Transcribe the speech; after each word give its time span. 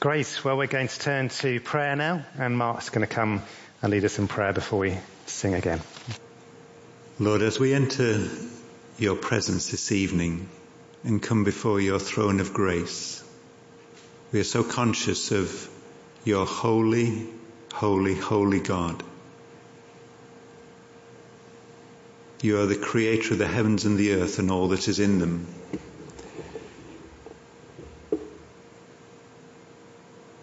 Great. 0.00 0.44
Well, 0.44 0.56
we're 0.56 0.68
going 0.68 0.86
to 0.86 0.98
turn 1.00 1.28
to 1.28 1.58
prayer 1.58 1.96
now, 1.96 2.24
and 2.38 2.56
Mark's 2.56 2.88
going 2.88 3.04
to 3.04 3.12
come 3.12 3.42
and 3.82 3.90
lead 3.90 4.04
us 4.04 4.20
in 4.20 4.28
prayer 4.28 4.52
before 4.52 4.78
we 4.78 4.96
sing 5.26 5.54
again. 5.54 5.80
Lord, 7.18 7.42
as 7.42 7.58
we 7.58 7.74
enter 7.74 8.28
your 8.96 9.16
presence 9.16 9.72
this 9.72 9.90
evening 9.90 10.48
and 11.02 11.20
come 11.20 11.42
before 11.42 11.80
your 11.80 11.98
throne 11.98 12.38
of 12.38 12.54
grace, 12.54 13.24
we 14.30 14.38
are 14.38 14.44
so 14.44 14.62
conscious 14.62 15.32
of 15.32 15.68
your 16.24 16.46
holy, 16.46 17.26
holy, 17.74 18.14
holy 18.14 18.60
God. 18.60 19.02
You 22.40 22.60
are 22.60 22.66
the 22.66 22.76
creator 22.76 23.32
of 23.32 23.38
the 23.38 23.48
heavens 23.48 23.84
and 23.84 23.98
the 23.98 24.12
earth 24.12 24.38
and 24.38 24.48
all 24.48 24.68
that 24.68 24.86
is 24.86 25.00
in 25.00 25.18
them. 25.18 25.48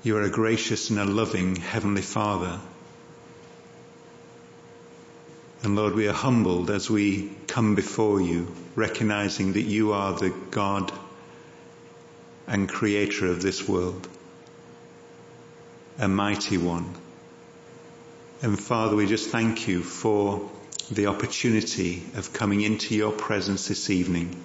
You 0.06 0.18
are 0.18 0.22
a 0.22 0.30
gracious 0.30 0.92
and 0.92 1.00
a 1.00 1.04
loving 1.04 1.56
Heavenly 1.56 2.04
Father. 2.04 2.60
And 5.64 5.76
Lord, 5.76 5.96
we 5.96 6.08
are 6.08 6.14
humbled 6.14 6.70
as 6.70 6.92
we 6.92 7.32
come 7.48 7.74
before 7.74 8.22
you, 8.22 8.56
recognizing 8.76 9.54
that 9.54 9.64
you 9.64 9.94
are 9.94 10.14
the 10.14 10.30
God 10.52 10.92
and 12.46 12.70
creator 12.70 13.26
of 13.26 13.42
this 13.42 13.68
world, 13.68 14.08
a 15.98 16.08
mighty 16.08 16.60
one. 16.60 16.94
And 18.44 18.60
Father, 18.60 18.96
we 18.96 19.08
just 19.08 19.32
thank 19.32 19.68
you 19.68 19.82
for 19.82 20.52
the 20.92 21.08
opportunity 21.08 22.04
of 22.14 22.32
coming 22.32 22.62
into 22.62 22.94
your 22.94 23.12
presence 23.12 23.70
this 23.70 23.90
evening 23.90 24.40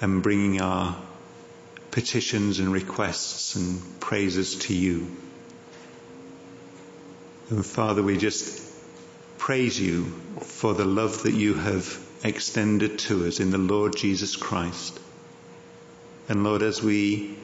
and 0.00 0.22
bringing 0.22 0.62
our 0.62 0.96
petitions 1.96 2.58
and 2.58 2.70
requests 2.70 3.56
and 3.56 3.80
praises 4.00 4.56
to 4.56 4.74
you. 4.74 5.10
And 7.48 7.64
Father, 7.64 8.02
we 8.02 8.18
just 8.18 8.62
praise 9.38 9.80
you 9.80 10.04
for 10.40 10.74
the 10.74 10.84
love 10.84 11.22
that 11.22 11.32
you 11.32 11.54
have 11.54 11.98
extended 12.22 12.98
to 12.98 13.26
us 13.26 13.40
in 13.40 13.50
the 13.50 13.56
Lord 13.56 13.96
Jesus 13.96 14.36
Christ. 14.36 15.00
And 16.28 16.44
Lord, 16.44 16.60
as 16.60 16.82
we 16.82 17.38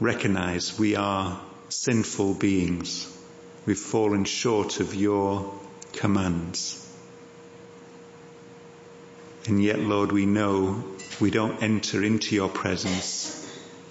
recognize 0.00 0.78
we 0.78 0.96
are 0.96 1.38
sinful 1.68 2.32
beings, 2.32 3.14
we've 3.66 3.78
fallen 3.78 4.24
short 4.24 4.80
of 4.80 4.94
your 4.94 5.52
commands. 5.92 6.78
And 9.46 9.62
yet, 9.62 9.80
Lord, 9.80 10.12
we 10.12 10.24
know 10.24 10.82
we 11.20 11.30
don't 11.30 11.62
enter 11.62 12.02
into 12.02 12.34
your 12.34 12.48
presence 12.48 13.19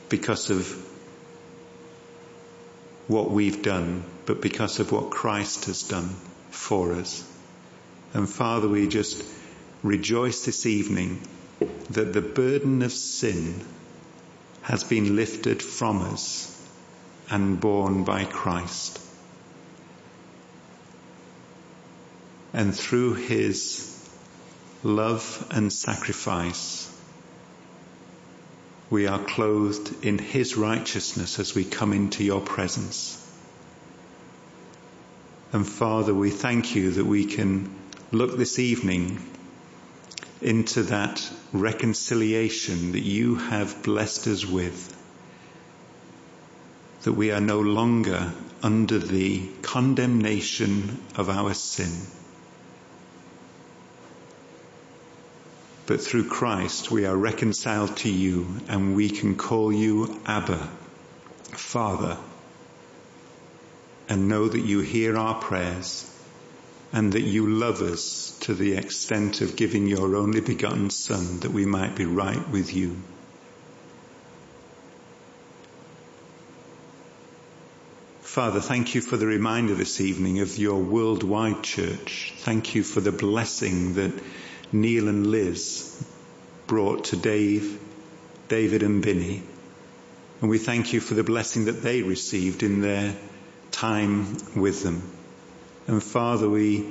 because 0.10 0.50
of 0.50 0.68
what 3.08 3.32
we've 3.32 3.62
done, 3.64 4.04
but 4.26 4.42
because 4.42 4.80
of 4.80 4.92
what 4.92 5.10
Christ 5.10 5.66
has 5.66 5.84
done 5.84 6.10
for 6.52 6.94
us. 6.94 7.24
And 8.14 8.30
Father, 8.30 8.68
we 8.68 8.88
just 8.88 9.24
rejoice 9.84 10.46
this 10.46 10.66
evening 10.66 11.22
that 11.92 12.14
the 12.14 12.22
burden 12.22 12.82
of 12.82 12.92
sin 12.92 13.66
has 14.62 14.84
been 14.84 15.16
lifted 15.16 15.62
from 15.64 16.02
us 16.02 16.56
and 17.30 17.60
borne 17.60 18.04
by 18.04 18.26
Christ. 18.26 19.00
And 22.54 22.76
through 22.76 23.16
his 23.16 23.96
love 24.84 25.48
and 25.52 25.72
sacrifice, 25.72 26.89
we 28.90 29.08
are 29.08 29.20
clothed 29.20 30.04
in 30.04 30.18
his 30.18 30.58
righteousness 30.58 31.40
as 31.40 31.54
we 31.54 31.64
come 31.64 31.94
into 31.94 32.24
your 32.24 32.42
presence. 32.42 33.16
And 35.52 35.68
Father, 35.68 36.14
we 36.14 36.30
thank 36.30 36.76
you 36.76 36.92
that 36.92 37.06
we 37.06 37.26
can 37.26 37.74
look 38.12 38.38
this 38.38 38.60
evening 38.60 39.20
into 40.42 40.84
that 40.84 41.30
reconciliation 41.54 42.94
that 42.94 43.02
you 43.02 43.36
have 43.36 43.84
blessed 43.84 44.28
us 44.28 44.46
with. 44.46 44.96
That 47.04 47.14
we 47.14 47.32
are 47.32 47.42
no 47.42 47.60
longer 47.60 48.34
under 48.62 49.00
the 49.00 49.48
condemnation 49.62 51.00
of 51.16 51.30
our 51.30 51.54
sin. 51.54 52.19
But 55.90 56.02
through 56.02 56.26
Christ 56.26 56.92
we 56.92 57.06
are 57.06 57.18
reconciled 57.18 57.98
to 57.98 58.10
you 58.12 58.46
and 58.68 58.96
we 58.96 59.10
can 59.10 59.36
call 59.36 59.74
you 59.74 60.22
Abba, 60.24 60.70
Father, 61.54 62.16
and 64.08 64.28
know 64.28 64.48
that 64.48 64.60
you 64.60 64.82
hear 64.82 65.18
our 65.18 65.42
prayers 65.42 66.06
and 66.94 67.14
that 67.14 67.24
you 67.24 67.50
love 67.50 67.82
us 67.82 68.38
to 68.42 68.54
the 68.54 68.74
extent 68.74 69.42
of 69.42 69.56
giving 69.56 69.88
your 69.88 70.16
only 70.16 70.42
begotten 70.42 70.92
Son 70.92 71.40
that 71.40 71.50
we 71.50 71.66
might 71.66 71.96
be 71.96 72.06
right 72.06 72.48
with 72.50 72.72
you. 72.72 72.96
Father, 78.22 78.62
thank 78.62 78.94
you 78.94 79.02
for 79.02 79.18
the 79.18 79.26
reminder 79.26 79.74
this 79.74 80.00
evening 80.00 80.40
of 80.40 80.56
your 80.56 80.80
worldwide 80.80 81.64
church. 81.64 82.36
Thank 82.38 82.76
you 82.76 82.84
for 82.84 83.02
the 83.02 83.12
blessing 83.12 83.96
that 83.96 84.14
Neil 84.72 85.08
and 85.08 85.28
Liz 85.28 86.06
brought 86.68 87.06
to 87.06 87.18
Dave, 87.18 87.80
David 88.48 88.84
and 88.84 89.02
Binny. 89.02 89.42
And 90.42 90.50
we 90.50 90.58
thank 90.58 90.94
you 90.94 91.00
for 91.00 91.16
the 91.16 91.24
blessing 91.24 91.66
that 91.66 91.82
they 91.82 92.02
received 92.02 92.64
in 92.64 92.82
their 92.82 93.16
time 93.72 94.38
with 94.56 94.84
them. 94.84 95.02
And 95.88 96.04
Father, 96.04 96.50
we 96.50 96.88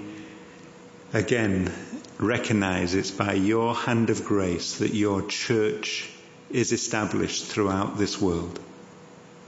again 1.12 1.72
recognize 2.19 2.94
it's 2.94 3.11
by 3.11 3.34
your 3.34 3.75
hand 3.75 4.10
of 4.10 4.25
grace 4.25 4.78
that 4.78 4.93
your 4.93 5.22
church 5.22 6.10
is 6.50 6.72
established 6.72 7.45
throughout 7.45 7.97
this 7.97 8.21
world. 8.21 8.59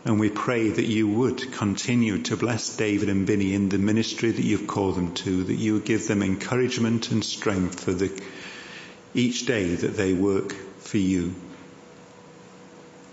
And 0.05 0.19
we 0.19 0.31
pray 0.31 0.71
that 0.71 0.87
you 0.87 1.07
would 1.09 1.53
continue 1.53 2.23
to 2.23 2.37
bless 2.37 2.77
David 2.77 3.11
and 3.11 3.27
Binny 3.27 3.55
in 3.55 3.69
the 3.69 3.79
ministry 3.79 4.31
that 4.31 4.43
you've 4.43 4.67
called 4.67 4.97
them 4.97 5.15
to, 5.15 5.45
that 5.45 5.55
you 5.55 5.75
would 5.75 5.85
give 5.85 6.09
them 6.09 6.23
encouragement 6.23 7.11
and 7.11 7.23
strength 7.23 7.85
for 7.85 7.93
the, 7.93 8.11
each 9.13 9.45
day 9.45 9.75
that 9.75 9.97
they 9.97 10.15
work 10.15 10.53
for 10.53 10.97
you. 10.97 11.35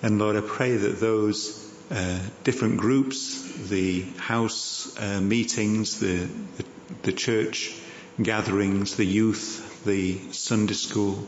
And 0.02 0.18
Lord, 0.18 0.38
I 0.38 0.42
pray 0.42 0.78
that 0.78 1.00
those 1.00 1.68
uh, 1.92 2.20
different 2.44 2.78
groups, 2.78 3.42
the 3.70 4.04
house 4.18 4.96
uh, 4.98 5.20
meetings, 5.20 6.00
the, 6.00 6.30
the, 6.58 6.66
the 7.04 7.12
church 7.12 7.76
gatherings, 8.22 8.96
the 8.96 9.06
youth, 9.06 9.84
the 9.84 10.20
Sunday 10.32 10.74
school, 10.74 11.28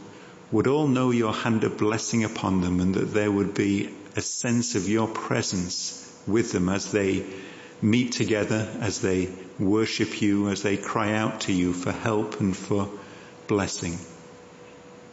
would 0.52 0.68
all 0.68 0.88
know 0.88 1.12
your 1.12 1.34
hand 1.34 1.64
of 1.64 1.78
blessing 1.78 2.24
upon 2.24 2.62
them 2.62 2.80
and 2.80 2.96
that 2.96 3.14
there 3.14 3.31
would 3.31 3.53
be 3.53 3.90
a 4.16 4.22
sense 4.22 4.75
of 4.75 4.90
your 4.90 5.08
presence 5.08 5.96
with 6.28 6.52
them 6.52 6.70
as 6.70 6.92
they 6.92 7.25
meet 7.81 8.12
together, 8.12 8.68
as 8.81 9.02
they 9.02 9.30
worship 9.59 10.22
you, 10.22 10.50
as 10.50 10.64
they 10.64 10.78
cry 10.78 11.14
out 11.14 11.42
to 11.42 11.53
you 11.53 11.74
for 11.74 11.92
help 11.92 12.40
and 12.40 12.56
for 12.56 12.90
blessing. 13.47 13.97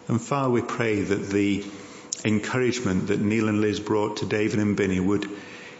And 0.08 0.20
Father, 0.20 0.50
we 0.50 0.62
pray 0.62 1.02
that 1.02 1.28
the 1.30 1.64
encouragement 2.24 3.08
that 3.08 3.20
Neil 3.20 3.48
and 3.48 3.60
Liz 3.60 3.80
brought 3.80 4.18
to 4.18 4.26
David 4.26 4.58
and 4.58 4.76
Binny 4.76 5.00
would 5.00 5.28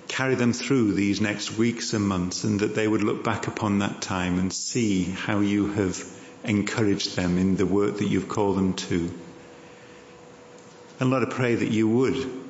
carry 0.09 0.37
them 0.37 0.53
through 0.53 0.93
these 0.93 1.21
next 1.21 1.57
weeks 1.59 1.93
and 1.93 2.07
months 2.07 2.45
and 2.45 2.61
that 2.61 2.75
they 2.75 2.87
would 2.87 3.03
look 3.03 3.25
back 3.25 3.49
upon 3.49 3.81
that 3.81 4.01
time 4.01 4.39
and 4.39 4.53
see 4.53 5.05
how 5.05 5.41
you 5.41 5.73
have 5.73 6.05
encouraged 6.45 7.17
them 7.17 7.39
in 7.39 7.57
the 7.57 7.67
work 7.67 7.99
that 7.99 8.07
you've 8.07 8.29
called 8.29 8.57
them 8.57 8.75
to. 8.75 9.11
And 11.01 11.11
Lord, 11.11 11.25
I 11.25 11.31
pray 11.31 11.57
that 11.57 11.71
you 11.71 11.89
would 11.89 12.46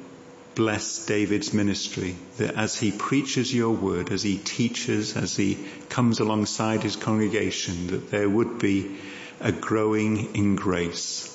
bless 0.57 1.05
David's 1.05 1.53
ministry, 1.53 2.17
that 2.39 2.55
as 2.57 2.77
he 2.77 2.91
preaches 2.91 3.55
your 3.55 3.73
word, 3.73 4.11
as 4.11 4.23
he 4.23 4.39
teaches, 4.39 5.15
as 5.15 5.37
he 5.37 5.59
comes 5.91 6.19
alongside 6.19 6.83
his 6.83 6.97
congregation, 6.97 7.89
that 7.89 8.11
there 8.11 8.29
would 8.29 8.59
be 8.59 8.97
a 9.41 9.53
growing 9.53 10.35
in 10.35 10.57
grace, 10.57 11.31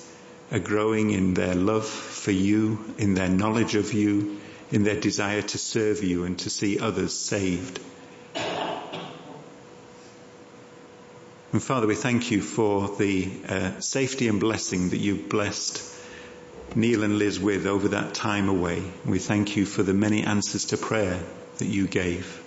a 0.49 0.59
growing 0.59 1.11
in 1.11 1.35
their 1.35 1.53
love 1.53 1.87
for 1.87 2.31
you, 2.31 2.83
in 2.97 3.13
their 3.13 3.29
knowledge 3.29 3.75
of 3.75 3.93
you, 3.93 4.41
in 4.71 4.83
their 4.83 4.99
desire 4.99 5.43
to 5.43 5.57
serve 5.59 6.03
you 6.03 6.23
and 6.25 6.39
to 6.39 6.49
see 6.49 6.79
others 6.79 7.13
saved. 7.13 7.79
And 11.53 11.61
Father, 11.61 11.85
we 11.85 11.95
thank 11.95 12.31
you 12.31 12.41
for 12.41 12.95
the 12.97 13.29
uh, 13.47 13.79
safety 13.81 14.29
and 14.29 14.39
blessing 14.39 14.89
that 14.89 14.97
you've 14.97 15.29
blessed 15.29 15.90
Neil 16.75 17.03
and 17.03 17.17
Liz 17.17 17.39
with 17.39 17.65
over 17.65 17.89
that 17.89 18.13
time 18.13 18.47
away. 18.47 18.81
We 19.05 19.19
thank 19.19 19.57
you 19.57 19.65
for 19.65 19.83
the 19.83 19.93
many 19.93 20.23
answers 20.23 20.65
to 20.65 20.77
prayer 20.77 21.19
that 21.57 21.67
you 21.67 21.87
gave. 21.87 22.41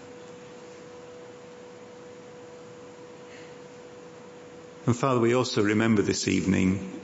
And 4.87 4.97
Father, 4.97 5.21
we 5.21 5.35
also 5.35 5.63
remember 5.63 6.03
this 6.03 6.29
evening 6.29 7.01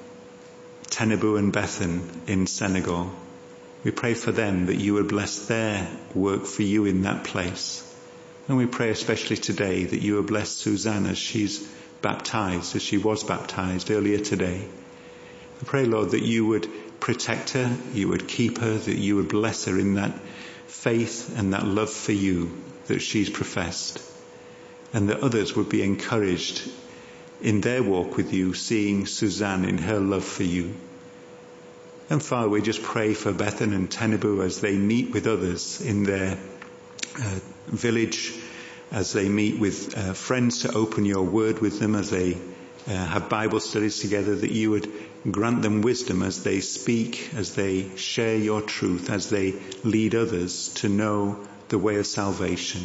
Tenebu 0.89 1.39
and 1.39 1.53
Bethan 1.53 2.29
in 2.29 2.47
Senegal. 2.47 3.13
We 3.85 3.91
pray 3.91 4.15
for 4.15 4.33
them 4.33 4.67
that 4.67 4.77
you 4.77 4.95
would 4.95 5.09
bless 5.09 5.47
their 5.47 5.89
work 6.15 6.45
for 6.45 6.63
you 6.63 6.85
in 6.85 7.03
that 7.03 7.25
place. 7.25 7.87
And 8.49 8.57
we 8.57 8.67
pray 8.67 8.91
especially 8.91 9.37
today 9.37 9.85
that 9.85 10.03
you 10.03 10.17
would 10.17 10.27
bless 10.27 10.51
Suzanne 10.51 11.07
as 11.07 11.17
she's 11.17 11.67
baptized, 12.03 12.77
as 12.77 12.83
she 12.83 12.99
was 12.99 13.25
baptized 13.25 13.91
earlier 13.91 14.19
today. 14.19 14.67
I 15.61 15.65
pray, 15.65 15.85
Lord, 15.85 16.11
that 16.11 16.23
you 16.23 16.47
would 16.47 16.69
protect 17.01 17.51
her, 17.51 17.77
you 17.93 18.09
would 18.09 18.29
keep 18.29 18.59
her, 18.59 18.77
that 18.77 18.97
you 18.97 19.17
would 19.17 19.29
bless 19.29 19.65
her 19.65 19.79
in 19.79 19.95
that 19.95 20.19
faith 20.67 21.37
and 21.37 21.53
that 21.53 21.65
love 21.65 21.91
for 21.91 22.13
you 22.13 22.57
that 22.87 23.01
she's 23.01 23.31
professed. 23.31 24.03
And 24.93 25.09
that 25.09 25.21
others 25.21 25.55
would 25.55 25.69
be 25.69 25.83
encouraged 25.83 26.69
in 27.41 27.61
their 27.61 27.83
walk 27.83 28.17
with 28.17 28.33
you, 28.33 28.55
seeing 28.55 29.07
Suzanne 29.07 29.65
in 29.65 29.79
her 29.79 29.99
love 30.01 30.25
for 30.25 30.43
you. 30.43 30.75
And 32.11 32.23
Father, 32.23 32.49
we 32.49 32.61
just 32.61 32.83
pray 32.83 33.15
for 33.15 33.33
Bethan 33.33 33.73
and 33.73 33.89
Tenebu 33.89 34.45
as 34.45 34.61
they 34.61 34.77
meet 34.77 35.13
with 35.13 35.27
others 35.29 35.81
in 35.81 36.03
their 36.03 36.39
uh, 37.17 37.39
village, 37.69 38.35
as 38.91 39.13
they 39.13 39.29
meet 39.29 39.61
with 39.61 39.97
uh, 39.97 40.13
friends 40.15 40.63
to 40.63 40.75
open 40.75 41.05
your 41.05 41.23
word 41.23 41.61
with 41.61 41.79
them, 41.79 41.95
as 41.95 42.11
they 42.11 42.37
uh, 42.87 42.93
have 42.93 43.29
Bible 43.29 43.61
studies 43.61 44.01
together, 44.01 44.35
that 44.35 44.51
you 44.51 44.71
would 44.71 44.91
grant 45.31 45.63
them 45.63 45.83
wisdom 45.83 46.23
as 46.23 46.43
they 46.43 46.61
speak, 46.61 47.31
as 47.35 47.55
they 47.55 47.95
share 47.97 48.37
your 48.37 48.63
truth, 48.63 49.11
as 49.11 49.31
they 49.31 49.55
lead 49.85 50.15
others 50.15 50.69
to 50.75 50.89
know 50.89 51.47
the 51.69 51.79
way 51.79 51.97
of 51.97 52.07
salvation, 52.07 52.85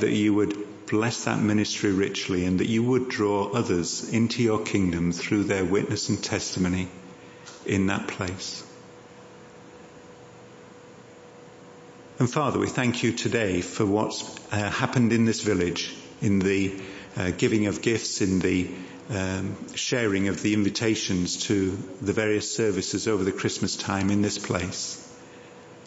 that 0.00 0.10
you 0.10 0.34
would 0.34 0.86
bless 0.86 1.24
that 1.24 1.40
ministry 1.40 1.92
richly 1.92 2.44
and 2.44 2.60
that 2.60 2.68
you 2.68 2.82
would 2.82 3.08
draw 3.08 3.50
others 3.50 4.08
into 4.08 4.42
your 4.42 4.62
kingdom 4.62 5.12
through 5.12 5.44
their 5.44 5.64
witness 5.64 6.08
and 6.08 6.22
testimony 6.22 6.88
in 7.66 7.86
that 7.86 8.06
place. 8.06 8.64
And 12.18 12.30
Father, 12.30 12.60
we 12.60 12.68
thank 12.68 13.02
you 13.02 13.12
today 13.12 13.60
for 13.60 13.84
what's 13.84 14.22
uh, 14.52 14.70
happened 14.70 15.12
in 15.12 15.24
this 15.24 15.40
village, 15.40 15.92
in 16.20 16.38
the 16.38 16.80
uh, 17.16 17.32
giving 17.32 17.66
of 17.66 17.82
gifts, 17.82 18.20
in 18.20 18.38
the 18.38 18.70
um, 19.10 19.56
sharing 19.74 20.28
of 20.28 20.42
the 20.42 20.54
invitations 20.54 21.44
to 21.44 21.70
the 22.00 22.12
various 22.12 22.54
services 22.54 23.06
over 23.08 23.24
the 23.24 23.32
Christmas 23.32 23.76
time 23.76 24.10
in 24.10 24.22
this 24.22 24.38
place. 24.38 25.00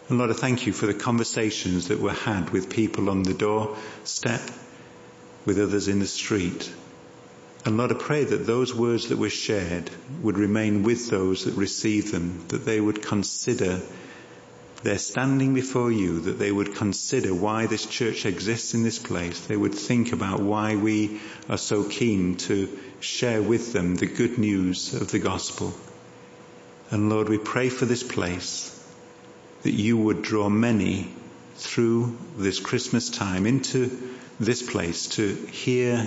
And 0.08 0.18
Lord, 0.18 0.30
I 0.30 0.34
thank 0.34 0.66
you 0.66 0.72
for 0.72 0.86
the 0.86 0.94
conversations 0.94 1.88
that 1.88 2.00
were 2.00 2.12
had 2.12 2.50
with 2.50 2.70
people 2.70 3.10
on 3.10 3.22
the 3.22 3.34
doorstep, 3.34 4.40
with 5.44 5.58
others 5.58 5.88
in 5.88 5.98
the 5.98 6.06
street, 6.06 6.70
and 7.64 7.76
Lord, 7.76 7.92
I 7.92 7.96
pray 7.96 8.24
that 8.24 8.46
those 8.46 8.74
words 8.74 9.08
that 9.08 9.18
were 9.18 9.30
shared 9.30 9.90
would 10.22 10.38
remain 10.38 10.84
with 10.84 11.10
those 11.10 11.44
that 11.44 11.54
receive 11.54 12.12
them, 12.12 12.46
that 12.48 12.64
they 12.64 12.80
would 12.80 13.02
consider 13.02 13.82
their 14.82 14.98
standing 14.98 15.54
before 15.54 15.90
you, 15.90 16.20
that 16.20 16.38
they 16.38 16.52
would 16.52 16.76
consider 16.76 17.34
why 17.34 17.66
this 17.66 17.86
church 17.86 18.26
exists 18.26 18.74
in 18.74 18.82
this 18.82 18.98
place. 18.98 19.40
They 19.40 19.56
would 19.56 19.74
think 19.74 20.12
about 20.12 20.40
why 20.40 20.76
we 20.76 21.20
are 21.48 21.58
so 21.58 21.84
keen 21.84 22.36
to 22.36 22.78
share 23.00 23.42
with 23.42 23.72
them 23.72 23.96
the 23.96 24.06
good 24.06 24.38
news 24.38 24.94
of 24.94 25.10
the 25.10 25.18
gospel. 25.18 25.74
And 26.90 27.10
Lord, 27.10 27.28
we 27.28 27.38
pray 27.38 27.68
for 27.68 27.86
this 27.86 28.02
place 28.02 28.74
that 29.62 29.72
you 29.72 29.96
would 29.96 30.22
draw 30.22 30.48
many 30.48 31.12
through 31.56 32.16
this 32.36 32.60
Christmas 32.60 33.10
time 33.10 33.46
into 33.46 34.14
this 34.38 34.62
place 34.62 35.08
to 35.08 35.34
hear 35.34 36.06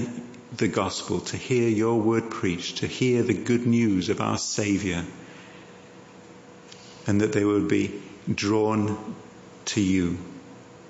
the 0.55 0.69
gospel, 0.69 1.19
to 1.19 1.37
hear 1.37 1.67
your 1.67 1.99
word 1.99 2.29
preached, 2.29 2.77
to 2.77 2.87
hear 2.87 3.23
the 3.23 3.33
good 3.33 3.67
news 3.67 4.09
of 4.09 4.21
our 4.21 4.37
Saviour, 4.37 5.03
and 7.07 7.21
that 7.21 7.33
they 7.33 7.43
would 7.43 7.67
be 7.67 8.01
drawn 8.35 9.15
to 9.65 9.81
you. 9.81 10.17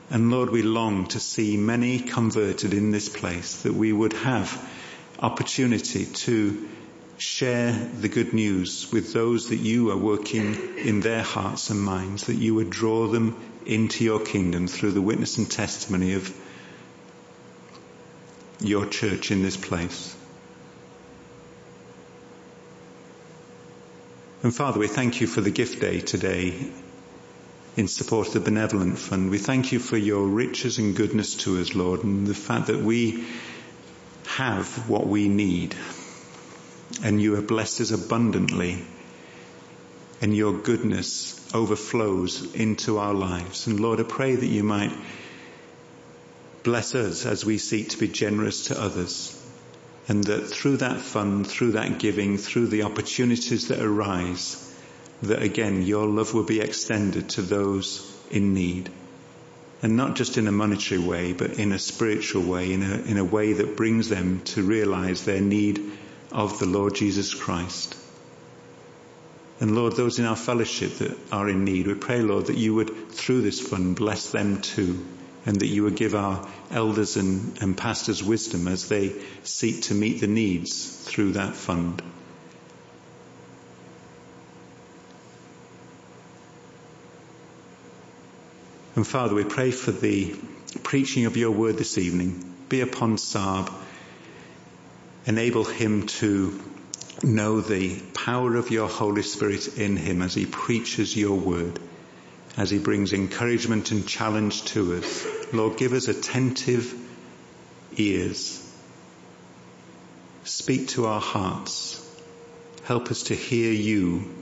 And 0.09 0.29
Lord, 0.29 0.49
we 0.49 0.61
long 0.61 1.07
to 1.07 1.19
see 1.19 1.55
many 1.57 1.99
converted 1.99 2.73
in 2.73 2.91
this 2.91 3.07
place, 3.07 3.61
that 3.63 3.73
we 3.73 3.93
would 3.93 4.13
have 4.13 4.69
opportunity 5.19 6.05
to 6.05 6.67
share 7.17 7.71
the 7.71 8.09
good 8.09 8.33
news 8.33 8.91
with 8.91 9.13
those 9.13 9.49
that 9.49 9.57
you 9.57 9.91
are 9.91 9.97
working 9.97 10.77
in 10.77 11.01
their 11.01 11.21
hearts 11.21 11.69
and 11.69 11.79
minds, 11.79 12.25
that 12.25 12.35
you 12.35 12.55
would 12.55 12.69
draw 12.69 13.07
them 13.07 13.37
into 13.65 14.03
your 14.03 14.19
kingdom 14.19 14.67
through 14.67 14.91
the 14.91 15.01
witness 15.01 15.37
and 15.37 15.49
testimony 15.49 16.13
of 16.15 16.35
your 18.59 18.85
church 18.85 19.31
in 19.31 19.43
this 19.43 19.55
place. 19.55 20.15
And 24.43 24.53
Father, 24.53 24.79
we 24.79 24.87
thank 24.87 25.21
you 25.21 25.27
for 25.27 25.41
the 25.41 25.51
gift 25.51 25.79
day 25.79 26.01
today 26.01 26.71
in 27.77 27.87
support 27.87 28.27
of 28.27 28.33
the 28.33 28.39
Benevolent 28.39 28.99
Fund. 28.99 29.29
We 29.29 29.37
thank 29.37 29.71
you 29.71 29.79
for 29.79 29.97
your 29.97 30.25
riches 30.25 30.77
and 30.77 30.95
goodness 30.95 31.35
to 31.43 31.59
us, 31.59 31.73
Lord, 31.75 32.03
and 32.03 32.27
the 32.27 32.35
fact 32.35 32.67
that 32.67 32.81
we 32.81 33.25
have 34.27 34.89
what 34.89 35.07
we 35.07 35.27
need. 35.27 35.75
And 37.03 37.21
you 37.21 37.35
have 37.35 37.47
blessed 37.47 37.81
us 37.81 37.91
abundantly. 37.91 38.85
And 40.21 40.35
your 40.35 40.53
goodness 40.53 41.53
overflows 41.53 42.53
into 42.53 42.99
our 42.99 43.13
lives. 43.13 43.67
And 43.67 43.79
Lord, 43.79 43.99
I 43.99 44.03
pray 44.03 44.35
that 44.35 44.45
you 44.45 44.63
might 44.63 44.91
Bless 46.63 46.93
us 46.93 47.25
as 47.25 47.43
we 47.43 47.57
seek 47.57 47.89
to 47.89 47.97
be 47.97 48.07
generous 48.07 48.65
to 48.65 48.79
others. 48.79 49.37
And 50.07 50.23
that 50.25 50.47
through 50.47 50.77
that 50.77 50.99
fund, 50.99 51.47
through 51.47 51.71
that 51.71 51.97
giving, 51.97 52.37
through 52.37 52.67
the 52.67 52.83
opportunities 52.83 53.69
that 53.69 53.81
arise, 53.81 54.70
that 55.23 55.41
again 55.41 55.81
your 55.81 56.07
love 56.07 56.33
will 56.33 56.43
be 56.43 56.61
extended 56.61 57.29
to 57.29 57.41
those 57.41 58.07
in 58.29 58.53
need. 58.53 58.89
And 59.83 59.97
not 59.97 60.15
just 60.15 60.37
in 60.37 60.47
a 60.47 60.51
monetary 60.51 61.01
way, 61.01 61.33
but 61.33 61.53
in 61.53 61.71
a 61.71 61.79
spiritual 61.79 62.43
way, 62.43 62.73
in 62.73 62.83
a, 62.83 62.95
in 63.01 63.17
a 63.17 63.23
way 63.23 63.53
that 63.53 63.75
brings 63.75 64.09
them 64.09 64.41
to 64.45 64.61
realize 64.61 65.25
their 65.25 65.41
need 65.41 65.81
of 66.31 66.59
the 66.59 66.67
Lord 66.67 66.93
Jesus 66.95 67.33
Christ. 67.33 67.97
And 69.59 69.75
Lord, 69.75 69.95
those 69.95 70.19
in 70.19 70.25
our 70.25 70.35
fellowship 70.35 70.97
that 70.99 71.17
are 71.31 71.49
in 71.49 71.63
need, 71.65 71.87
we 71.87 71.95
pray, 71.95 72.21
Lord, 72.21 72.47
that 72.47 72.57
you 72.57 72.75
would, 72.75 73.09
through 73.09 73.41
this 73.41 73.59
fund, 73.59 73.95
bless 73.95 74.31
them 74.31 74.61
too 74.61 75.03
and 75.45 75.59
that 75.59 75.67
you 75.67 75.83
would 75.83 75.95
give 75.95 76.15
our 76.15 76.47
elders 76.69 77.17
and, 77.17 77.57
and 77.61 77.77
pastors 77.77 78.23
wisdom 78.23 78.67
as 78.67 78.87
they 78.87 79.15
seek 79.43 79.83
to 79.83 79.93
meet 79.93 80.21
the 80.21 80.27
needs 80.27 80.85
through 81.05 81.33
that 81.33 81.55
fund. 81.55 82.01
And 88.95 89.07
Father, 89.07 89.35
we 89.35 89.43
pray 89.43 89.71
for 89.71 89.91
the 89.91 90.35
preaching 90.83 91.25
of 91.25 91.37
your 91.37 91.51
word 91.51 91.77
this 91.77 91.97
evening. 91.97 92.55
Be 92.69 92.81
upon 92.81 93.15
Saab. 93.15 93.71
Enable 95.25 95.63
him 95.63 96.07
to 96.07 96.59
know 97.23 97.61
the 97.61 97.99
power 98.13 98.55
of 98.55 98.71
your 98.71 98.87
Holy 98.87 99.21
Spirit 99.21 99.77
in 99.77 99.95
him 99.97 100.21
as 100.21 100.33
he 100.33 100.45
preaches 100.45 101.15
your 101.15 101.37
word 101.37 101.79
as 102.57 102.69
he 102.69 102.79
brings 102.79 103.13
encouragement 103.13 103.91
and 103.91 104.07
challenge 104.07 104.65
to 104.65 104.95
us. 104.95 105.25
Lord, 105.53 105.77
give 105.77 105.93
us 105.93 106.07
attentive 106.07 106.93
ears. 107.95 108.57
Speak 110.43 110.89
to 110.89 111.05
our 111.05 111.21
hearts. 111.21 111.97
Help 112.83 113.09
us 113.11 113.23
to 113.23 113.35
hear 113.35 113.71
you 113.71 114.40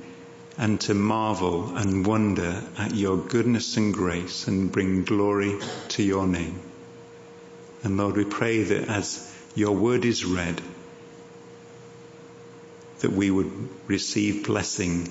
and 0.59 0.79
to 0.81 0.93
marvel 0.93 1.75
and 1.77 2.05
wonder 2.05 2.61
at 2.77 2.93
your 2.93 3.15
goodness 3.17 3.77
and 3.77 3.93
grace 3.93 4.47
and 4.47 4.69
bring 4.69 5.05
glory 5.05 5.57
to 5.87 6.03
your 6.03 6.27
name. 6.27 6.59
And 7.81 7.95
Lord, 7.95 8.17
we 8.17 8.25
pray 8.25 8.63
that 8.63 8.89
as 8.89 9.33
your 9.55 9.71
word 9.71 10.03
is 10.03 10.25
read, 10.25 10.61
that 12.99 13.13
we 13.13 13.31
would 13.31 13.69
receive 13.87 14.45
blessing 14.45 15.09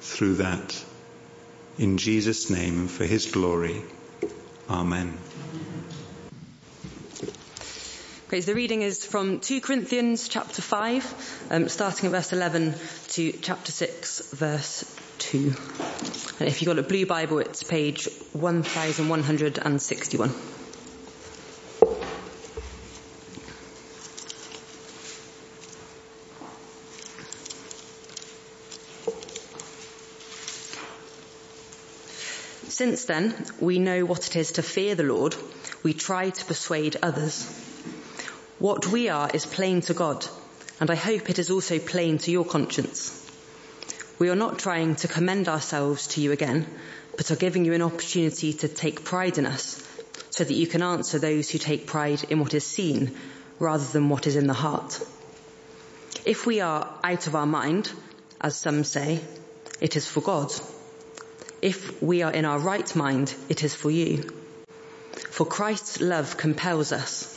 through 0.00 0.34
that. 0.36 0.84
In 1.78 1.96
Jesus' 1.96 2.50
name, 2.50 2.88
for 2.88 3.06
his 3.06 3.26
glory. 3.26 3.82
Amen. 4.68 5.16
Okay, 8.26 8.40
so 8.40 8.46
the 8.46 8.54
reading 8.56 8.82
is 8.82 9.06
from 9.06 9.38
2 9.38 9.60
Corinthians 9.60 10.26
chapter 10.26 10.60
5, 10.60 11.46
um, 11.52 11.68
starting 11.68 12.06
at 12.06 12.12
verse 12.12 12.32
11 12.32 12.74
to 13.10 13.30
chapter 13.30 13.70
6, 13.70 14.32
verse 14.32 14.96
2. 15.18 15.54
And 16.40 16.48
if 16.48 16.60
you've 16.60 16.66
got 16.66 16.80
a 16.80 16.82
blue 16.82 17.06
Bible, 17.06 17.38
it's 17.38 17.62
page 17.62 18.08
1161. 18.32 20.34
Since 32.68 33.04
then, 33.04 33.46
we 33.60 33.78
know 33.78 34.04
what 34.04 34.26
it 34.26 34.34
is 34.34 34.50
to 34.52 34.64
fear 34.64 34.96
the 34.96 35.04
Lord. 35.04 35.36
We 35.84 35.94
try 35.94 36.30
to 36.30 36.44
persuade 36.44 36.96
others. 37.04 37.65
What 38.58 38.86
we 38.86 39.10
are 39.10 39.30
is 39.34 39.44
plain 39.44 39.82
to 39.82 39.92
God, 39.92 40.26
and 40.80 40.90
I 40.90 40.94
hope 40.94 41.28
it 41.28 41.38
is 41.38 41.50
also 41.50 41.78
plain 41.78 42.16
to 42.20 42.30
your 42.30 42.46
conscience. 42.46 43.22
We 44.18 44.30
are 44.30 44.34
not 44.34 44.58
trying 44.58 44.96
to 44.96 45.08
commend 45.08 45.46
ourselves 45.46 46.06
to 46.08 46.22
you 46.22 46.32
again, 46.32 46.66
but 47.18 47.30
are 47.30 47.36
giving 47.36 47.66
you 47.66 47.74
an 47.74 47.82
opportunity 47.82 48.54
to 48.54 48.68
take 48.68 49.04
pride 49.04 49.36
in 49.36 49.44
us 49.44 49.86
so 50.30 50.42
that 50.42 50.54
you 50.54 50.66
can 50.66 50.82
answer 50.82 51.18
those 51.18 51.50
who 51.50 51.58
take 51.58 51.86
pride 51.86 52.24
in 52.30 52.40
what 52.40 52.54
is 52.54 52.64
seen 52.64 53.14
rather 53.58 53.84
than 53.84 54.08
what 54.08 54.26
is 54.26 54.36
in 54.36 54.46
the 54.46 54.54
heart. 54.54 55.00
If 56.24 56.46
we 56.46 56.60
are 56.60 56.88
out 57.04 57.26
of 57.26 57.34
our 57.34 57.44
mind, 57.46 57.92
as 58.40 58.56
some 58.56 58.84
say, 58.84 59.20
it 59.82 59.96
is 59.96 60.08
for 60.08 60.22
God. 60.22 60.50
If 61.60 62.02
we 62.02 62.22
are 62.22 62.32
in 62.32 62.46
our 62.46 62.58
right 62.58 62.96
mind, 62.96 63.34
it 63.50 63.62
is 63.62 63.74
for 63.74 63.90
you. 63.90 64.32
For 65.28 65.44
Christ's 65.44 66.00
love 66.00 66.38
compels 66.38 66.90
us 66.90 67.36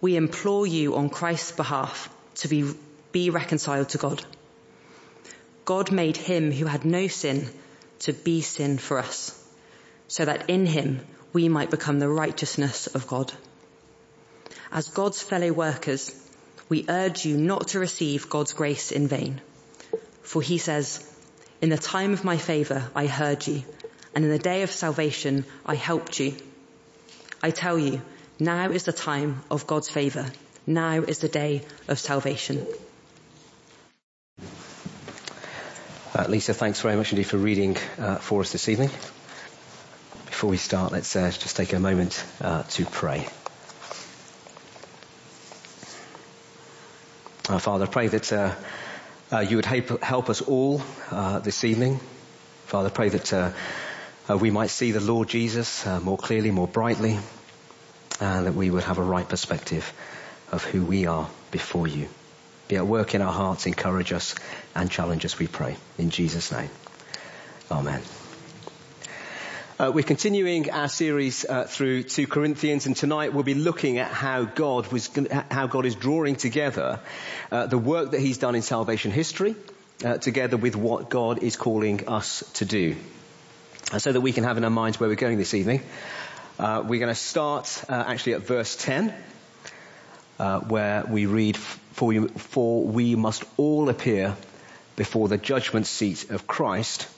We 0.00 0.16
implore 0.16 0.66
you 0.66 0.96
on 0.96 1.08
Christ's 1.08 1.52
behalf 1.52 2.08
to 2.36 2.48
be, 2.48 2.70
be 3.12 3.30
reconciled 3.30 3.90
to 3.90 3.98
God. 3.98 4.24
God 5.64 5.90
made 5.90 6.16
him 6.16 6.52
who 6.52 6.66
had 6.66 6.84
no 6.84 7.08
sin 7.08 7.48
to 8.00 8.12
be 8.12 8.40
sin 8.42 8.78
for 8.78 8.98
us, 8.98 9.42
so 10.08 10.24
that 10.24 10.48
in 10.48 10.66
him 10.66 11.00
we 11.32 11.48
might 11.48 11.70
become 11.70 11.98
the 11.98 12.08
righteousness 12.08 12.86
of 12.86 13.06
God. 13.06 13.32
As 14.70 14.88
God's 14.88 15.22
fellow 15.22 15.52
workers, 15.52 16.14
we 16.68 16.84
urge 16.88 17.24
you 17.24 17.36
not 17.36 17.68
to 17.68 17.78
receive 17.78 18.28
God's 18.28 18.52
grace 18.52 18.92
in 18.92 19.08
vain. 19.08 19.40
For 20.22 20.42
he 20.42 20.58
says, 20.58 21.02
in 21.60 21.70
the 21.70 21.78
time 21.78 22.12
of 22.12 22.24
my 22.24 22.36
favor, 22.36 22.88
I 22.94 23.06
heard 23.06 23.46
you, 23.46 23.62
and 24.14 24.24
in 24.24 24.30
the 24.30 24.38
day 24.38 24.62
of 24.62 24.70
salvation, 24.70 25.44
I 25.64 25.74
helped 25.74 26.20
you. 26.20 26.34
I 27.42 27.50
tell 27.50 27.78
you, 27.78 28.02
now 28.38 28.70
is 28.70 28.84
the 28.84 28.92
time 28.92 29.42
of 29.50 29.66
God's 29.66 29.88
favor. 29.88 30.26
Now 30.66 31.00
is 31.00 31.18
the 31.18 31.28
day 31.28 31.62
of 31.88 31.98
salvation. 31.98 32.66
Uh, 36.14 36.26
Lisa, 36.28 36.54
thanks 36.54 36.80
very 36.80 36.96
much 36.96 37.12
indeed 37.12 37.24
for 37.26 37.36
reading 37.36 37.76
uh, 37.98 38.16
for 38.16 38.40
us 38.40 38.52
this 38.52 38.68
evening. 38.68 38.90
Before 40.26 40.50
we 40.50 40.56
start, 40.56 40.92
let's 40.92 41.14
uh, 41.14 41.30
just 41.30 41.56
take 41.56 41.72
a 41.72 41.78
moment 41.78 42.24
uh, 42.40 42.62
to 42.62 42.84
pray. 42.84 43.26
Uh, 47.48 47.58
Father, 47.58 47.84
I 47.84 47.88
pray 47.88 48.08
that 48.08 48.32
uh, 48.32 49.38
you 49.40 49.56
would 49.56 49.66
help, 49.66 50.02
help, 50.02 50.30
us 50.30 50.42
all 50.42 50.78
this 51.42 51.64
evening. 51.64 52.00
Father, 52.66 52.88
I 52.88 52.92
pray 52.92 53.08
that 53.10 53.54
we 54.40 54.50
might 54.50 54.70
see 54.70 54.92
the 54.92 55.00
Lord 55.00 55.28
Jesus 55.28 55.86
more 56.02 56.18
clearly, 56.18 56.50
more 56.50 56.68
brightly, 56.68 57.18
and 58.20 58.46
that 58.46 58.54
we 58.54 58.70
would 58.70 58.84
have 58.84 58.98
a 58.98 59.02
right 59.02 59.28
perspective 59.28 59.92
of 60.52 60.64
who 60.64 60.84
we 60.84 61.06
are 61.06 61.28
before 61.50 61.86
you. 61.86 62.08
Be 62.68 62.76
at 62.76 62.86
work 62.86 63.14
in 63.14 63.22
our 63.22 63.32
hearts, 63.32 63.66
encourage 63.66 64.12
us 64.12 64.34
and 64.74 64.90
challenge 64.90 65.24
us, 65.24 65.38
we 65.38 65.46
pray. 65.46 65.76
In 65.98 66.10
Jesus' 66.10 66.50
name. 66.50 66.70
Amen. 67.70 68.02
Uh, 69.78 69.92
we're 69.94 70.02
continuing 70.02 70.70
our 70.70 70.88
series 70.88 71.44
uh, 71.44 71.64
through 71.64 72.02
2 72.02 72.26
Corinthians, 72.26 72.86
and 72.86 72.96
tonight 72.96 73.34
we'll 73.34 73.44
be 73.44 73.52
looking 73.52 73.98
at 73.98 74.10
how 74.10 74.44
God 74.44 74.90
was, 74.90 75.10
how 75.50 75.66
God 75.66 75.84
is 75.84 75.94
drawing 75.94 76.36
together 76.36 77.00
uh, 77.52 77.66
the 77.66 77.76
work 77.76 78.12
that 78.12 78.20
He's 78.20 78.38
done 78.38 78.54
in 78.54 78.62
salvation 78.62 79.10
history, 79.10 79.54
uh, 80.02 80.16
together 80.16 80.56
with 80.56 80.76
what 80.76 81.10
God 81.10 81.42
is 81.42 81.56
calling 81.56 82.08
us 82.08 82.42
to 82.54 82.64
do, 82.64 82.96
so 83.98 84.12
that 84.12 84.20
we 84.22 84.32
can 84.32 84.44
have 84.44 84.56
in 84.56 84.64
our 84.64 84.70
minds 84.70 84.98
where 84.98 85.10
we're 85.10 85.14
going 85.14 85.36
this 85.36 85.52
evening. 85.52 85.82
Uh, 86.58 86.82
we're 86.86 87.00
going 87.00 87.12
to 87.12 87.14
start 87.14 87.84
uh, 87.86 88.04
actually 88.06 88.32
at 88.32 88.40
verse 88.40 88.76
10, 88.76 89.12
uh, 90.38 90.60
where 90.60 91.04
we 91.04 91.26
read, 91.26 91.54
for 91.54 92.08
we, 92.08 92.28
for 92.28 92.82
we 92.82 93.14
must 93.14 93.44
all 93.58 93.90
appear 93.90 94.34
before 94.96 95.28
the 95.28 95.36
judgment 95.36 95.86
seat 95.86 96.30
of 96.30 96.46
Christ. 96.46 97.08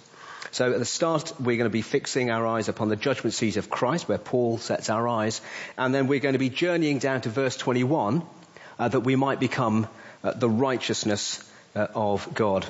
So 0.50 0.72
at 0.72 0.80
the 0.80 0.84
start, 0.84 1.34
we're 1.38 1.56
going 1.56 1.70
to 1.70 1.70
be 1.70 1.82
fixing 1.82 2.32
our 2.32 2.44
eyes 2.48 2.68
upon 2.68 2.88
the 2.88 2.96
judgment 2.96 3.32
seat 3.32 3.56
of 3.56 3.70
Christ, 3.70 4.08
where 4.08 4.18
Paul 4.18 4.58
sets 4.58 4.90
our 4.90 5.06
eyes, 5.06 5.40
and 5.76 5.94
then 5.94 6.08
we're 6.08 6.18
going 6.18 6.32
to 6.32 6.40
be 6.40 6.50
journeying 6.50 6.98
down 6.98 7.20
to 7.20 7.28
verse 7.28 7.56
21, 7.56 8.24
uh, 8.80 8.88
that 8.88 9.00
we 9.00 9.14
might 9.14 9.38
become 9.38 9.86
uh, 10.24 10.32
the 10.32 10.50
righteousness 10.50 11.48
uh, 11.76 11.86
of 11.94 12.34
God. 12.34 12.66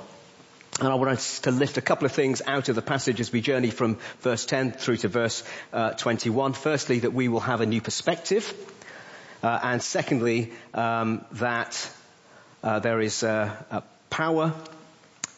And 0.81 0.87
I 0.87 0.95
want 0.95 1.11
us 1.11 1.41
to 1.41 1.51
lift 1.51 1.77
a 1.77 1.81
couple 1.81 2.07
of 2.07 2.13
things 2.13 2.41
out 2.47 2.69
of 2.69 2.77
the 2.77 2.83
passage 2.83 3.21
as 3.21 3.33
we 3.33 3.41
journey 3.41 3.71
from 3.71 3.99
verse 4.21 4.47
10 4.47 4.73
through 4.73 4.99
to 4.99 5.09
verse 5.09 5.43
uh, 5.73 5.91
21. 5.91 6.53
Firstly, 6.53 7.01
that 7.01 7.13
we 7.13 7.27
will 7.27 7.41
have 7.41 7.61
a 7.61 7.67
new 7.67 7.81
perspective. 7.81 8.55
Uh, 9.43 9.59
and 9.61 9.83
secondly, 9.83 10.53
um, 10.75 11.25
that 11.33 11.91
uh, 12.63 12.79
there 12.79 13.01
is 13.01 13.25
a 13.25 13.83
power 14.09 14.55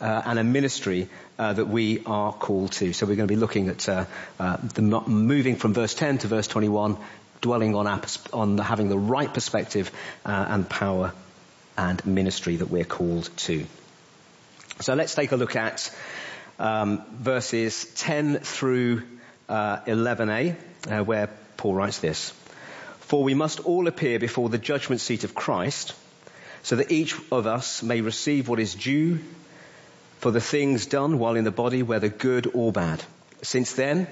uh, 0.00 0.22
and 0.26 0.38
a 0.38 0.44
ministry 0.44 1.08
uh, 1.38 1.54
that 1.54 1.68
we 1.68 2.02
are 2.04 2.34
called 2.34 2.72
to. 2.72 2.92
So 2.92 3.06
we're 3.06 3.16
going 3.16 3.28
to 3.28 3.34
be 3.34 3.40
looking 3.40 3.68
at 3.68 3.88
uh, 3.88 4.04
the 4.38 4.82
moving 4.82 5.56
from 5.56 5.72
verse 5.72 5.94
10 5.94 6.18
to 6.18 6.26
verse 6.26 6.48
21, 6.48 6.98
dwelling 7.40 7.74
on, 7.74 7.86
our, 7.86 8.02
on 8.34 8.58
having 8.58 8.90
the 8.90 8.98
right 8.98 9.32
perspective 9.32 9.90
and 10.26 10.68
power 10.68 11.14
and 11.78 12.04
ministry 12.04 12.56
that 12.56 12.70
we're 12.70 12.84
called 12.84 13.30
to. 13.38 13.64
So 14.80 14.94
let's 14.94 15.14
take 15.14 15.32
a 15.32 15.36
look 15.36 15.56
at 15.56 15.94
um, 16.58 17.04
verses 17.12 17.84
10 17.96 18.38
through 18.38 19.02
uh, 19.46 19.80
11a, 19.80 20.56
uh, 20.88 21.04
where 21.04 21.28
Paul 21.58 21.74
writes 21.74 21.98
this. 21.98 22.30
For 23.00 23.22
we 23.22 23.34
must 23.34 23.60
all 23.60 23.88
appear 23.88 24.18
before 24.18 24.48
the 24.48 24.56
judgment 24.56 25.02
seat 25.02 25.24
of 25.24 25.34
Christ, 25.34 25.92
so 26.62 26.76
that 26.76 26.90
each 26.90 27.14
of 27.30 27.46
us 27.46 27.82
may 27.82 28.00
receive 28.00 28.48
what 28.48 28.58
is 28.58 28.74
due 28.74 29.18
for 30.18 30.30
the 30.30 30.40
things 30.40 30.86
done 30.86 31.18
while 31.18 31.36
in 31.36 31.44
the 31.44 31.50
body, 31.50 31.82
whether 31.82 32.08
good 32.08 32.50
or 32.54 32.72
bad. 32.72 33.04
Since 33.42 33.74
then, 33.74 34.06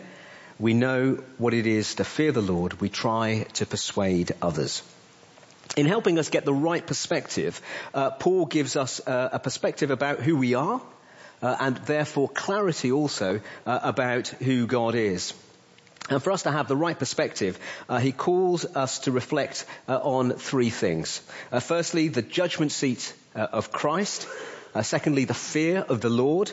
we 0.58 0.74
know 0.74 1.22
what 1.38 1.54
it 1.54 1.66
is 1.66 1.94
to 1.94 2.04
fear 2.04 2.32
the 2.32 2.42
Lord. 2.42 2.78
We 2.78 2.90
try 2.90 3.46
to 3.54 3.64
persuade 3.64 4.32
others. 4.42 4.82
In 5.76 5.86
helping 5.86 6.18
us 6.18 6.28
get 6.28 6.44
the 6.44 6.54
right 6.54 6.84
perspective, 6.84 7.60
uh, 7.94 8.10
Paul 8.10 8.46
gives 8.46 8.76
us 8.76 9.00
uh, 9.06 9.30
a 9.32 9.38
perspective 9.38 9.90
about 9.90 10.20
who 10.20 10.36
we 10.36 10.54
are, 10.54 10.80
uh, 11.42 11.56
and 11.60 11.76
therefore 11.76 12.28
clarity 12.28 12.90
also 12.90 13.40
uh, 13.66 13.78
about 13.82 14.28
who 14.28 14.66
God 14.66 14.94
is. 14.94 15.34
And 16.10 16.22
for 16.22 16.32
us 16.32 16.44
to 16.44 16.50
have 16.50 16.68
the 16.68 16.76
right 16.76 16.98
perspective, 16.98 17.60
uh, 17.88 17.98
he 17.98 18.12
calls 18.12 18.64
us 18.64 19.00
to 19.00 19.12
reflect 19.12 19.66
uh, 19.86 19.98
on 19.98 20.32
three 20.32 20.70
things. 20.70 21.20
firstly, 21.60 22.08
the 22.08 22.22
judgment 22.22 22.72
seat 22.72 23.12
of 23.34 23.70
Christ. 23.70 24.26
secondly, 24.82 25.26
the 25.26 25.34
fear 25.34 25.80
of 25.80 26.00
the 26.00 26.08
Lord. 26.08 26.50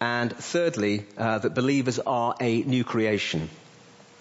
And 0.00 0.34
thirdly, 0.34 1.04
that 1.16 1.54
believers 1.54 1.98
are 1.98 2.34
a 2.40 2.62
new 2.62 2.82
creation. 2.82 3.50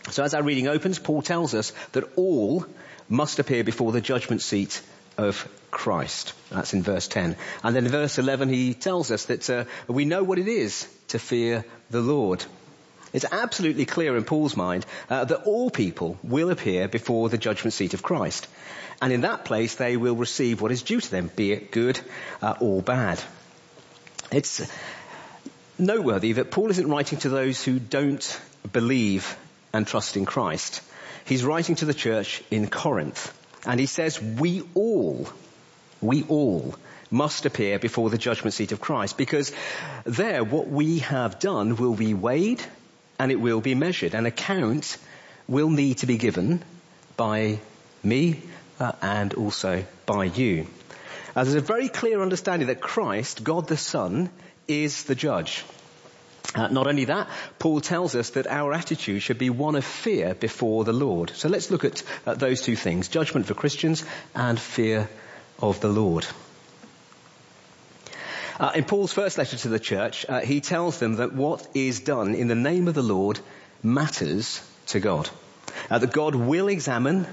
So 0.09 0.23
as 0.23 0.33
our 0.33 0.43
reading 0.43 0.67
opens, 0.67 0.99
Paul 0.99 1.21
tells 1.21 1.53
us 1.53 1.71
that 1.93 2.03
all 2.17 2.65
must 3.09 3.39
appear 3.39 3.63
before 3.63 3.91
the 3.91 4.01
judgment 4.01 4.41
seat 4.41 4.81
of 5.17 5.47
Christ. 5.71 6.33
That's 6.49 6.73
in 6.73 6.83
verse 6.83 7.07
10. 7.07 7.35
And 7.63 7.75
then 7.75 7.85
in 7.85 7.91
verse 7.91 8.17
11 8.17 8.49
he 8.49 8.73
tells 8.73 9.11
us 9.11 9.25
that 9.25 9.49
uh, 9.49 9.65
we 9.87 10.05
know 10.05 10.23
what 10.23 10.39
it 10.39 10.47
is 10.47 10.87
to 11.09 11.19
fear 11.19 11.65
the 11.89 12.01
Lord. 12.01 12.43
It's 13.13 13.25
absolutely 13.31 13.85
clear 13.85 14.17
in 14.17 14.25
Paul's 14.25 14.57
mind 14.57 14.85
uh, 15.09 15.25
that 15.25 15.43
all 15.43 15.69
people 15.69 16.17
will 16.23 16.51
appear 16.51 16.87
before 16.87 17.29
the 17.29 17.37
judgment 17.37 17.73
seat 17.73 17.93
of 17.93 18.03
Christ. 18.03 18.47
And 19.01 19.13
in 19.13 19.21
that 19.21 19.45
place 19.45 19.75
they 19.75 19.97
will 19.97 20.15
receive 20.15 20.61
what 20.61 20.71
is 20.71 20.83
due 20.83 20.99
to 20.99 21.11
them, 21.11 21.31
be 21.35 21.51
it 21.51 21.71
good 21.71 21.99
uh, 22.41 22.55
or 22.59 22.81
bad. 22.81 23.23
It's, 24.31 24.61
noteworthy 25.79 26.33
that 26.33 26.51
Paul 26.51 26.71
isn't 26.71 26.89
writing 26.89 27.19
to 27.19 27.29
those 27.29 27.63
who 27.63 27.79
don't 27.79 28.39
believe 28.71 29.37
and 29.73 29.85
trust 29.85 30.17
in 30.17 30.25
Christ. 30.25 30.81
He's 31.27 31.43
writing 31.43 31.75
to 31.75 31.85
the 31.85 31.93
church 31.93 32.41
in 32.49 32.67
Corinth 32.69 33.33
and 33.65 33.79
he 33.79 33.85
says, 33.85 34.21
we 34.21 34.63
all, 34.73 35.27
we 35.99 36.23
all 36.23 36.73
must 37.11 37.45
appear 37.45 37.79
before 37.79 38.09
the 38.09 38.17
judgment 38.17 38.53
seat 38.53 38.71
of 38.71 38.79
Christ 38.79 39.17
because 39.17 39.51
there 40.05 40.45
what 40.45 40.69
we 40.69 40.99
have 40.99 41.39
done 41.39 41.75
will 41.75 41.95
be 41.95 42.13
weighed 42.13 42.63
and 43.19 43.29
it 43.29 43.41
will 43.41 43.59
be 43.59 43.75
measured. 43.75 44.13
An 44.13 44.25
account 44.25 44.97
will 45.49 45.69
need 45.69 45.97
to 45.97 46.05
be 46.05 46.17
given 46.17 46.63
by 47.17 47.59
me 48.03 48.41
uh, 48.79 48.93
and 49.01 49.33
also 49.33 49.83
by 50.05 50.25
you. 50.25 50.65
Uh, 51.35 51.43
there's 51.43 51.55
a 51.55 51.61
very 51.61 51.89
clear 51.89 52.21
understanding 52.21 52.69
that 52.69 52.79
Christ, 52.79 53.43
God 53.43 53.67
the 53.67 53.75
Son, 53.75 54.29
is 54.67 55.03
the 55.03 55.15
judge. 55.15 55.65
Uh, 56.55 56.67
not 56.67 56.87
only 56.87 57.05
that, 57.05 57.27
Paul 57.59 57.81
tells 57.81 58.15
us 58.15 58.31
that 58.31 58.47
our 58.47 58.73
attitude 58.73 59.21
should 59.21 59.37
be 59.37 59.49
one 59.49 59.75
of 59.75 59.83
fear 59.83 60.33
before 60.33 60.85
the 60.85 60.93
Lord. 60.93 61.31
So 61.31 61.49
let's 61.49 61.69
look 61.69 61.83
at 61.83 62.03
uh, 62.25 62.35
those 62.35 62.61
two 62.61 62.75
things, 62.75 63.09
judgment 63.09 63.45
for 63.45 63.53
Christians 63.53 64.05
and 64.33 64.59
fear 64.59 65.09
of 65.59 65.79
the 65.81 65.89
Lord. 65.89 66.25
Uh, 68.59 68.71
in 68.73 68.85
Paul's 68.85 69.13
first 69.13 69.37
letter 69.37 69.57
to 69.57 69.69
the 69.69 69.79
church, 69.79 70.25
uh, 70.27 70.39
he 70.39 70.61
tells 70.61 70.99
them 70.99 71.17
that 71.17 71.33
what 71.33 71.67
is 71.75 71.99
done 71.99 72.33
in 72.33 72.47
the 72.47 72.55
name 72.55 72.87
of 72.87 72.95
the 72.95 73.03
Lord 73.03 73.39
matters 73.83 74.61
to 74.87 74.99
God. 74.99 75.29
Uh, 75.91 75.99
that 75.99 76.11
God 76.11 76.33
will 76.33 76.67
examine, 76.67 77.27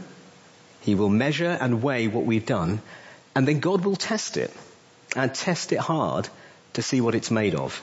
He 0.82 0.94
will 0.94 1.08
measure 1.08 1.56
and 1.58 1.82
weigh 1.82 2.08
what 2.08 2.26
we've 2.26 2.44
done, 2.44 2.82
and 3.34 3.48
then 3.48 3.60
God 3.60 3.84
will 3.84 3.96
test 3.96 4.36
it, 4.36 4.52
and 5.16 5.34
test 5.34 5.72
it 5.72 5.78
hard 5.78 6.28
to 6.74 6.82
see 6.82 7.00
what 7.00 7.14
it's 7.14 7.30
made 7.30 7.54
of. 7.54 7.82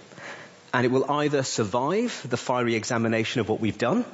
And 0.73 0.85
it 0.85 0.91
will 0.91 1.09
either 1.09 1.43
survive 1.43 2.25
the 2.29 2.37
fiery 2.37 2.75
examination 2.75 3.41
of 3.41 3.49
what 3.49 3.59
we've 3.59 3.77
done, 3.77 4.05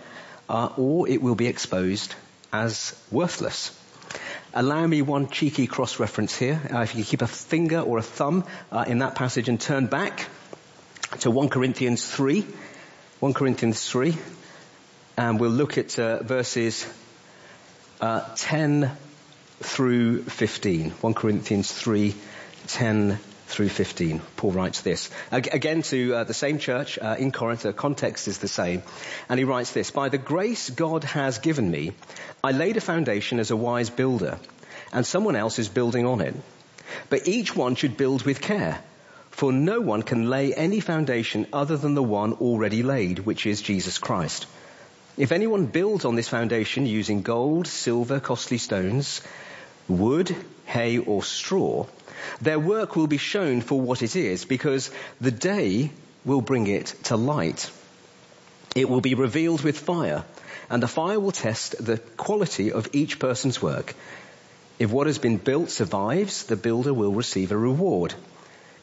uh, 0.49 0.69
or 0.77 1.07
it 1.07 1.21
will 1.21 1.35
be 1.35 1.47
exposed 1.47 2.15
as 2.51 2.99
worthless. 3.11 3.77
Allow 4.53 4.87
me 4.87 5.01
one 5.01 5.29
cheeky 5.29 5.67
cross-reference 5.67 6.35
here. 6.37 6.59
Uh, 6.73 6.79
if 6.79 6.95
you 6.95 7.03
keep 7.03 7.21
a 7.21 7.27
finger 7.27 7.79
or 7.79 7.97
a 7.97 8.01
thumb 8.01 8.43
uh, 8.71 8.85
in 8.87 8.99
that 8.99 9.15
passage 9.15 9.49
and 9.49 9.59
turn 9.59 9.87
back 9.87 10.27
to 11.19 11.29
1 11.29 11.49
Corinthians 11.49 12.05
3, 12.05 12.45
1 13.19 13.33
Corinthians 13.33 13.87
3, 13.89 14.17
and 15.17 15.39
we'll 15.39 15.51
look 15.51 15.77
at 15.77 15.99
uh, 15.99 16.23
verses 16.23 16.87
uh, 18.01 18.21
10 18.35 18.91
through 19.59 20.23
15. 20.23 20.91
1 20.91 21.13
Corinthians 21.13 21.71
3, 21.71 22.15
10 22.67 23.19
through 23.47 23.69
15. 23.69 24.21
Paul 24.35 24.51
writes 24.51 24.81
this. 24.81 25.09
Again 25.31 25.81
to 25.83 26.15
uh, 26.15 26.23
the 26.25 26.33
same 26.33 26.59
church 26.59 26.99
uh, 26.99 27.15
in 27.17 27.31
Corinth, 27.31 27.63
the 27.63 27.73
context 27.73 28.27
is 28.27 28.37
the 28.39 28.47
same. 28.47 28.83
And 29.29 29.39
he 29.39 29.45
writes 29.45 29.71
this, 29.71 29.89
By 29.89 30.09
the 30.09 30.17
grace 30.17 30.69
God 30.69 31.05
has 31.05 31.39
given 31.39 31.71
me, 31.71 31.93
I 32.43 32.51
laid 32.51 32.77
a 32.77 32.81
foundation 32.81 33.39
as 33.39 33.49
a 33.49 33.55
wise 33.55 33.89
builder, 33.89 34.37
and 34.91 35.05
someone 35.05 35.35
else 35.35 35.59
is 35.59 35.69
building 35.69 36.05
on 36.05 36.21
it. 36.21 36.35
But 37.09 37.27
each 37.27 37.55
one 37.55 37.75
should 37.75 37.97
build 37.97 38.23
with 38.23 38.41
care, 38.41 38.81
for 39.31 39.51
no 39.51 39.79
one 39.79 40.03
can 40.03 40.29
lay 40.29 40.53
any 40.53 40.81
foundation 40.81 41.47
other 41.53 41.77
than 41.77 41.95
the 41.95 42.03
one 42.03 42.33
already 42.33 42.83
laid, 42.83 43.19
which 43.19 43.45
is 43.45 43.61
Jesus 43.61 43.97
Christ. 43.97 44.45
If 45.17 45.31
anyone 45.31 45.65
builds 45.65 46.05
on 46.05 46.15
this 46.15 46.27
foundation 46.27 46.85
using 46.85 47.21
gold, 47.21 47.65
silver, 47.65 48.19
costly 48.19 48.57
stones, 48.57 49.21
wood, 49.87 50.35
hay, 50.65 50.97
or 50.99 51.23
straw, 51.23 51.85
their 52.41 52.59
work 52.59 52.95
will 52.95 53.07
be 53.07 53.17
shown 53.17 53.61
for 53.61 53.79
what 53.79 54.01
it 54.01 54.15
is 54.15 54.45
because 54.45 54.91
the 55.21 55.31
day 55.31 55.91
will 56.25 56.41
bring 56.41 56.67
it 56.67 56.87
to 57.03 57.15
light. 57.15 57.71
It 58.75 58.89
will 58.89 59.01
be 59.01 59.15
revealed 59.15 59.61
with 59.61 59.79
fire 59.79 60.23
and 60.69 60.83
the 60.83 60.87
fire 60.87 61.19
will 61.19 61.31
test 61.31 61.83
the 61.83 61.97
quality 61.97 62.71
of 62.71 62.89
each 62.93 63.19
person's 63.19 63.61
work. 63.61 63.95
If 64.79 64.91
what 64.91 65.07
has 65.07 65.17
been 65.17 65.37
built 65.37 65.71
survives, 65.71 66.43
the 66.43 66.55
builder 66.55 66.93
will 66.93 67.13
receive 67.13 67.51
a 67.51 67.57
reward. 67.57 68.13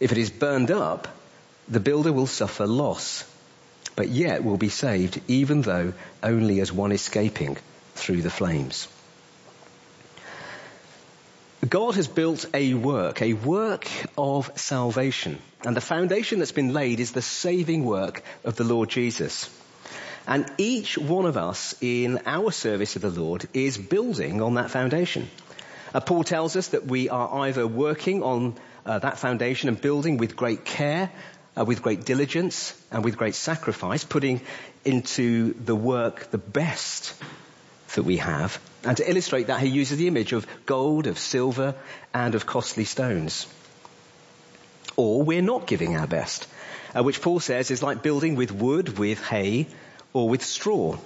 If 0.00 0.10
it 0.10 0.18
is 0.18 0.30
burned 0.30 0.70
up, 0.70 1.08
the 1.68 1.80
builder 1.80 2.12
will 2.12 2.26
suffer 2.26 2.66
loss, 2.66 3.24
but 3.94 4.08
yet 4.08 4.42
will 4.42 4.56
be 4.56 4.68
saved 4.68 5.20
even 5.28 5.62
though 5.62 5.92
only 6.22 6.60
as 6.60 6.72
one 6.72 6.92
escaping 6.92 7.56
through 7.94 8.22
the 8.22 8.30
flames. 8.30 8.88
God 11.68 11.94
has 11.94 12.08
built 12.08 12.46
a 12.52 12.74
work, 12.74 13.22
a 13.22 13.32
work 13.32 13.88
of 14.18 14.50
salvation. 14.56 15.38
And 15.64 15.76
the 15.76 15.80
foundation 15.80 16.38
that's 16.38 16.52
been 16.52 16.72
laid 16.72 17.00
is 17.00 17.12
the 17.12 17.22
saving 17.22 17.84
work 17.84 18.22
of 18.44 18.56
the 18.56 18.64
Lord 18.64 18.90
Jesus. 18.90 19.48
And 20.26 20.50
each 20.58 20.98
one 20.98 21.26
of 21.26 21.36
us 21.36 21.74
in 21.80 22.20
our 22.26 22.50
service 22.50 22.96
of 22.96 23.02
the 23.02 23.10
Lord 23.10 23.46
is 23.52 23.78
building 23.78 24.42
on 24.42 24.54
that 24.54 24.70
foundation. 24.70 25.30
Uh, 25.94 26.00
Paul 26.00 26.24
tells 26.24 26.56
us 26.56 26.68
that 26.68 26.86
we 26.86 27.08
are 27.08 27.46
either 27.46 27.66
working 27.66 28.22
on 28.22 28.56
uh, 28.84 28.98
that 28.98 29.18
foundation 29.18 29.68
and 29.68 29.80
building 29.80 30.16
with 30.16 30.34
great 30.34 30.64
care, 30.64 31.10
uh, 31.56 31.64
with 31.64 31.82
great 31.82 32.04
diligence, 32.04 32.74
and 32.90 33.04
with 33.04 33.16
great 33.16 33.34
sacrifice, 33.34 34.02
putting 34.02 34.40
into 34.84 35.54
the 35.54 35.76
work 35.76 36.30
the 36.30 36.38
best 36.38 37.14
that 37.94 38.02
we 38.02 38.16
have. 38.16 38.58
And 38.84 38.96
to 38.98 39.08
illustrate 39.08 39.46
that, 39.46 39.60
he 39.60 39.68
uses 39.68 39.98
the 39.98 40.08
image 40.08 40.32
of 40.32 40.46
gold, 40.66 41.06
of 41.06 41.18
silver, 41.18 41.74
and 42.12 42.34
of 42.34 42.46
costly 42.46 42.84
stones. 42.84 43.46
Or 44.96 45.22
we're 45.22 45.42
not 45.42 45.66
giving 45.66 45.96
our 45.96 46.06
best, 46.06 46.46
uh, 46.94 47.02
which 47.02 47.22
Paul 47.22 47.40
says 47.40 47.70
is 47.70 47.82
like 47.82 48.02
building 48.02 48.36
with 48.36 48.52
wood, 48.52 48.98
with 48.98 49.22
hay, 49.24 49.66
or 50.12 50.28
with 50.28 50.44
straw. 50.44 50.98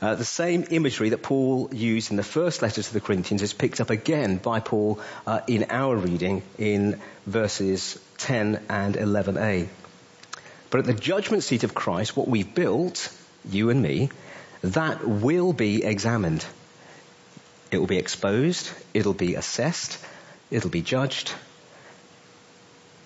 Uh, 0.00 0.14
the 0.14 0.24
same 0.26 0.64
imagery 0.70 1.08
that 1.08 1.22
Paul 1.22 1.70
used 1.72 2.10
in 2.10 2.18
the 2.18 2.22
first 2.22 2.60
letter 2.60 2.82
to 2.82 2.92
the 2.92 3.00
Corinthians 3.00 3.42
is 3.42 3.54
picked 3.54 3.80
up 3.80 3.88
again 3.88 4.36
by 4.36 4.60
Paul 4.60 5.00
uh, 5.26 5.40
in 5.46 5.66
our 5.70 5.96
reading 5.96 6.42
in 6.58 7.00
verses 7.26 7.98
10 8.18 8.60
and 8.68 8.94
11a. 8.94 9.68
But 10.68 10.80
at 10.80 10.86
the 10.86 10.92
judgment 10.92 11.44
seat 11.44 11.64
of 11.64 11.74
Christ, 11.74 12.14
what 12.14 12.28
we've 12.28 12.54
built, 12.54 13.10
you 13.48 13.70
and 13.70 13.80
me, 13.80 14.10
that 14.62 15.06
will 15.06 15.54
be 15.54 15.82
examined. 15.82 16.44
It 17.70 17.78
will 17.78 17.86
be 17.86 17.98
exposed. 17.98 18.70
It'll 18.94 19.14
be 19.14 19.34
assessed. 19.34 19.98
It'll 20.50 20.70
be 20.70 20.82
judged. 20.82 21.32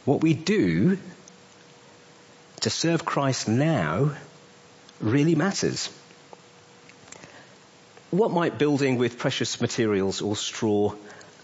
What 0.05 0.21
we 0.21 0.35
do 0.35 0.99
to 2.61 2.71
serve 2.71 3.05
Christ 3.05 3.49
now 3.49 4.13
really 5.01 5.35
matters. 5.35 5.91
What 8.11 8.33
might 8.33 8.59
building 8.59 8.99
with 8.99 9.19
precious 9.19 9.61
materials 9.61 10.21
or 10.21 10.37
straw 10.37 10.95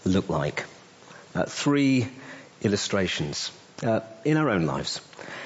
look 0.05 0.29
like? 0.29 0.65
Uh, 1.33 1.45
three 1.45 2.07
illustrations 2.61 3.51
uh, 3.83 4.01
in 4.25 4.37
our 4.37 4.49
own 4.49 4.65
lives. 4.65 5.01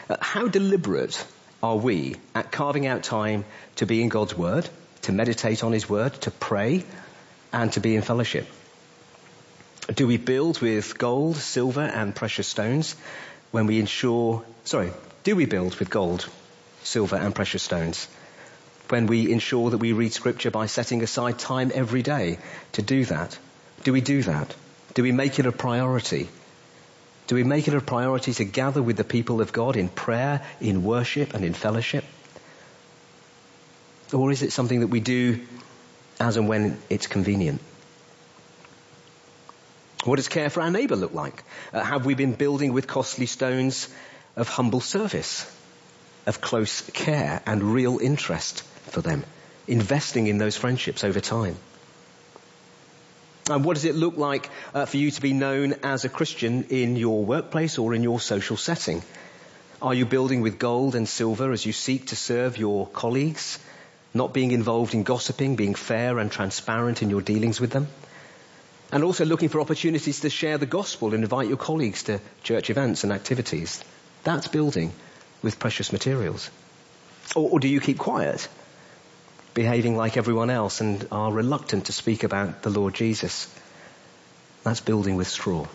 Uh, 0.10 0.18
how 0.20 0.48
deliberate 0.48 1.26
are 1.62 1.78
we 1.78 2.16
at 2.34 2.52
carving 2.52 2.88
out 2.88 3.04
time 3.04 3.46
to 3.76 3.86
be 3.86 4.02
in 4.02 4.10
God's 4.10 4.36
Word, 4.36 4.68
to 5.04 5.12
meditate 5.12 5.64
on 5.64 5.74
His 5.74 5.88
Word, 5.88 6.14
to 6.22 6.32
pray, 6.32 6.84
and 7.54 7.72
to 7.74 7.80
be 7.80 7.96
in 7.96 8.02
fellowship? 8.02 8.48
Do 9.94 10.08
we 10.08 10.18
build 10.18 10.62
with 10.62 10.98
gold, 10.98 11.38
silver, 11.38 11.82
and 11.82 12.16
precious 12.16 12.48
stones 12.48 12.96
when 13.52 13.68
we 13.68 13.80
ensure, 13.80 14.44
sorry, 14.64 14.92
do 15.24 15.36
we 15.36 15.46
build 15.46 15.76
with 15.76 15.90
gold, 15.90 16.30
silver, 16.84 17.16
and 17.16 17.36
precious 17.36 17.64
stones 17.64 18.08
when 18.90 19.08
we 19.08 19.32
ensure 19.32 19.70
that 19.70 19.78
we 19.78 19.94
read 19.94 20.14
scripture 20.14 20.52
by 20.52 20.66
setting 20.66 21.02
aside 21.04 21.40
time 21.40 21.72
every 21.74 22.02
day 22.04 22.40
to 22.74 22.82
do 22.82 23.06
that? 23.06 23.38
Do 23.84 23.94
we 23.94 24.02
do 24.02 24.24
that? 24.24 24.56
Do 24.94 25.04
we 25.04 25.12
make 25.12 25.40
it 25.40 25.46
a 25.46 25.52
priority? 25.52 26.30
Do 27.28 27.36
we 27.36 27.44
make 27.44 27.68
it 27.68 27.74
a 27.74 27.82
priority 27.82 28.34
to 28.34 28.46
gather 28.46 28.82
with 28.82 28.98
the 28.98 29.04
people 29.04 29.42
of 29.42 29.54
God 29.54 29.78
in 29.78 29.90
prayer, 29.90 30.42
in 30.60 30.84
worship, 30.84 31.34
and 31.34 31.46
in 31.46 31.54
fellowship? 31.54 32.04
Or 34.12 34.32
is 34.32 34.42
it 34.42 34.52
something 34.52 34.82
that 34.82 34.88
we 34.88 35.00
do 35.00 35.40
as 36.22 36.38
and 36.38 36.48
when 36.48 36.78
it's 36.90 37.08
convenient? 37.08 37.60
What 40.04 40.16
does 40.18 40.28
care 40.28 40.50
for 40.50 40.62
our 40.62 40.72
neighbour 40.72 40.96
look 40.96 41.14
like? 41.14 41.44
Uh, 41.74 41.84
have 41.84 42.06
we 42.06 42.14
been 42.14 42.34
building 42.34 42.74
with 42.74 42.88
costly 42.88 43.26
stones 43.26 43.90
of 44.36 44.48
humble 44.48 44.82
service, 44.82 45.46
of 46.26 46.40
close 46.40 46.82
care 46.92 47.42
and 47.46 47.64
real 47.64 48.00
interest 48.00 48.62
for 48.92 49.02
them, 49.02 49.24
investing 49.68 50.28
in 50.28 50.38
those 50.38 50.56
friendships 50.58 51.04
over 51.04 51.20
time? 51.20 51.56
And 53.50 53.66
what 53.66 53.74
does 53.74 53.86
it 53.86 53.96
look 53.96 54.18
like 54.18 54.50
uh, 54.74 54.86
for 54.86 54.98
you 54.98 55.10
to 55.12 55.22
be 55.22 55.34
known 55.34 55.74
as 55.84 56.06
a 56.06 56.10
Christian 56.10 56.66
in 56.70 56.96
your 56.96 57.26
workplace 57.26 57.80
or 57.80 57.96
in 57.96 58.04
your 58.04 58.20
social 58.20 58.58
setting? 58.58 59.02
Are 59.82 59.96
you 59.96 60.06
building 60.06 60.42
with 60.42 60.60
gold 60.60 60.94
and 60.96 61.10
silver 61.10 61.52
as 61.52 61.66
you 61.66 61.74
seek 61.74 62.08
to 62.08 62.16
serve 62.16 62.58
your 62.60 62.88
colleagues? 62.88 63.58
Not 64.14 64.34
being 64.34 64.52
involved 64.52 64.94
in 64.94 65.04
gossiping, 65.04 65.56
being 65.56 65.76
fair 65.76 66.20
and 66.20 66.32
transparent 66.32 67.02
in 67.02 67.10
your 67.10 67.22
dealings 67.22 67.62
with 67.62 67.72
them? 67.72 67.88
And 68.92 69.04
also 69.04 69.24
looking 69.24 69.50
for 69.50 69.62
opportunities 69.62 70.20
to 70.22 70.30
share 70.30 70.58
the 70.58 70.66
gospel 70.66 71.14
and 71.14 71.24
invite 71.24 71.48
your 71.48 71.58
colleagues 71.58 72.04
to 72.04 72.20
church 72.44 72.70
events 72.70 73.04
and 73.04 73.14
activities. 73.14 73.84
That's 74.24 74.48
building 74.48 74.92
with 75.42 75.60
precious 75.60 75.94
materials? 75.94 76.50
Or, 77.36 77.52
or 77.52 77.60
do 77.60 77.70
you 77.70 77.80
keep 77.80 77.98
quiet, 77.98 78.48
behaving 79.54 79.96
like 79.96 80.18
everyone 80.18 80.50
else 80.50 80.82
and 80.82 81.08
are 81.12 81.32
reluctant 81.32 81.86
to 81.86 81.94
speak 81.94 82.24
about 82.24 82.64
the 82.64 82.70
Lord 82.70 82.94
Jesus? 82.94 83.48
That's 84.64 84.82
building 84.82 85.16
with 85.16 85.28
straw. 85.28 85.68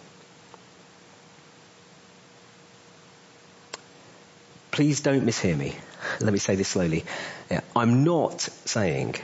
Please 4.77 5.01
don't 5.01 5.25
mishear 5.25 5.57
me. 5.57 5.75
Let 6.21 6.35
me 6.35 6.39
say 6.39 6.55
this 6.55 6.69
slowly. 6.69 7.07
Yeah, 7.51 7.63
I'm 7.75 8.05
not 8.05 8.43
saying 8.43 9.15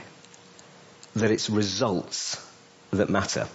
that 1.15 1.29
it's 1.29 1.47
results 1.47 2.43
that 2.89 3.07
matter. 3.07 3.47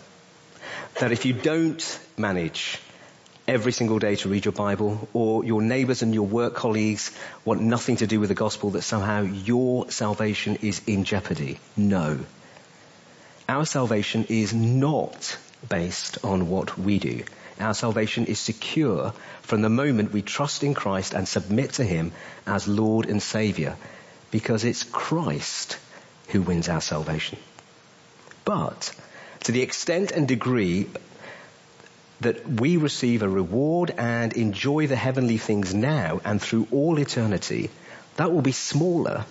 That 1.00 1.10
if 1.10 1.24
you 1.24 1.32
don't 1.32 2.00
manage 2.16 2.78
every 3.48 3.72
single 3.72 3.98
day 3.98 4.14
to 4.14 4.28
read 4.28 4.44
your 4.44 4.52
Bible, 4.52 5.08
or 5.12 5.44
your 5.44 5.60
neighbours 5.60 6.02
and 6.02 6.14
your 6.14 6.24
work 6.24 6.54
colleagues 6.54 7.10
want 7.44 7.62
nothing 7.62 7.96
to 7.96 8.06
do 8.06 8.20
with 8.20 8.28
the 8.28 8.36
gospel, 8.36 8.70
that 8.70 8.82
somehow 8.82 9.22
your 9.22 9.90
salvation 9.90 10.54
is 10.62 10.80
in 10.86 11.02
jeopardy. 11.02 11.58
No. 11.76 12.20
Our 13.48 13.66
salvation 13.66 14.24
is 14.28 14.54
not 14.54 15.36
based 15.68 16.24
on 16.24 16.48
what 16.48 16.78
we 16.78 17.00
do. 17.00 17.24
Our 17.60 17.74
salvation 17.74 18.26
is 18.26 18.38
secure 18.38 19.12
from 19.42 19.62
the 19.62 19.68
moment 19.68 20.12
we 20.12 20.22
trust 20.22 20.62
in 20.62 20.74
Christ 20.74 21.12
and 21.12 21.26
submit 21.26 21.74
to 21.74 21.84
Him 21.84 22.12
as 22.46 22.68
Lord 22.68 23.06
and 23.06 23.22
Saviour, 23.22 23.76
because 24.30 24.64
it's 24.64 24.84
Christ 24.84 25.78
who 26.28 26.42
wins 26.42 26.68
our 26.68 26.80
salvation. 26.80 27.38
But 28.44 28.92
to 29.44 29.52
the 29.52 29.62
extent 29.62 30.10
and 30.12 30.28
degree 30.28 30.88
that 32.20 32.48
we 32.48 32.76
receive 32.76 33.22
a 33.22 33.28
reward 33.28 33.92
and 33.96 34.32
enjoy 34.32 34.86
the 34.86 34.96
heavenly 34.96 35.38
things 35.38 35.74
now 35.74 36.20
and 36.24 36.40
through 36.40 36.66
all 36.70 36.98
eternity, 36.98 37.70
that 38.16 38.32
will 38.32 38.42
be 38.42 38.52
smaller 38.52 39.24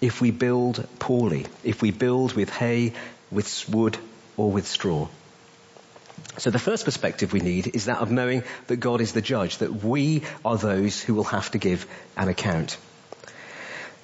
if 0.00 0.20
we 0.20 0.30
build 0.30 0.86
poorly, 0.98 1.46
if 1.64 1.82
we 1.82 1.90
build 1.90 2.34
with 2.34 2.50
hay, 2.50 2.92
with 3.30 3.68
wood, 3.68 3.98
or 4.36 4.50
with 4.50 4.66
straw. 4.66 5.08
So 6.38 6.50
the 6.50 6.58
first 6.58 6.84
perspective 6.84 7.32
we 7.32 7.40
need 7.40 7.74
is 7.74 7.86
that 7.86 7.98
of 7.98 8.10
knowing 8.10 8.42
that 8.66 8.76
God 8.76 9.00
is 9.00 9.12
the 9.12 9.22
judge, 9.22 9.58
that 9.58 9.84
we 9.84 10.22
are 10.44 10.58
those 10.58 11.00
who 11.00 11.14
will 11.14 11.24
have 11.24 11.50
to 11.52 11.58
give 11.58 11.86
an 12.16 12.28
account. 12.28 12.76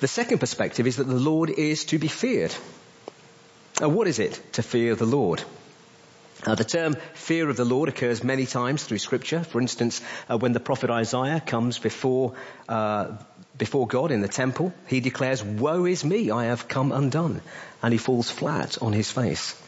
The 0.01 0.09
second 0.09 0.38
perspective 0.38 0.87
is 0.87 0.97
that 0.97 1.07
the 1.07 1.14
Lord 1.14 1.51
is 1.51 1.85
to 1.87 1.99
be 1.99 2.09
feared. 2.09 2.55
Now 3.81 3.88
what 3.88 4.09
is 4.09 4.18
it 4.18 4.40
to 4.55 4.62
fear 4.62 4.95
the 4.95 5.07
Lord? 5.07 5.42
Uh, 6.45 6.57
the 6.57 6.64
term 6.64 6.97
fear 7.14 7.49
of 7.49 7.57
the 7.57 7.64
Lord 7.64 7.88
occurs 7.88 8.25
many 8.25 8.47
times 8.47 8.83
through 8.83 8.99
scripture. 8.99 9.45
For 9.45 9.61
instance, 9.61 10.03
uh, 10.29 10.38
when 10.38 10.53
the 10.53 10.61
prophet 10.61 10.90
Isaiah 10.90 11.40
comes 11.40 11.79
before, 11.79 12.35
uh, 12.68 13.12
before 13.57 13.87
God 13.87 14.11
in 14.11 14.23
the 14.23 14.29
temple, 14.29 14.73
he 14.88 14.99
declares, 15.01 15.45
woe 15.45 15.85
is 15.85 16.05
me, 16.05 16.33
I 16.33 16.47
have 16.47 16.66
come 16.66 16.90
undone. 16.90 17.42
And 17.81 17.92
he 17.92 17.99
falls 17.99 18.29
flat 18.29 18.83
on 18.83 18.92
his 18.92 19.11
face. 19.11 19.62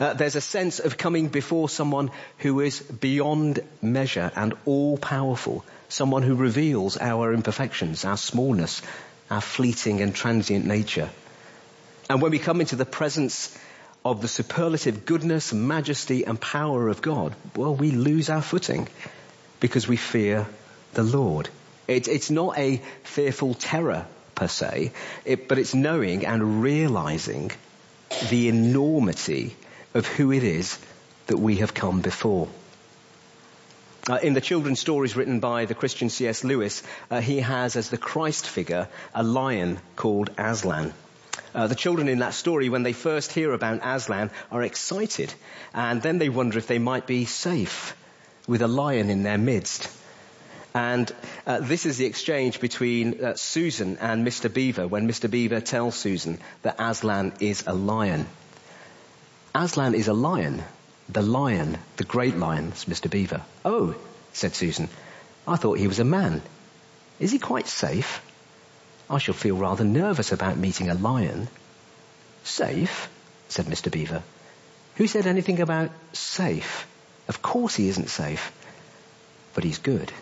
Uh, 0.00 0.12
there's 0.14 0.36
a 0.36 0.40
sense 0.40 0.80
of 0.80 0.98
coming 0.98 1.28
before 1.28 1.68
someone 1.68 2.10
who 2.38 2.60
is 2.60 2.80
beyond 2.80 3.60
measure 3.80 4.30
and 4.34 4.54
all 4.64 4.98
powerful. 4.98 5.64
Someone 5.88 6.22
who 6.22 6.34
reveals 6.34 6.96
our 6.96 7.32
imperfections, 7.32 8.04
our 8.04 8.16
smallness, 8.16 8.82
our 9.30 9.40
fleeting 9.40 10.00
and 10.00 10.14
transient 10.14 10.64
nature. 10.66 11.10
And 12.10 12.20
when 12.20 12.32
we 12.32 12.38
come 12.38 12.60
into 12.60 12.76
the 12.76 12.84
presence 12.84 13.56
of 14.04 14.20
the 14.20 14.28
superlative 14.28 15.06
goodness, 15.06 15.52
majesty 15.52 16.24
and 16.24 16.40
power 16.40 16.88
of 16.88 17.00
God, 17.00 17.34
well, 17.56 17.74
we 17.74 17.90
lose 17.90 18.28
our 18.28 18.42
footing 18.42 18.88
because 19.60 19.88
we 19.88 19.96
fear 19.96 20.46
the 20.92 21.04
Lord. 21.04 21.48
It, 21.86 22.08
it's 22.08 22.30
not 22.30 22.58
a 22.58 22.82
fearful 23.04 23.54
terror 23.54 24.06
per 24.34 24.48
se, 24.48 24.92
it, 25.24 25.48
but 25.48 25.58
it's 25.58 25.74
knowing 25.74 26.26
and 26.26 26.62
realizing 26.62 27.52
the 28.30 28.48
enormity 28.48 29.56
of 29.94 30.06
who 30.06 30.32
it 30.32 30.42
is 30.42 30.78
that 31.26 31.38
we 31.38 31.56
have 31.56 31.72
come 31.72 32.00
before. 32.00 32.48
Uh, 34.10 34.18
in 34.22 34.34
the 34.34 34.40
children's 34.40 34.80
stories 34.80 35.16
written 35.16 35.40
by 35.40 35.64
the 35.64 35.74
Christian 35.74 36.10
C.S. 36.10 36.44
Lewis, 36.44 36.82
uh, 37.10 37.20
he 37.20 37.40
has 37.40 37.74
as 37.76 37.88
the 37.88 37.96
Christ 37.96 38.46
figure 38.46 38.88
a 39.14 39.22
lion 39.22 39.78
called 39.96 40.30
Aslan. 40.36 40.92
Uh, 41.54 41.68
the 41.68 41.74
children 41.74 42.08
in 42.08 42.18
that 42.18 42.34
story, 42.34 42.68
when 42.68 42.82
they 42.82 42.92
first 42.92 43.32
hear 43.32 43.52
about 43.52 43.80
Aslan, 43.82 44.30
are 44.50 44.62
excited, 44.62 45.32
and 45.72 46.02
then 46.02 46.18
they 46.18 46.28
wonder 46.28 46.58
if 46.58 46.66
they 46.66 46.78
might 46.78 47.06
be 47.06 47.24
safe 47.24 47.96
with 48.46 48.60
a 48.60 48.68
lion 48.68 49.08
in 49.08 49.22
their 49.22 49.38
midst. 49.38 49.88
And 50.74 51.10
uh, 51.46 51.60
this 51.60 51.86
is 51.86 51.96
the 51.96 52.06
exchange 52.06 52.60
between 52.60 53.24
uh, 53.24 53.36
Susan 53.36 53.96
and 53.98 54.26
Mr. 54.26 54.52
Beaver 54.52 54.88
when 54.88 55.08
Mr. 55.08 55.30
Beaver 55.30 55.60
tells 55.60 55.94
Susan 55.94 56.40
that 56.62 56.76
Aslan 56.78 57.32
is 57.38 57.64
a 57.66 57.72
lion. 57.72 58.26
Aslan 59.54 59.94
is 59.94 60.08
a 60.08 60.14
lion. 60.14 60.64
The 61.08 61.22
lion, 61.22 61.78
the 61.96 62.04
great 62.04 62.36
lion, 62.36 62.72
Mr. 62.72 63.08
Beaver. 63.08 63.42
Oh, 63.64 63.94
said 64.32 64.54
Susan, 64.54 64.88
I 65.46 65.56
thought 65.56 65.78
he 65.78 65.86
was 65.86 66.00
a 66.00 66.04
man. 66.04 66.42
Is 67.20 67.30
he 67.30 67.38
quite 67.38 67.68
safe? 67.68 68.20
I 69.08 69.18
shall 69.18 69.34
feel 69.34 69.56
rather 69.56 69.84
nervous 69.84 70.32
about 70.32 70.56
meeting 70.56 70.90
a 70.90 70.94
lion. 70.94 71.48
Safe? 72.42 73.08
said 73.48 73.66
Mr. 73.66 73.92
Beaver. 73.92 74.22
Who 74.96 75.06
said 75.06 75.26
anything 75.26 75.60
about 75.60 75.90
safe? 76.12 76.86
Of 77.28 77.42
course 77.42 77.76
he 77.76 77.88
isn't 77.88 78.08
safe. 78.08 78.50
But 79.54 79.64
he's 79.64 79.78
good. 79.78 80.12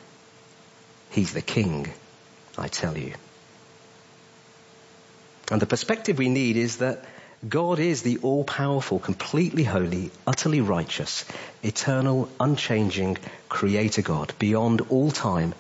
He's 1.11 1.33
the 1.33 1.43
king, 1.43 1.91
I 2.59 2.69
tell 2.69 2.99
you. 2.99 3.15
And 5.51 5.61
the 5.61 5.67
perspective 5.67 6.19
we 6.19 6.29
need 6.29 6.57
is 6.57 6.79
that 6.79 7.05
God 7.49 7.81
is 7.81 8.03
the 8.03 8.19
all-powerful, 8.19 9.01
completely 9.01 9.65
holy, 9.65 10.13
utterly 10.29 10.61
righteous, 10.61 11.25
eternal, 11.65 12.29
unchanging 12.39 13.19
creator 13.49 14.03
God 14.03 14.33
beyond 14.39 14.81
all 14.91 15.11
time 15.11 15.53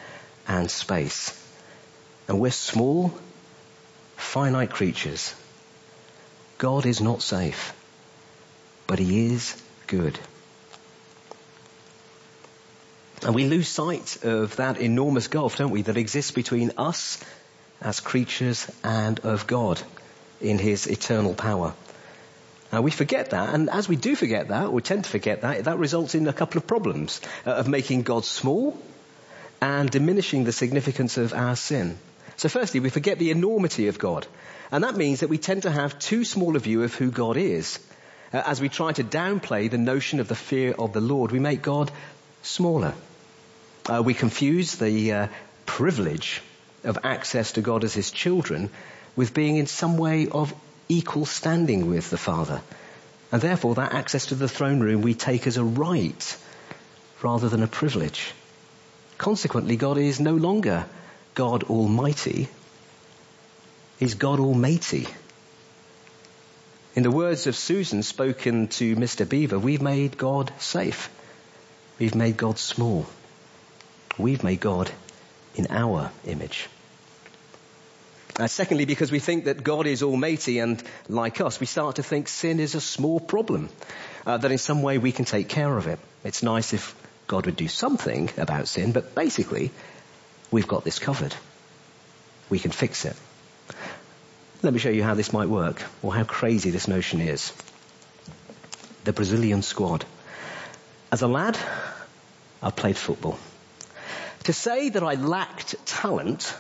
and 0.46 0.70
space. 0.70 1.36
And 2.28 2.38
we're 2.38 2.52
small, 2.52 3.12
finite 4.16 4.70
creatures. 4.70 5.34
God 6.58 6.86
is 6.86 7.00
not 7.00 7.20
safe, 7.20 7.74
but 8.86 9.00
He 9.00 9.34
is 9.34 9.60
good. 9.88 10.16
And 13.24 13.34
we 13.34 13.48
lose 13.48 13.66
sight 13.66 14.22
of 14.22 14.54
that 14.56 14.78
enormous 14.78 15.26
gulf, 15.26 15.56
don't 15.56 15.70
we, 15.70 15.82
that 15.82 15.96
exists 15.96 16.30
between 16.30 16.72
us 16.78 17.18
as 17.80 17.98
creatures 17.98 18.70
and 18.84 19.18
of 19.20 19.48
God 19.48 19.82
in 20.42 20.58
His 20.58 20.86
eternal 20.86 21.34
power. 21.34 21.74
Now 22.72 22.80
we 22.80 22.90
forget 22.90 23.30
that, 23.30 23.54
and 23.54 23.68
as 23.68 23.88
we 23.88 23.96
do 23.96 24.16
forget 24.16 24.48
that, 24.48 24.72
we 24.72 24.80
tend 24.80 25.04
to 25.04 25.10
forget 25.10 25.42
that, 25.42 25.64
that 25.64 25.78
results 25.78 26.14
in 26.14 26.26
a 26.26 26.32
couple 26.32 26.58
of 26.58 26.66
problems 26.66 27.20
uh, 27.46 27.50
of 27.50 27.68
making 27.68 28.02
God 28.02 28.24
small 28.24 28.76
and 29.60 29.90
diminishing 29.90 30.44
the 30.44 30.52
significance 30.52 31.18
of 31.18 31.34
our 31.34 31.54
sin. 31.54 31.98
So 32.36 32.48
firstly, 32.48 32.80
we 32.80 32.88
forget 32.88 33.18
the 33.18 33.30
enormity 33.30 33.88
of 33.88 33.98
God. 33.98 34.26
And 34.70 34.84
that 34.84 34.96
means 34.96 35.20
that 35.20 35.28
we 35.28 35.38
tend 35.38 35.62
to 35.62 35.70
have 35.70 35.98
too 35.98 36.24
small 36.24 36.56
a 36.56 36.58
view 36.58 36.82
of 36.82 36.94
who 36.94 37.10
God 37.10 37.36
is. 37.36 37.78
Uh, 38.32 38.42
as 38.46 38.60
we 38.60 38.70
try 38.70 38.92
to 38.92 39.04
downplay 39.04 39.70
the 39.70 39.78
notion 39.78 40.18
of 40.18 40.28
the 40.28 40.34
fear 40.34 40.72
of 40.72 40.94
the 40.94 41.00
Lord, 41.00 41.30
we 41.30 41.38
make 41.38 41.60
God 41.60 41.90
smaller. 42.42 42.94
Uh, 43.84 44.02
we 44.02 44.14
confuse 44.14 44.76
the 44.76 45.12
uh, 45.12 45.26
privilege 45.66 46.40
of 46.84 46.98
access 47.04 47.52
to 47.52 47.60
God 47.60 47.84
as 47.84 47.92
his 47.92 48.10
children 48.10 48.70
with 49.16 49.34
being 49.34 49.56
in 49.56 49.66
some 49.66 49.96
way 49.96 50.28
of 50.28 50.54
equal 50.88 51.26
standing 51.26 51.90
with 51.90 52.10
the 52.10 52.18
Father. 52.18 52.60
And 53.30 53.40
therefore 53.40 53.74
that 53.76 53.92
access 53.92 54.26
to 54.26 54.34
the 54.34 54.48
throne 54.48 54.80
room 54.80 55.02
we 55.02 55.14
take 55.14 55.46
as 55.46 55.56
a 55.56 55.64
right 55.64 56.36
rather 57.22 57.48
than 57.48 57.62
a 57.62 57.68
privilege. 57.68 58.32
Consequently, 59.18 59.76
God 59.76 59.98
is 59.98 60.20
no 60.20 60.34
longer 60.34 60.86
God 61.34 61.64
Almighty 61.64 62.48
is 64.02 64.14
God 64.14 64.40
Almighty. 64.40 65.06
In 66.96 67.04
the 67.04 67.10
words 67.10 67.46
of 67.46 67.54
Susan 67.54 68.02
spoken 68.02 68.66
to 68.68 68.96
Mr. 68.96 69.28
Beaver, 69.28 69.60
we've 69.60 69.80
made 69.80 70.18
God 70.18 70.52
safe. 70.58 71.08
We've 72.00 72.16
made 72.16 72.36
God 72.36 72.58
small. 72.58 73.06
We've 74.18 74.42
made 74.42 74.58
God 74.58 74.90
in 75.54 75.68
our 75.70 76.10
image. 76.26 76.68
Uh, 78.42 78.48
secondly, 78.48 78.84
because 78.84 79.12
we 79.12 79.20
think 79.20 79.44
that 79.44 79.62
God 79.62 79.86
is 79.86 80.02
almighty 80.02 80.58
and 80.58 80.82
like 81.08 81.40
us, 81.40 81.60
we 81.60 81.66
start 81.66 81.96
to 81.96 82.02
think 82.02 82.26
sin 82.26 82.58
is 82.58 82.74
a 82.74 82.80
small 82.80 83.20
problem, 83.20 83.68
uh, 84.26 84.36
that 84.36 84.50
in 84.50 84.58
some 84.58 84.82
way 84.82 84.98
we 84.98 85.12
can 85.12 85.24
take 85.24 85.48
care 85.48 85.78
of 85.78 85.86
it. 85.86 86.00
It's 86.24 86.42
nice 86.42 86.72
if 86.72 86.92
God 87.28 87.46
would 87.46 87.54
do 87.54 87.68
something 87.68 88.30
about 88.36 88.66
sin, 88.66 88.90
but 88.90 89.14
basically 89.14 89.70
we've 90.50 90.66
got 90.66 90.82
this 90.82 90.98
covered. 90.98 91.32
We 92.50 92.58
can 92.58 92.72
fix 92.72 93.04
it. 93.04 93.14
Let 94.60 94.72
me 94.72 94.80
show 94.80 94.90
you 94.90 95.04
how 95.04 95.14
this 95.14 95.32
might 95.32 95.48
work, 95.48 95.80
or 96.02 96.12
how 96.12 96.24
crazy 96.24 96.70
this 96.70 96.88
notion 96.88 97.20
is. 97.20 97.52
The 99.04 99.12
Brazilian 99.12 99.62
squad. 99.62 100.04
As 101.12 101.22
a 101.22 101.28
lad, 101.28 101.56
I 102.60 102.72
played 102.72 102.96
football. 102.96 103.38
To 104.44 104.52
say 104.52 104.88
that 104.88 105.04
I 105.04 105.14
lacked 105.14 105.76
talent 105.86 106.56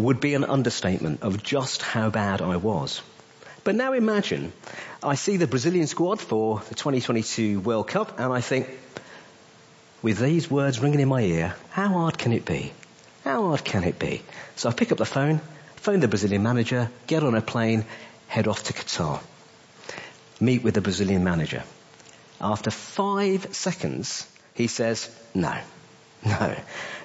would 0.00 0.20
be 0.20 0.34
an 0.34 0.44
understatement 0.44 1.22
of 1.22 1.42
just 1.42 1.82
how 1.82 2.10
bad 2.10 2.42
I 2.42 2.56
was. 2.56 3.02
But 3.64 3.74
now 3.74 3.92
imagine, 3.92 4.52
I 5.02 5.16
see 5.16 5.36
the 5.36 5.46
Brazilian 5.46 5.86
squad 5.86 6.20
for 6.20 6.60
the 6.68 6.74
2022 6.74 7.60
World 7.60 7.88
Cup 7.88 8.20
and 8.20 8.32
I 8.32 8.40
think, 8.40 8.68
with 10.02 10.18
these 10.18 10.50
words 10.50 10.78
ringing 10.78 11.00
in 11.00 11.08
my 11.08 11.22
ear, 11.22 11.54
how 11.70 11.88
hard 11.88 12.16
can 12.16 12.32
it 12.32 12.44
be? 12.44 12.72
How 13.24 13.48
hard 13.48 13.64
can 13.64 13.82
it 13.82 13.98
be? 13.98 14.22
So 14.54 14.68
I 14.68 14.72
pick 14.72 14.92
up 14.92 14.98
the 14.98 15.04
phone, 15.04 15.40
phone 15.76 16.00
the 16.00 16.08
Brazilian 16.08 16.42
manager, 16.42 16.90
get 17.06 17.24
on 17.24 17.34
a 17.34 17.42
plane, 17.42 17.84
head 18.28 18.46
off 18.46 18.62
to 18.64 18.72
Qatar. 18.72 19.20
Meet 20.38 20.62
with 20.62 20.74
the 20.74 20.80
Brazilian 20.80 21.24
manager. 21.24 21.64
After 22.40 22.70
five 22.70 23.54
seconds, 23.54 24.28
he 24.54 24.66
says, 24.66 25.10
no, 25.34 25.56
no, 26.24 26.54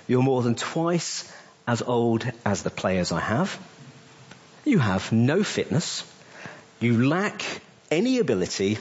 you're 0.08 0.22
more 0.22 0.44
than 0.44 0.56
twice 0.56 1.32
as 1.67 1.82
old 1.82 2.30
as 2.45 2.63
the 2.63 2.69
players 2.69 3.12
I 3.12 3.19
have. 3.19 3.58
You 4.65 4.80
have 4.80 5.12
no 5.12 5.43
fitness. 5.43 6.04
You 6.80 7.08
lack 7.08 7.43
any 7.89 8.19
ability. 8.19 8.78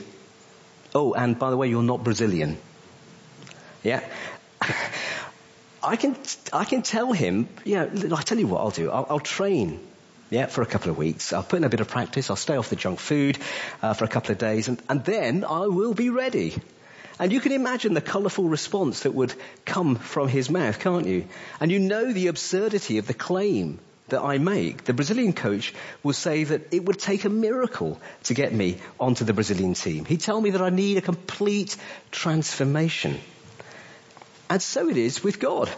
Oh, 0.93 1.13
and 1.13 1.37
by 1.37 1.49
the 1.49 1.57
way, 1.57 1.69
you're 1.69 1.83
not 1.83 2.03
Brazilian. 2.03 2.57
Yeah. 3.83 4.03
I 5.83 5.95
can, 5.95 6.15
I 6.53 6.65
can 6.65 6.83
tell 6.83 7.11
him, 7.11 7.49
yeah, 7.65 7.87
I 8.13 8.21
tell 8.21 8.37
you 8.37 8.47
what 8.47 8.61
I'll 8.61 8.69
do. 8.69 8.91
I'll, 8.91 9.07
I'll, 9.09 9.19
train, 9.19 9.79
yeah, 10.29 10.45
for 10.45 10.61
a 10.61 10.65
couple 10.67 10.91
of 10.91 10.97
weeks. 10.97 11.33
I'll 11.33 11.43
put 11.43 11.57
in 11.57 11.63
a 11.63 11.69
bit 11.69 11.79
of 11.79 11.87
practice. 11.87 12.29
I'll 12.29 12.35
stay 12.35 12.55
off 12.55 12.69
the 12.69 12.75
junk 12.75 12.99
food 12.99 13.39
uh, 13.81 13.93
for 13.93 14.05
a 14.05 14.07
couple 14.07 14.31
of 14.31 14.37
days 14.37 14.67
and, 14.67 14.79
and 14.89 15.03
then 15.03 15.43
I 15.43 15.67
will 15.67 15.95
be 15.95 16.09
ready. 16.09 16.55
And 17.21 17.31
you 17.31 17.39
can 17.39 17.51
imagine 17.51 17.93
the 17.93 18.01
colourful 18.01 18.45
response 18.45 19.01
that 19.01 19.13
would 19.13 19.31
come 19.63 19.95
from 19.95 20.27
his 20.27 20.49
mouth, 20.49 20.79
can't 20.79 21.05
you? 21.05 21.27
And 21.59 21.71
you 21.71 21.77
know 21.77 22.11
the 22.11 22.25
absurdity 22.25 22.97
of 22.97 23.05
the 23.05 23.13
claim 23.13 23.79
that 24.07 24.23
I 24.23 24.39
make. 24.39 24.85
The 24.85 24.95
Brazilian 24.95 25.33
coach 25.33 25.71
will 26.01 26.13
say 26.13 26.45
that 26.45 26.73
it 26.73 26.83
would 26.83 26.97
take 26.97 27.23
a 27.23 27.29
miracle 27.29 28.01
to 28.23 28.33
get 28.33 28.51
me 28.51 28.79
onto 28.99 29.23
the 29.23 29.33
Brazilian 29.33 29.75
team. 29.75 30.05
He'd 30.05 30.21
tell 30.21 30.41
me 30.41 30.49
that 30.49 30.63
I 30.63 30.71
need 30.71 30.97
a 30.97 31.01
complete 31.01 31.77
transformation. 32.09 33.19
And 34.49 34.59
so 34.59 34.89
it 34.89 34.97
is 34.97 35.23
with 35.23 35.39
God. 35.39 35.69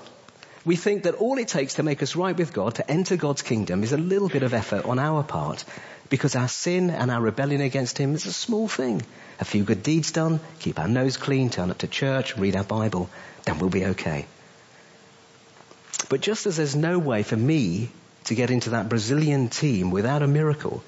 We 0.64 0.78
think 0.78 1.04
that 1.04 1.16
all 1.16 1.38
it 1.40 1.50
takes 1.50 1.74
to 1.74 1.84
make 1.84 2.02
us 2.02 2.16
right 2.16 2.38
with 2.38 2.54
God, 2.54 2.76
to 2.76 2.90
enter 2.90 3.18
God's 3.18 3.42
kingdom, 3.42 3.84
is 3.84 3.92
a 3.92 3.98
little 3.98 4.30
bit 4.30 4.44
of 4.44 4.54
effort 4.54 4.86
on 4.86 4.98
our 4.98 5.24
part 5.24 5.66
because 6.14 6.36
our 6.36 6.48
sin 6.48 6.92
and 6.92 7.10
our 7.10 7.20
rebellion 7.20 7.60
against 7.60 7.98
Him 7.98 8.14
is 8.14 8.28
a 8.28 8.32
small 8.32 8.68
thing. 8.68 9.02
A 9.40 9.46
few 9.46 9.64
good 9.64 9.82
deeds 9.82 10.12
done, 10.12 10.40
keep 10.60 10.78
our 10.78 10.88
nose 10.88 11.18
clean, 11.18 11.50
turn 11.50 11.72
up 11.72 11.80
to 11.80 11.88
church, 11.88 12.38
read 12.38 12.56
our 12.56 12.64
Bible, 12.64 13.10
then 13.46 13.58
we'll 13.58 13.72
be 13.72 13.86
okay. 13.86 14.28
But 16.10 16.22
just 16.22 16.46
as 16.46 16.58
there's 16.58 16.76
no 16.76 17.00
way 17.00 17.24
for 17.24 17.36
me 17.36 17.90
to 18.26 18.36
get 18.36 18.52
into 18.52 18.70
that 18.70 18.90
Brazilian 18.90 19.50
team 19.50 19.90
without 19.90 20.22
a 20.22 20.28
miracle, 20.28 20.84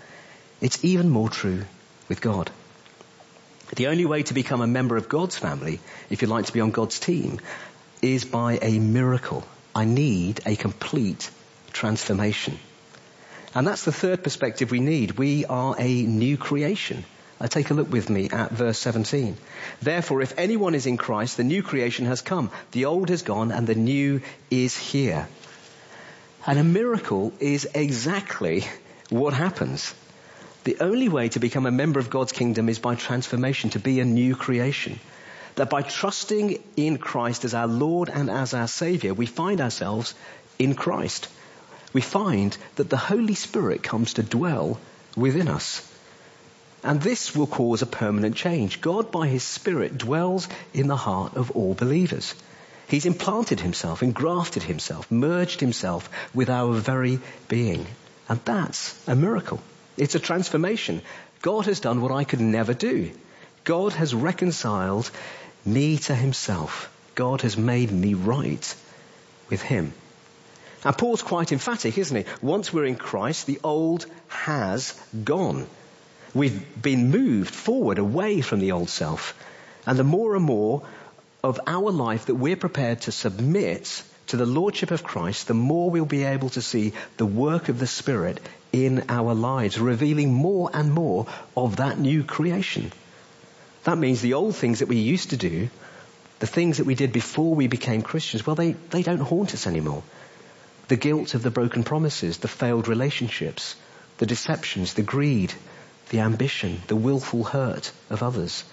it's 0.62 0.86
even 0.86 1.10
more 1.10 1.32
true 1.32 1.64
with 2.08 2.22
God. 2.22 2.52
The 3.76 3.88
only 3.88 4.06
way 4.06 4.22
to 4.22 4.36
become 4.36 4.62
a 4.62 4.68
member 4.68 4.96
of 4.96 5.10
God's 5.10 5.40
family, 5.40 5.80
if 6.12 6.22
you'd 6.22 6.30
like 6.30 6.46
to 6.46 6.54
be 6.54 6.62
on 6.62 6.70
God's 6.70 7.00
team, 7.00 7.40
is 8.04 8.26
by 8.26 8.60
a 8.62 8.78
miracle. 8.78 9.44
I 9.74 9.86
need 9.86 10.42
a 10.46 10.56
complete 10.56 11.32
transformation. 11.74 12.60
And 13.56 13.66
that's 13.66 13.86
the 13.86 13.94
third 13.94 14.22
perspective 14.22 14.70
we 14.70 14.82
need. 14.82 15.12
We 15.12 15.46
are 15.46 15.76
a 15.80 16.04
new 16.04 16.38
creation. 16.38 17.06
Take 17.48 17.70
a 17.70 17.74
look 17.74 17.92
with 17.92 18.10
me 18.10 18.30
at 18.30 18.52
verse 18.52 18.78
17. 18.80 19.38
Therefore, 19.82 20.22
if 20.22 20.38
anyone 20.38 20.76
is 20.76 20.88
in 20.88 20.98
Christ, 20.98 21.38
the 21.38 21.44
new 21.44 21.64
creation 21.64 22.06
has 22.08 22.22
come. 22.22 22.52
The 22.72 22.86
old 22.86 23.10
has 23.10 23.22
gone 23.22 23.52
and 23.52 23.66
the 23.66 23.76
new 23.76 24.22
is 24.52 24.76
here. 24.76 25.28
And 26.46 26.60
a 26.60 26.64
miracle 26.64 27.34
is 27.40 27.68
exactly 27.74 28.66
what 29.10 29.34
happens. 29.34 29.94
The 30.64 30.78
only 30.80 31.08
way 31.08 31.30
to 31.30 31.40
become 31.40 31.66
a 31.66 31.72
member 31.72 32.00
of 32.00 32.10
God's 32.10 32.32
kingdom 32.32 32.68
is 32.68 32.80
by 32.80 32.96
transformation, 32.96 33.70
to 33.72 33.80
be 33.80 34.00
a 34.00 34.06
new 34.06 34.36
creation. 34.36 35.00
That 35.56 35.70
by 35.70 35.84
trusting 35.84 36.62
in 36.76 36.98
Christ 36.98 37.46
as 37.46 37.54
our 37.54 37.68
Lord 37.68 38.10
and 38.10 38.30
as 38.30 38.54
our 38.54 38.68
Savior, 38.68 39.14
we 39.14 39.28
find 39.28 39.62
ourselves 39.62 40.14
in 40.60 40.74
Christ. 40.74 41.30
We 41.96 42.02
find 42.02 42.58
that 42.76 42.90
the 42.90 42.98
Holy 42.98 43.36
Spirit 43.36 43.82
comes 43.82 44.16
to 44.16 44.22
dwell 44.22 44.82
within 45.16 45.48
us. 45.48 45.82
And 46.84 47.02
this 47.02 47.34
will 47.34 47.48
cause 47.48 47.82
a 47.82 47.86
permanent 47.86 48.36
change. 48.36 48.82
God, 48.82 49.14
by 49.14 49.28
His 49.28 49.44
Spirit, 49.44 49.98
dwells 49.98 50.50
in 50.74 50.88
the 50.88 50.98
heart 50.98 51.38
of 51.38 51.52
all 51.52 51.74
believers. 51.74 52.36
He's 52.90 53.06
implanted 53.06 53.62
Himself, 53.62 54.04
engrafted 54.04 54.64
Himself, 54.64 55.10
merged 55.10 55.62
Himself 55.62 56.10
with 56.34 56.50
our 56.50 56.74
very 56.74 57.20
being. 57.48 57.88
And 58.28 58.42
that's 58.44 58.94
a 59.08 59.16
miracle. 59.16 59.62
It's 59.96 60.16
a 60.16 60.20
transformation. 60.20 61.02
God 61.42 61.66
has 61.68 61.80
done 61.80 62.02
what 62.02 62.12
I 62.12 62.26
could 62.26 62.42
never 62.42 62.74
do. 62.74 63.12
God 63.64 63.94
has 63.94 64.14
reconciled 64.14 65.10
me 65.66 65.98
to 66.00 66.14
himself. 66.14 66.92
God 67.16 67.44
has 67.44 67.56
made 67.56 67.90
me 67.90 68.16
right 68.16 68.76
with 69.50 69.62
him. 69.62 69.94
Now 70.86 70.92
Paul's 70.92 71.24
quite 71.24 71.52
emphatic, 71.52 71.98
isn't 71.98 72.16
he? 72.16 72.26
Once 72.44 72.72
we're 72.72 72.86
in 72.86 72.96
Christ, 72.96 73.48
the 73.48 73.60
old 73.64 74.06
has 74.28 74.94
gone. 75.24 75.66
We've 76.36 76.64
been 76.80 77.10
moved 77.10 77.54
forward 77.54 77.98
away 77.98 78.42
from 78.42 78.60
the 78.60 78.74
old 78.74 78.90
self. 78.90 79.34
And 79.88 79.98
the 79.98 80.04
more 80.04 80.36
and 80.36 80.46
more 80.46 80.84
of 81.44 81.60
our 81.66 81.92
life 81.92 82.28
that 82.28 82.36
we're 82.36 82.56
prepared 82.56 83.02
to 83.02 83.12
submit 83.12 84.04
to 84.28 84.38
the 84.38 84.46
Lordship 84.46 84.92
of 84.92 85.04
Christ, 85.04 85.48
the 85.48 85.54
more 85.56 85.90
we'll 85.90 86.06
be 86.06 86.24
able 86.24 86.50
to 86.50 86.62
see 86.62 86.94
the 87.18 87.26
work 87.26 87.70
of 87.70 87.80
the 87.80 87.88
Spirit 87.88 88.40
in 88.72 89.06
our 89.10 89.34
lives, 89.34 89.80
revealing 89.80 90.34
more 90.34 90.70
and 90.72 90.92
more 90.92 91.26
of 91.58 91.78
that 91.78 91.98
new 91.98 92.24
creation. 92.24 92.92
That 93.86 93.98
means 93.98 94.22
the 94.22 94.34
old 94.34 94.56
things 94.56 94.80
that 94.80 94.88
we 94.88 94.98
used 94.98 95.32
to 95.32 95.38
do, 95.38 95.70
the 96.40 96.48
things 96.48 96.78
that 96.78 96.86
we 96.86 96.96
did 96.96 97.12
before 97.12 97.56
we 97.56 97.68
became 97.68 98.02
Christians, 98.02 98.46
well, 98.46 98.56
they, 98.56 98.74
they 98.92 99.02
don't 99.02 99.20
haunt 99.20 99.54
us 99.54 99.68
anymore. 99.68 100.04
The 100.88 100.96
guilt 100.96 101.34
of 101.34 101.42
the 101.42 101.52
broken 101.52 101.84
promises, 101.84 102.38
the 102.38 102.48
failed 102.48 102.88
relationships, 102.88 103.76
the 104.18 104.26
deceptions, 104.26 104.94
the 104.94 105.02
greed, 105.02 105.54
the 106.10 106.20
ambition, 106.20 106.82
the 106.88 106.96
willful 106.96 107.44
hurt 107.44 107.92
of 108.10 108.22
others. 108.22 108.64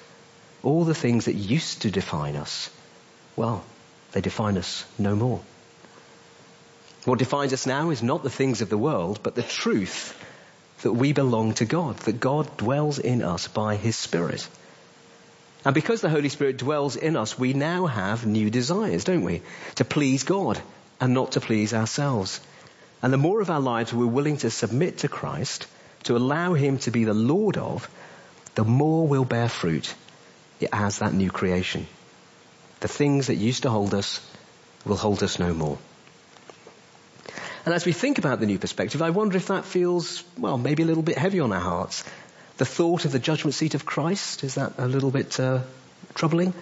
All 0.63 0.85
the 0.85 0.95
things 0.95 1.25
that 1.25 1.35
used 1.35 1.83
to 1.83 1.91
define 1.91 2.37
us, 2.37 2.71
well, 3.35 3.65
they 4.13 4.21
define 4.21 4.59
us 4.59 4.85
no 4.99 5.17
more. 5.17 5.41
What 7.05 7.19
defines 7.19 7.53
us 7.53 7.67
now 7.67 7.91
is 7.91 8.03
not 8.03 8.23
the 8.23 8.31
things 8.31 8.61
of 8.61 8.69
the 8.69 8.79
world, 8.79 9.21
but 9.23 9.35
the 9.35 9.43
truth 9.43 10.17
that 10.83 10.93
we 10.93 11.13
belong 11.13 11.55
to 11.55 11.65
God, 11.65 11.97
that 11.99 12.21
God 12.21 12.57
dwells 12.57 12.99
in 12.99 13.23
us 13.23 13.49
by 13.49 13.77
His 13.77 13.97
Spirit. 13.97 14.47
And 15.65 15.75
because 15.75 16.01
the 16.01 16.11
Holy 16.11 16.29
Spirit 16.29 16.59
dwells 16.59 16.97
in 16.97 17.17
us, 17.17 17.39
we 17.39 17.55
now 17.55 17.87
have 17.87 18.27
new 18.27 18.51
desires, 18.51 19.05
don't 19.05 19.25
we? 19.25 19.43
To 19.77 19.85
please 19.85 20.25
God 20.25 20.61
and 21.03 21.15
not 21.15 21.33
to 21.33 21.41
please 21.41 21.75
ourselves. 21.75 22.41
And 23.03 23.13
the 23.13 23.19
more 23.19 23.41
of 23.41 23.51
our 23.51 23.61
lives 23.61 23.93
we're 23.93 24.07
willing 24.07 24.37
to 24.39 24.51
submit 24.51 24.99
to 24.99 25.09
Christ, 25.09 25.67
to 26.05 26.17
allow 26.17 26.55
Him 26.55 26.79
to 26.79 26.93
be 26.93 27.03
the 27.03 27.13
Lord 27.13 27.57
of, 27.57 27.91
the 28.55 28.63
more 28.63 29.09
we'll 29.09 29.25
bear 29.25 29.49
fruit 29.49 29.93
as 30.73 31.01
that 31.01 31.13
new 31.13 31.29
creation. 31.29 31.89
The 32.79 32.87
things 32.87 33.27
that 33.27 33.35
used 33.35 33.65
to 33.65 33.71
hold 33.71 33.95
us 33.95 34.21
will 34.85 34.97
hold 34.97 35.25
us 35.25 35.41
no 35.41 35.53
more. 35.53 35.77
And 37.67 37.75
as 37.75 37.85
we 37.85 37.93
think 37.93 38.19
about 38.19 38.39
the 38.39 38.47
new 38.47 38.61
perspective, 38.61 39.03
I 39.03 39.11
wonder 39.11 39.37
if 39.37 39.49
that 39.49 39.65
feels, 39.65 40.23
well, 40.39 40.57
maybe 40.57 40.85
a 40.85 40.87
little 40.87 41.03
bit 41.03 41.19
heavy 41.19 41.41
on 41.41 41.53
our 41.53 41.61
hearts. 41.61 42.05
The 42.59 42.65
thought 42.65 43.07
of 43.07 43.11
the 43.11 43.19
judgment 43.19 43.55
seat 43.55 43.75
of 43.75 43.85
Christ, 43.85 44.45
is 44.45 44.55
that 44.55 44.75
a 44.79 44.87
little 44.87 45.11
bit 45.11 45.41
uh, 45.41 45.63
troubling? 46.15 46.55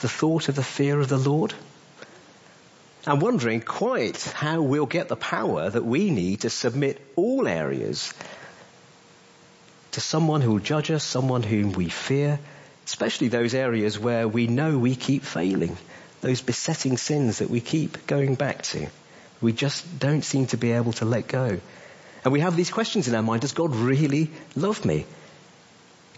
The 0.00 0.08
thought 0.10 0.50
of 0.50 0.54
the 0.54 0.62
fear 0.62 1.00
of 1.00 1.08
the 1.08 1.16
Lord? 1.16 1.54
I'm 3.08 3.20
wondering 3.20 3.60
quite 3.60 4.20
how 4.22 4.62
we'll 4.62 4.86
get 4.86 5.06
the 5.06 5.16
power 5.16 5.70
that 5.70 5.84
we 5.84 6.10
need 6.10 6.40
to 6.40 6.50
submit 6.50 7.00
all 7.14 7.46
areas 7.46 8.12
to 9.92 10.00
someone 10.00 10.40
who 10.40 10.50
will 10.50 10.58
judge 10.58 10.90
us, 10.90 11.04
someone 11.04 11.44
whom 11.44 11.72
we 11.72 11.88
fear, 11.88 12.40
especially 12.84 13.28
those 13.28 13.54
areas 13.54 13.96
where 13.96 14.26
we 14.26 14.48
know 14.48 14.76
we 14.76 14.96
keep 14.96 15.22
failing, 15.22 15.76
those 16.20 16.42
besetting 16.42 16.96
sins 16.96 17.38
that 17.38 17.48
we 17.48 17.60
keep 17.60 18.08
going 18.08 18.34
back 18.34 18.62
to. 18.62 18.88
We 19.40 19.52
just 19.52 20.00
don't 20.00 20.22
seem 20.22 20.46
to 20.48 20.56
be 20.56 20.72
able 20.72 20.92
to 20.94 21.04
let 21.04 21.28
go. 21.28 21.60
And 22.24 22.32
we 22.32 22.40
have 22.40 22.56
these 22.56 22.70
questions 22.70 23.06
in 23.06 23.14
our 23.14 23.22
mind. 23.22 23.42
Does 23.42 23.52
God 23.52 23.76
really 23.76 24.32
love 24.56 24.84
me? 24.84 25.06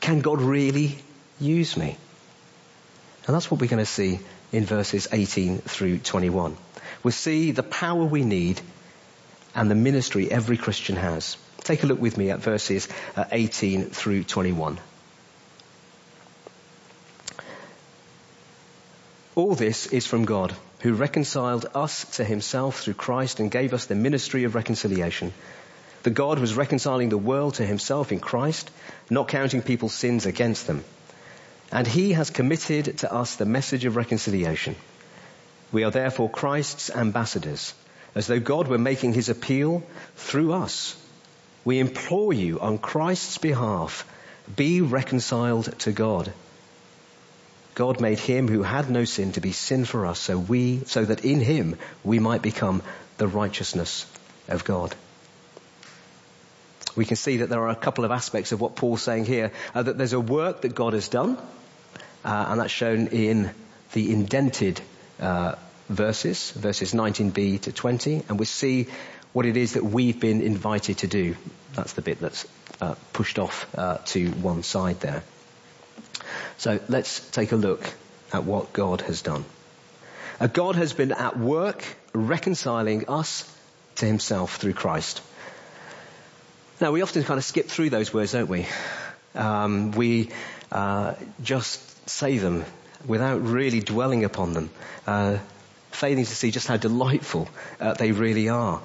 Can 0.01 0.21
God 0.21 0.41
really 0.41 0.99
use 1.39 1.77
me? 1.77 1.99
And 3.27 3.35
that's 3.35 3.51
what 3.51 3.61
we're 3.61 3.69
going 3.69 3.85
to 3.85 3.87
see 3.87 4.21
in 4.53 4.65
verses 4.65 5.09
18 5.13 5.59
through 5.59 5.99
21. 5.99 6.57
We'll 7.03 7.13
see 7.13 7.53
the 7.53 7.63
power 7.63 8.05
we 8.05 8.23
need 8.25 8.61
and 9.55 9.71
the 9.71 9.75
ministry 9.75 10.31
every 10.31 10.57
Christian 10.57 10.97
has. 10.97 11.37
Take 11.59 11.83
a 11.83 11.87
look 11.87 12.01
with 12.01 12.17
me 12.17 12.31
at 12.31 12.41
verses 12.41 12.89
uh, 13.17 13.25
18 13.31 13.91
through 13.91 14.25
21. 14.25 14.79
All 19.35 19.55
this 19.55 19.87
is 19.87 20.07
from 20.07 20.25
God 20.25 20.55
who 20.81 20.95
reconciled 20.95 21.67
us 21.75 22.05
to 22.17 22.25
himself 22.25 22.81
through 22.81 22.95
Christ 22.95 23.41
and 23.41 23.51
gave 23.51 23.75
us 23.75 23.87
the 23.87 23.95
ministry 23.95 24.45
of 24.45 24.55
reconciliation. 24.55 25.33
The 26.03 26.11
God 26.11 26.39
was 26.39 26.55
reconciling 26.55 27.09
the 27.09 27.19
world 27.19 27.55
to 27.55 27.67
himself 27.67 28.13
in 28.13 28.21
Christ, 28.21 28.71
not 29.11 29.29
counting 29.29 29.63
people's 29.63 29.95
sins 29.95 30.27
against 30.27 30.67
them. 30.67 30.85
And 31.71 31.87
he 31.87 32.13
has 32.13 32.31
committed 32.31 32.99
to 32.99 33.13
us 33.13 33.37
the 33.37 33.45
message 33.45 33.85
of 33.85 33.97
reconciliation. 33.97 34.77
We 35.71 35.85
are 35.85 35.91
therefore 35.91 36.31
Christ's 36.31 36.91
ambassadors, 36.91 37.75
as 38.15 38.27
though 38.27 38.41
God 38.41 38.69
were 38.69 38.79
making 38.79 39.13
his 39.13 39.29
appeal 39.29 39.83
through 40.17 40.55
us. 40.55 40.97
We 41.65 41.79
implore 41.79 42.33
you 42.33 42.61
on 42.61 42.79
Christ's 42.79 43.37
behalf, 43.37 44.07
be 44.57 44.81
reconciled 44.81 45.79
to 45.81 45.93
God. 45.93 46.33
God 47.75 48.01
made 48.01 48.19
him 48.19 48.49
who 48.49 48.63
had 48.63 48.91
no 48.91 49.05
sin 49.05 49.33
to 49.33 49.41
be 49.41 49.53
sin 49.53 49.85
for 49.85 50.07
us 50.07 50.19
so 50.19 50.39
we, 50.39 50.85
so 50.87 51.05
that 51.05 51.25
in 51.25 51.41
him 51.41 51.77
we 52.03 52.19
might 52.19 52.43
become 52.43 52.83
the 53.19 53.29
righteousness 53.29 54.07
of 54.49 54.65
God. 54.65 54.95
We 56.97 57.05
can 57.05 57.17
see 57.17 57.37
that 57.37 57.49
there 57.49 57.61
are 57.61 57.69
a 57.69 57.77
couple 57.77 58.05
of 58.05 58.11
aspects 58.11 58.51
of 58.51 58.61
what 58.61 58.75
Paul's 58.75 59.03
saying 59.03 59.27
here. 59.27 59.53
Uh, 59.75 59.83
that 59.83 59.99
there's 59.99 60.15
a 60.15 60.21
work 60.21 60.63
that 60.63 60.75
God 60.75 60.95
has 60.95 61.07
done, 61.07 61.39
uh, 62.25 62.47
and 62.49 62.61
that's 62.61 62.73
shown 62.73 63.09
in 63.09 63.51
the 63.93 64.13
indented 64.13 64.81
uh, 65.21 65.55
verses, 65.89 66.51
verses 66.53 66.93
19b 66.93 67.63
to 67.63 67.73
20, 67.73 68.25
and 68.29 68.39
we 68.39 68.45
see 68.45 68.87
what 69.33 69.47
it 69.47 69.57
is 69.57 69.75
that 69.75 69.85
we've 69.85 70.21
been 70.21 70.43
invited 70.43 70.99
to 70.99 71.07
do. 71.07 71.37
That's 71.75 71.93
the 71.93 72.03
bit 72.03 72.21
that's 72.21 72.47
uh, 72.81 72.95
pushed 73.13 73.39
off 73.39 73.67
uh, 73.77 73.99
to 74.07 74.31
one 74.31 74.63
side 74.63 75.01
there. 75.01 75.23
So 76.59 76.81
let's 76.89 77.29
take 77.31 77.53
a 77.53 77.57
look 77.57 77.93
at 78.33 78.45
what 78.45 78.73
God 78.73 79.03
has 79.03 79.23
done. 79.23 79.45
God 80.53 80.77
has 80.77 80.93
been 80.93 81.13
at 81.13 81.37
work 81.37 81.85
reconciling 82.13 83.09
us 83.09 83.45
to 83.97 84.07
himself 84.07 84.57
through 84.57 84.75
Christ. 84.75 85.21
Now 86.81 86.93
we 86.93 87.03
often 87.03 87.25
kind 87.25 87.39
of 87.39 87.45
skip 87.45 87.67
through 87.67 87.91
those 87.91 88.15
words, 88.15 88.33
don't 88.33 88.49
we? 88.49 88.67
Um, 89.35 89.91
we 89.93 90.31
uh, 90.71 91.15
just 91.43 91.98
say 92.09 92.39
them 92.39 92.65
without 93.07 93.43
really 93.43 93.81
dwelling 93.81 94.25
upon 94.25 94.53
them, 94.53 94.71
uh, 95.07 95.39
failing 95.91 96.25
to 96.25 96.35
see 96.35 96.51
just 96.51 96.67
how 96.67 96.77
delightful 96.77 97.49
uh, 97.81 97.95
they 97.95 98.13
really 98.13 98.49
are. 98.49 98.81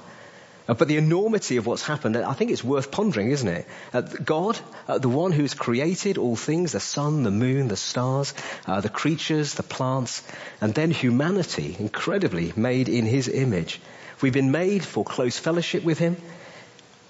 Uh, 0.68 0.74
but 0.74 0.88
the 0.88 0.96
enormity 0.98 1.58
of 1.58 1.66
what's 1.66 1.84
happened, 1.84 2.16
I 2.16 2.34
think 2.34 2.52
it's 2.52 2.64
worth 2.64 2.90
pondering, 2.90 3.32
isn't 3.32 3.48
it? 3.48 3.68
Uh, 3.92 4.02
God, 4.02 4.58
uh, 4.88 4.98
the 4.98 5.10
one 5.10 5.34
who's 5.34 5.54
created 5.54 6.18
all 6.18 6.38
things, 6.38 6.72
the 6.72 6.80
sun, 6.80 7.24
the 7.24 7.32
moon, 7.32 7.68
the 7.68 7.76
stars, 7.76 8.34
uh, 8.66 8.80
the 8.80 8.90
creatures, 8.90 9.56
the 9.56 9.64
plants, 9.64 10.24
and 10.62 10.74
then 10.74 10.92
humanity, 10.92 11.76
incredibly 11.80 12.54
made 12.56 12.88
in 12.88 13.06
his 13.06 13.28
image. 13.28 13.82
We've 14.22 14.32
been 14.32 14.52
made 14.52 14.86
for 14.86 15.04
close 15.04 15.38
fellowship 15.38 15.84
with 15.84 16.00
him, 16.00 16.16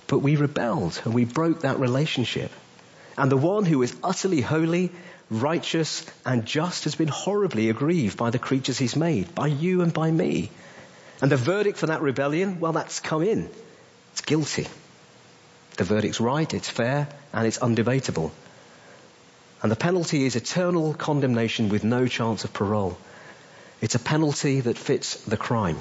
but 0.08 0.20
we 0.20 0.36
rebelled 0.36 1.00
and 1.06 1.14
we 1.14 1.26
broke 1.26 1.62
that 1.62 1.80
relationship. 1.80 2.52
And 3.16 3.32
the 3.32 3.38
one 3.38 3.66
who 3.66 3.84
is 3.84 3.96
utterly 4.04 4.42
holy, 4.42 4.92
righteous, 5.34 6.06
and 6.26 6.46
just 6.46 6.86
has 6.86 6.96
been 6.96 7.08
horribly 7.08 7.70
aggrieved 7.70 8.18
by 8.18 8.30
the 8.30 8.40
creatures 8.40 8.78
he's 8.78 8.96
made, 8.96 9.34
by 9.36 9.48
you 9.48 9.82
and 9.82 9.94
by 9.94 10.12
me. 10.12 10.52
And 11.22 11.32
the 11.32 11.38
verdict 11.38 11.78
for 11.78 11.88
that 11.88 12.02
rebellion, 12.02 12.60
well, 12.60 12.74
that's 12.74 13.00
come 13.00 13.24
in. 13.24 13.50
It's 14.12 14.22
guilty. 14.22 14.68
The 15.78 15.84
verdict's 15.84 16.22
right, 16.22 16.54
it's 16.54 16.70
fair, 16.70 17.08
and 17.34 17.48
it's 17.48 17.60
undebatable. 17.60 18.32
And 19.62 19.72
the 19.72 19.78
penalty 19.78 20.26
is 20.26 20.36
eternal 20.36 20.94
condemnation 20.94 21.70
with 21.70 21.84
no 21.84 22.08
chance 22.08 22.44
of 22.44 22.54
parole. 22.54 22.98
It's 23.82 23.96
a 23.96 24.00
penalty 24.00 24.60
that 24.62 24.78
fits 24.78 25.16
the 25.24 25.38
crime. 25.38 25.78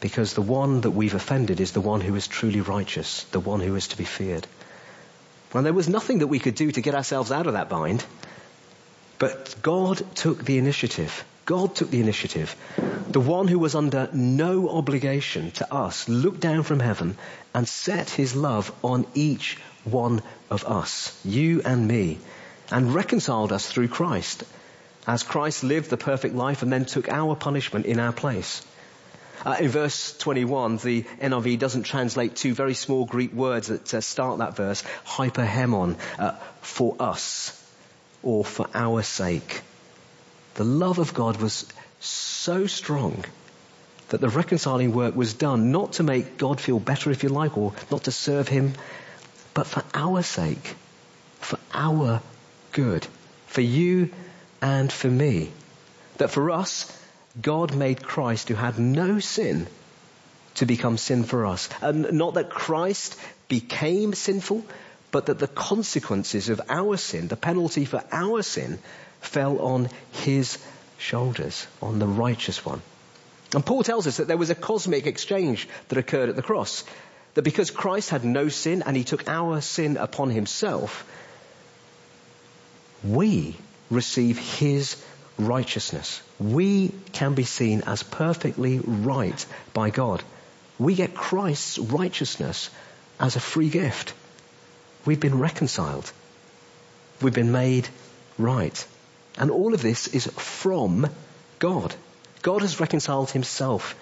Because 0.00 0.34
the 0.34 0.42
one 0.42 0.82
that 0.82 0.92
we've 0.92 1.14
offended 1.14 1.60
is 1.60 1.72
the 1.72 1.80
one 1.80 2.00
who 2.00 2.14
is 2.14 2.28
truly 2.28 2.60
righteous, 2.60 3.24
the 3.32 3.40
one 3.40 3.60
who 3.60 3.74
is 3.74 3.88
to 3.88 3.96
be 3.96 4.04
feared. 4.04 4.46
Well, 5.52 5.62
there 5.62 5.72
was 5.72 5.88
nothing 5.88 6.18
that 6.18 6.26
we 6.26 6.38
could 6.38 6.54
do 6.54 6.70
to 6.70 6.80
get 6.80 6.94
ourselves 6.94 7.32
out 7.32 7.46
of 7.46 7.54
that 7.54 7.68
bind, 7.68 8.04
but 9.18 9.56
God 9.62 10.02
took 10.14 10.44
the 10.44 10.58
initiative. 10.58 11.24
God 11.46 11.74
took 11.74 11.90
the 11.90 12.00
initiative. 12.00 12.54
The 13.08 13.20
one 13.20 13.48
who 13.48 13.58
was 13.58 13.74
under 13.74 14.10
no 14.12 14.68
obligation 14.68 15.50
to 15.52 15.72
us 15.72 16.08
looked 16.08 16.40
down 16.40 16.62
from 16.62 16.78
heaven 16.78 17.16
and 17.54 17.66
set 17.66 18.10
his 18.10 18.36
love 18.36 18.70
on 18.84 19.06
each 19.14 19.56
one 19.84 20.20
of 20.50 20.66
us, 20.66 21.18
you 21.24 21.62
and 21.64 21.88
me, 21.88 22.18
and 22.70 22.94
reconciled 22.94 23.50
us 23.50 23.66
through 23.66 23.88
Christ, 23.88 24.44
as 25.06 25.22
Christ 25.22 25.64
lived 25.64 25.88
the 25.88 25.96
perfect 25.96 26.34
life 26.34 26.62
and 26.62 26.70
then 26.70 26.84
took 26.84 27.08
our 27.08 27.34
punishment 27.34 27.86
in 27.86 27.98
our 27.98 28.12
place. 28.12 28.62
Uh, 29.44 29.56
in 29.60 29.68
verse 29.68 30.16
21, 30.18 30.78
the 30.78 31.02
NIV 31.20 31.58
doesn't 31.58 31.84
translate 31.84 32.34
two 32.34 32.54
very 32.54 32.74
small 32.74 33.04
Greek 33.04 33.32
words 33.32 33.68
that 33.68 33.94
uh, 33.94 34.00
start 34.00 34.38
that 34.38 34.56
verse, 34.56 34.82
hyperhemon, 35.06 35.96
uh, 36.18 36.32
for 36.60 36.96
us, 36.98 37.54
or 38.22 38.44
for 38.44 38.68
our 38.74 39.02
sake. 39.02 39.62
The 40.54 40.64
love 40.64 40.98
of 40.98 41.14
God 41.14 41.36
was 41.40 41.66
so 42.00 42.66
strong 42.66 43.24
that 44.08 44.20
the 44.20 44.28
reconciling 44.28 44.92
work 44.92 45.14
was 45.14 45.34
done 45.34 45.70
not 45.70 45.94
to 45.94 46.02
make 46.02 46.38
God 46.38 46.60
feel 46.60 46.80
better, 46.80 47.10
if 47.10 47.22
you 47.22 47.28
like, 47.28 47.56
or 47.56 47.74
not 47.90 48.04
to 48.04 48.12
serve 48.12 48.48
Him, 48.48 48.72
but 49.54 49.66
for 49.66 49.84
our 49.94 50.22
sake, 50.22 50.74
for 51.40 51.58
our 51.72 52.20
good, 52.72 53.06
for 53.46 53.60
you 53.60 54.10
and 54.60 54.92
for 54.92 55.08
me. 55.08 55.52
That 56.16 56.30
for 56.30 56.50
us, 56.50 56.90
God 57.40 57.74
made 57.74 58.02
Christ 58.02 58.48
who 58.48 58.54
had 58.54 58.78
no 58.78 59.20
sin 59.20 59.66
to 60.56 60.66
become 60.66 60.96
sin 60.96 61.24
for 61.24 61.46
us. 61.46 61.68
And 61.80 62.12
not 62.12 62.34
that 62.34 62.50
Christ 62.50 63.18
became 63.48 64.12
sinful, 64.12 64.64
but 65.10 65.26
that 65.26 65.38
the 65.38 65.48
consequences 65.48 66.48
of 66.48 66.60
our 66.68 66.96
sin, 66.96 67.28
the 67.28 67.36
penalty 67.36 67.84
for 67.84 68.02
our 68.12 68.42
sin, 68.42 68.78
fell 69.20 69.60
on 69.60 69.88
his 70.12 70.58
shoulders, 70.98 71.66
on 71.80 71.98
the 71.98 72.06
righteous 72.06 72.64
one. 72.64 72.82
And 73.54 73.64
Paul 73.64 73.82
tells 73.82 74.06
us 74.06 74.18
that 74.18 74.28
there 74.28 74.36
was 74.36 74.50
a 74.50 74.54
cosmic 74.54 75.06
exchange 75.06 75.68
that 75.88 75.98
occurred 75.98 76.28
at 76.28 76.36
the 76.36 76.42
cross. 76.42 76.84
That 77.34 77.42
because 77.42 77.70
Christ 77.70 78.10
had 78.10 78.24
no 78.24 78.48
sin 78.48 78.82
and 78.84 78.96
he 78.96 79.04
took 79.04 79.28
our 79.28 79.60
sin 79.60 79.96
upon 79.96 80.30
himself, 80.30 81.06
we 83.04 83.56
receive 83.90 84.38
his 84.38 85.02
righteousness. 85.38 86.20
We 86.38 86.92
can 87.12 87.34
be 87.34 87.44
seen 87.44 87.82
as 87.86 88.02
perfectly 88.02 88.80
right 88.80 89.46
by 89.72 89.90
God. 89.90 90.22
We 90.78 90.94
get 90.94 91.14
Christ's 91.14 91.78
righteousness 91.78 92.70
as 93.18 93.36
a 93.36 93.40
free 93.40 93.68
gift. 93.68 94.14
We've 95.04 95.20
been 95.20 95.38
reconciled. 95.38 96.10
We've 97.22 97.34
been 97.34 97.52
made 97.52 97.88
right. 98.36 98.86
And 99.36 99.50
all 99.50 99.74
of 99.74 99.82
this 99.82 100.08
is 100.08 100.26
from 100.26 101.08
God. 101.58 101.94
God 102.42 102.62
has 102.62 102.80
reconciled 102.80 103.30
himself 103.30 103.94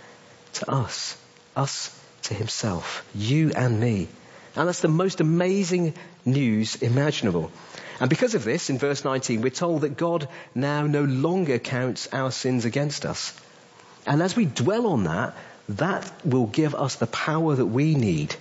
to 0.54 0.70
us, 0.70 1.16
us 1.54 1.98
to 2.24 2.34
himself, 2.34 3.04
you 3.14 3.52
and 3.54 3.80
me. 3.80 4.08
And 4.54 4.68
that's 4.68 4.80
the 4.80 4.88
most 4.88 5.20
amazing 5.20 5.94
news 6.24 6.76
imaginable. 6.82 7.50
And 7.98 8.10
because 8.10 8.34
of 8.34 8.44
this, 8.44 8.68
in 8.68 8.78
verse 8.78 9.04
19, 9.04 9.40
we're 9.40 9.50
told 9.50 9.82
that 9.82 9.96
God 9.96 10.28
now 10.54 10.86
no 10.86 11.02
longer 11.04 11.58
counts 11.58 12.08
our 12.12 12.30
sins 12.30 12.64
against 12.64 13.06
us. 13.06 13.38
And 14.06 14.22
as 14.22 14.36
we 14.36 14.44
dwell 14.44 14.86
on 14.88 15.04
that, 15.04 15.34
that 15.70 16.24
will 16.24 16.46
give 16.46 16.74
us 16.74 16.96
the 16.96 17.06
power 17.06 17.54
that 17.54 17.66
we 17.66 17.94
need 17.94 18.34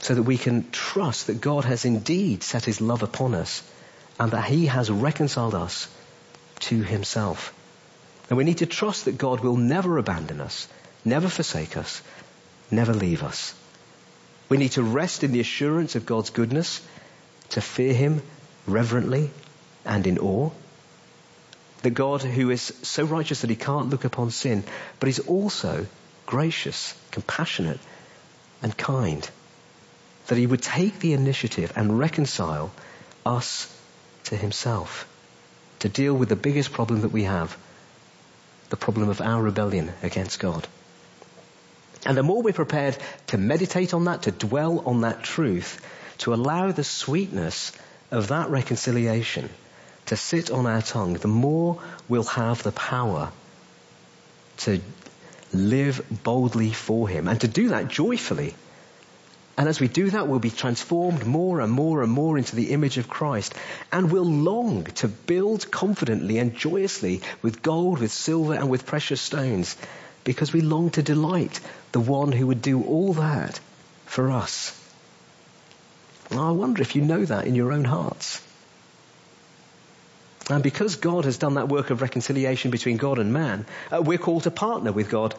so 0.00 0.14
that 0.14 0.22
we 0.22 0.36
can 0.36 0.70
trust 0.70 1.28
that 1.28 1.40
God 1.40 1.64
has 1.64 1.84
indeed 1.84 2.42
set 2.42 2.64
his 2.64 2.80
love 2.80 3.02
upon 3.02 3.34
us 3.34 3.62
and 4.20 4.32
that 4.32 4.44
he 4.44 4.66
has 4.66 4.90
reconciled 4.90 5.54
us 5.54 5.88
to 6.60 6.82
himself. 6.82 7.54
And 8.28 8.36
we 8.36 8.44
need 8.44 8.58
to 8.58 8.66
trust 8.66 9.06
that 9.06 9.18
God 9.18 9.40
will 9.40 9.56
never 9.56 9.96
abandon 9.96 10.40
us, 10.40 10.68
never 11.04 11.28
forsake 11.28 11.76
us, 11.76 12.02
never 12.70 12.92
leave 12.92 13.22
us. 13.22 13.54
We 14.48 14.58
need 14.58 14.72
to 14.72 14.82
rest 14.82 15.24
in 15.24 15.32
the 15.32 15.40
assurance 15.40 15.94
of 15.94 16.06
God's 16.06 16.30
goodness, 16.30 16.82
to 17.50 17.60
fear 17.60 17.94
him 17.94 18.22
reverently 18.66 19.30
and 19.84 20.06
in 20.06 20.18
awe. 20.18 20.50
The 21.82 21.90
God 21.90 22.22
who 22.22 22.50
is 22.50 22.62
so 22.82 23.04
righteous 23.04 23.42
that 23.42 23.50
he 23.50 23.56
can't 23.56 23.90
look 23.90 24.04
upon 24.04 24.30
sin, 24.30 24.64
but 25.00 25.08
is 25.08 25.18
also 25.18 25.86
gracious, 26.26 26.94
compassionate, 27.10 27.80
and 28.62 28.76
kind. 28.76 29.28
That 30.28 30.38
he 30.38 30.46
would 30.46 30.62
take 30.62 30.98
the 30.98 31.12
initiative 31.12 31.72
and 31.76 31.98
reconcile 31.98 32.72
us 33.26 33.70
to 34.24 34.36
himself 34.36 35.06
to 35.80 35.88
deal 35.90 36.14
with 36.14 36.30
the 36.30 36.36
biggest 36.36 36.72
problem 36.72 37.02
that 37.02 37.12
we 37.12 37.24
have, 37.24 37.58
the 38.70 38.76
problem 38.76 39.10
of 39.10 39.20
our 39.20 39.42
rebellion 39.42 39.92
against 40.02 40.40
God. 40.40 40.66
And 42.06 42.16
the 42.16 42.22
more 42.22 42.42
we're 42.42 42.54
prepared 42.54 42.96
to 43.26 43.36
meditate 43.36 43.92
on 43.92 44.06
that, 44.06 44.22
to 44.22 44.30
dwell 44.30 44.80
on 44.86 45.02
that 45.02 45.22
truth, 45.22 45.86
to 46.18 46.32
allow 46.32 46.72
the 46.72 46.84
sweetness 46.84 47.72
of 48.14 48.28
that 48.28 48.50
reconciliation, 48.50 49.50
to 50.06 50.16
sit 50.16 50.50
on 50.50 50.66
our 50.66 50.82
tongue, 50.82 51.14
the 51.14 51.28
more 51.28 51.80
we'll 52.08 52.24
have 52.24 52.62
the 52.62 52.72
power 52.72 53.30
to 54.58 54.80
live 55.52 56.04
boldly 56.22 56.72
for 56.72 57.08
Him 57.08 57.28
and 57.28 57.40
to 57.40 57.48
do 57.48 57.68
that 57.68 57.88
joyfully. 57.88 58.54
And 59.56 59.68
as 59.68 59.80
we 59.80 59.86
do 59.86 60.10
that, 60.10 60.26
we'll 60.26 60.40
be 60.40 60.50
transformed 60.50 61.24
more 61.24 61.60
and 61.60 61.70
more 61.70 62.02
and 62.02 62.10
more 62.10 62.36
into 62.36 62.56
the 62.56 62.72
image 62.72 62.98
of 62.98 63.08
Christ. 63.08 63.54
And 63.92 64.10
we'll 64.10 64.24
long 64.24 64.84
to 64.84 65.08
build 65.08 65.70
confidently 65.70 66.38
and 66.38 66.56
joyously 66.56 67.22
with 67.40 67.62
gold, 67.62 68.00
with 68.00 68.10
silver, 68.10 68.54
and 68.54 68.68
with 68.68 68.84
precious 68.84 69.20
stones 69.20 69.76
because 70.24 70.52
we 70.52 70.60
long 70.60 70.90
to 70.90 71.02
delight 71.02 71.60
the 71.92 72.00
one 72.00 72.32
who 72.32 72.48
would 72.48 72.62
do 72.62 72.82
all 72.82 73.12
that 73.14 73.60
for 74.06 74.32
us. 74.32 74.80
I 76.38 76.50
wonder 76.50 76.82
if 76.82 76.96
you 76.96 77.02
know 77.02 77.24
that 77.24 77.46
in 77.46 77.54
your 77.54 77.72
own 77.72 77.84
hearts. 77.84 78.40
And 80.50 80.62
because 80.62 80.96
God 80.96 81.24
has 81.24 81.38
done 81.38 81.54
that 81.54 81.68
work 81.68 81.90
of 81.90 82.02
reconciliation 82.02 82.70
between 82.70 82.98
God 82.98 83.18
and 83.18 83.32
man, 83.32 83.64
uh, 83.90 84.02
we're 84.02 84.18
called 84.18 84.42
to 84.42 84.50
partner 84.50 84.92
with 84.92 85.08
God 85.10 85.34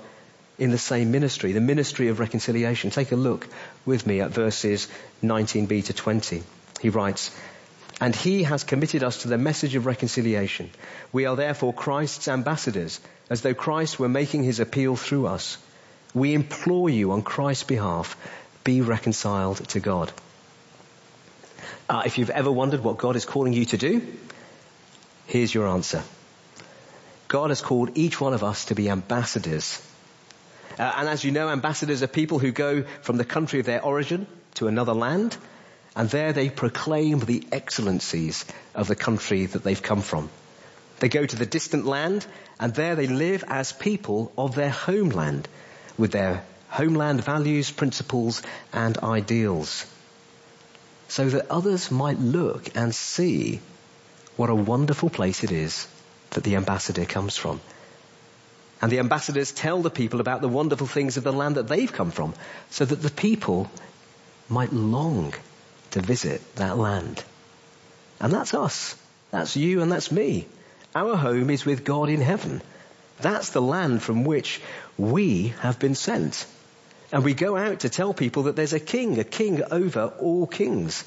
in 0.58 0.72
the 0.72 0.78
same 0.78 1.12
ministry, 1.12 1.52
the 1.52 1.62
ministry 1.62 2.08
of 2.08 2.20
reconciliation. 2.20 2.90
Take 2.90 3.12
a 3.12 3.16
look 3.16 3.48
with 3.86 4.08
me 4.08 4.22
at 4.22 4.32
verses 4.32 4.88
19b 5.24 5.86
to 5.86 5.94
20. 5.94 6.44
He 6.82 6.90
writes, 6.90 7.30
And 8.02 8.16
he 8.16 8.44
has 8.44 8.64
committed 8.64 9.04
us 9.04 9.22
to 9.22 9.28
the 9.28 9.38
message 9.38 9.76
of 9.76 9.86
reconciliation. 9.86 10.72
We 11.12 11.26
are 11.26 11.36
therefore 11.36 11.74
Christ's 11.74 12.28
ambassadors, 12.28 13.00
as 13.30 13.42
though 13.42 13.54
Christ 13.54 14.00
were 14.00 14.10
making 14.10 14.44
his 14.44 14.60
appeal 14.60 14.96
through 14.96 15.28
us. 15.28 15.58
We 16.14 16.34
implore 16.34 16.90
you 16.90 17.12
on 17.12 17.22
Christ's 17.22 17.66
behalf, 17.66 18.18
be 18.64 18.82
reconciled 18.82 19.58
to 19.70 19.80
God. 19.80 20.12
Uh, 21.88 22.04
if 22.06 22.18
you've 22.18 22.30
ever 22.32 22.52
wondered 22.52 22.84
what 22.84 22.98
God 22.98 23.16
is 23.16 23.26
calling 23.26 23.54
you 23.54 23.66
to 23.66 23.78
do, 23.78 24.02
Here's 25.28 25.54
your 25.54 25.68
answer. 25.68 26.04
God 27.28 27.50
has 27.50 27.62
called 27.62 27.98
each 27.98 28.22
one 28.22 28.34
of 28.34 28.44
us 28.44 28.66
to 28.66 28.76
be 28.76 28.90
ambassadors. 28.90 29.82
Uh, 30.78 30.94
and 30.98 31.10
as 31.10 31.24
you 31.24 31.32
know, 31.32 31.50
ambassadors 31.50 32.04
are 32.04 32.08
people 32.08 32.38
who 32.38 32.52
go 32.52 32.84
from 33.02 33.18
the 33.18 33.26
country 33.26 33.60
of 33.60 33.66
their 33.66 33.84
origin 33.84 34.28
to 34.56 34.68
another 34.68 34.94
land, 34.94 35.36
and 35.96 36.10
there 36.10 36.32
they 36.32 36.50
proclaim 36.50 37.20
the 37.20 37.44
excellencies 37.52 38.46
of 38.76 38.88
the 38.88 38.96
country 38.96 39.46
that 39.48 39.64
they've 39.64 39.82
come 39.82 40.02
from. 40.02 40.30
They 41.00 41.10
go 41.10 41.26
to 41.26 41.36
the 41.36 41.46
distant 41.46 41.86
land, 41.86 42.26
and 42.60 42.74
there 42.74 42.96
they 42.96 43.08
live 43.08 43.44
as 43.48 43.72
people 43.74 44.32
of 44.38 44.54
their 44.54 44.70
homeland, 44.70 45.48
with 45.98 46.12
their 46.12 46.44
homeland 46.70 47.24
values, 47.24 47.72
principles, 47.72 48.44
and 48.72 48.98
ideals. 49.00 49.86
So 51.08 51.30
that 51.30 51.50
others 51.50 51.92
might 51.92 52.20
look 52.20 52.76
and 52.76 52.94
see 52.94 53.60
what 54.36 54.50
a 54.50 54.56
wonderful 54.56 55.10
place 55.10 55.44
it 55.44 55.52
is 55.52 55.88
that 56.32 56.44
the 56.44 56.56
ambassador 56.56 57.06
comes 57.06 57.38
from. 57.38 57.62
And 58.82 58.92
the 58.92 59.00
ambassadors 59.00 59.52
tell 59.52 59.82
the 59.82 59.90
people 59.90 60.20
about 60.20 60.42
the 60.42 60.50
wonderful 60.50 60.88
things 60.88 61.18
of 61.18 61.24
the 61.24 61.32
land 61.32 61.56
that 61.56 61.68
they've 61.68 61.92
come 61.92 62.12
from 62.12 62.34
so 62.70 62.86
that 62.86 63.02
the 63.02 63.10
people 63.10 63.70
might 64.50 64.74
long 64.74 65.34
to 65.92 66.02
visit 66.02 66.56
that 66.56 66.78
land. 66.78 67.24
And 68.20 68.32
that's 68.32 68.54
us. 68.54 68.96
That's 69.32 69.56
you 69.56 69.82
and 69.82 69.92
that's 69.92 70.12
me. 70.12 70.48
Our 70.94 71.16
home 71.16 71.50
is 71.50 71.66
with 71.66 71.84
God 71.86 72.10
in 72.10 72.22
heaven. 72.22 72.62
That's 73.22 73.50
the 73.52 73.62
land 73.62 74.04
from 74.04 74.24
which 74.24 74.62
we 74.98 75.54
have 75.62 75.80
been 75.80 75.96
sent. 75.96 76.46
And 77.16 77.24
we 77.24 77.34
go 77.34 77.56
out 77.56 77.80
to 77.80 77.90
tell 77.90 78.14
people 78.14 78.44
that 78.44 78.58
there's 78.58 78.74
a 78.74 78.80
king, 78.80 79.18
a 79.20 79.24
king 79.24 79.64
over 79.72 80.12
all 80.20 80.46
kings. 80.46 81.06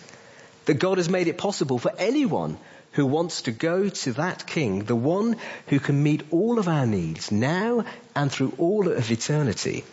That 0.65 0.79
God 0.79 0.97
has 0.97 1.11
made 1.11 1.29
it 1.29 1.37
possible 1.37 1.79
for 1.79 1.93
anyone 1.99 2.57
who 2.93 3.05
wants 3.05 3.43
to 3.43 3.53
go 3.53 3.91
to 3.91 4.13
that 4.15 4.47
king, 4.47 4.85
the 4.85 4.97
one 4.97 5.37
who 5.67 5.79
can 5.79 6.03
meet 6.03 6.23
all 6.31 6.59
of 6.59 6.67
our 6.67 6.87
needs 6.87 7.31
now 7.31 7.85
and 8.17 8.33
through 8.33 8.55
all 8.57 8.91
of 8.91 9.11
eternity. 9.11 9.85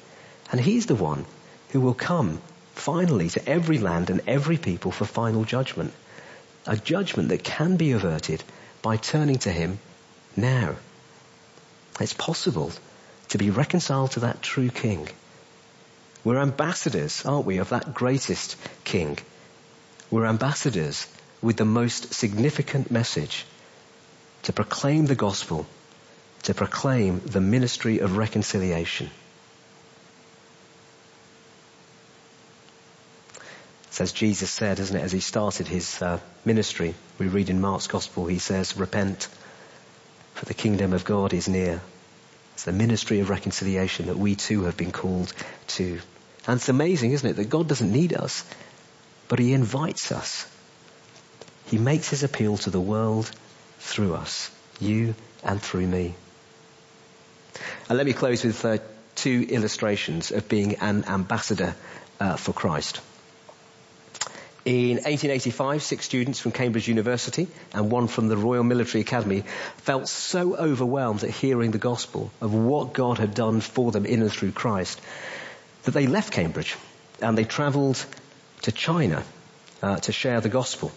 And 0.54 0.62
he's 0.62 0.86
the 0.86 0.96
one 0.96 1.26
who 1.72 1.82
will 1.82 1.94
come 1.94 2.40
finally 2.76 3.28
to 3.32 3.50
every 3.50 3.80
land 3.80 4.10
and 4.10 4.22
every 4.26 4.58
people 4.58 4.92
for 4.92 5.04
final 5.04 5.44
judgment. 5.44 5.92
A 6.66 6.78
judgment 6.78 7.28
that 7.28 7.44
can 7.44 7.76
be 7.76 7.92
averted 7.92 8.42
by 8.82 8.96
turning 8.96 9.40
to 9.40 9.52
him 9.52 9.80
now. 10.38 10.78
It's 12.00 12.14
possible 12.14 12.72
to 13.28 13.38
be 13.38 13.50
reconciled 13.50 14.12
to 14.12 14.22
that 14.22 14.42
true 14.42 14.70
king. 14.70 15.10
We're 16.26 16.40
ambassadors, 16.40 17.24
aren't 17.24 17.46
we, 17.46 17.60
of 17.60 17.70
that 17.70 17.94
greatest 17.94 18.58
king. 18.84 19.20
We're 20.10 20.26
ambassadors 20.26 21.08
with 21.42 21.56
the 21.56 21.66
most 21.66 22.16
significant 22.16 22.90
message 22.90 23.46
to 24.44 24.52
proclaim 24.52 25.06
the 25.06 25.16
gospel, 25.16 25.68
to 26.44 26.56
proclaim 26.56 27.20
the 27.20 27.42
ministry 27.42 28.00
of 28.00 28.18
reconciliation. 28.18 29.12
It's 33.90 34.02
as 34.02 34.12
Jesus 34.12 34.50
said, 34.50 34.80
isn't 34.80 34.98
it, 34.98 35.04
as 35.04 35.12
he 35.12 35.20
started 35.20 35.68
his 35.68 36.02
uh, 36.02 36.20
ministry. 36.44 36.96
We 37.20 37.28
read 37.28 37.52
in 37.52 37.62
Mark's 37.62 37.88
gospel, 37.88 38.26
he 38.26 38.40
says, 38.40 38.76
repent, 38.76 39.28
for 40.34 40.46
the 40.46 40.56
kingdom 40.56 40.92
of 40.94 41.06
God 41.06 41.34
is 41.34 41.48
near. 41.48 41.82
It's 42.56 42.64
the 42.64 42.72
ministry 42.72 43.20
of 43.20 43.30
reconciliation 43.30 44.08
that 44.08 44.18
we 44.18 44.36
too 44.36 44.64
have 44.64 44.76
been 44.76 44.92
called 44.92 45.32
to. 45.68 46.00
And 46.48 46.58
it's 46.58 46.70
amazing, 46.70 47.12
isn't 47.12 47.30
it, 47.30 47.36
that 47.38 47.50
God 47.50 47.68
doesn't 47.68 47.92
need 47.92 48.14
us, 48.14 48.44
but 49.28 49.40
he 49.40 49.54
invites 49.54 50.12
us 50.12 50.48
he 51.68 51.78
makes 51.78 52.10
his 52.10 52.24
appeal 52.24 52.58
to 52.58 52.70
the 52.70 52.80
world 52.80 53.32
through 53.80 54.14
us, 54.14 54.52
you 54.80 55.16
and 55.44 55.62
through 55.62 55.88
me. 55.88 56.16
And 57.90 57.98
let 57.98 58.06
me 58.06 58.14
close 58.14 58.44
with 58.44 58.64
uh, 58.64 58.78
two 59.16 59.46
illustrations 59.50 60.32
of 60.32 60.48
being 60.48 60.76
an 60.76 61.06
ambassador 61.06 61.76
uh, 62.20 62.36
for 62.36 62.54
Christ. 62.54 63.02
In 64.64 64.98
1885, 64.98 65.84
six 65.84 66.06
students 66.06 66.40
from 66.40 66.52
Cambridge 66.52 66.88
University 66.88 67.48
and 67.74 67.92
one 67.92 68.08
from 68.08 68.30
the 68.30 68.38
Royal 68.38 68.64
Military 68.64 69.02
Academy 69.02 69.44
felt 69.78 70.08
so 70.08 70.56
overwhelmed 70.56 71.24
at 71.24 71.30
hearing 71.30 71.70
the 71.70 71.78
gospel 71.78 72.32
of 72.42 72.54
what 72.54 72.94
God 72.94 73.20
had 73.20 73.36
done 73.36 73.62
for 73.62 73.92
them 73.92 74.08
in 74.08 74.22
and 74.22 74.32
through 74.32 74.52
Christ 74.54 75.00
that 75.86 75.92
they 75.92 76.08
left 76.08 76.34
Cambridge 76.34 76.76
and 77.22 77.38
they 77.38 77.46
travelled 77.46 78.04
to 78.64 78.72
China 78.72 79.24
uh, 79.82 79.98
to 79.98 80.12
share 80.12 80.42
the 80.42 80.50
gospel 80.50 80.92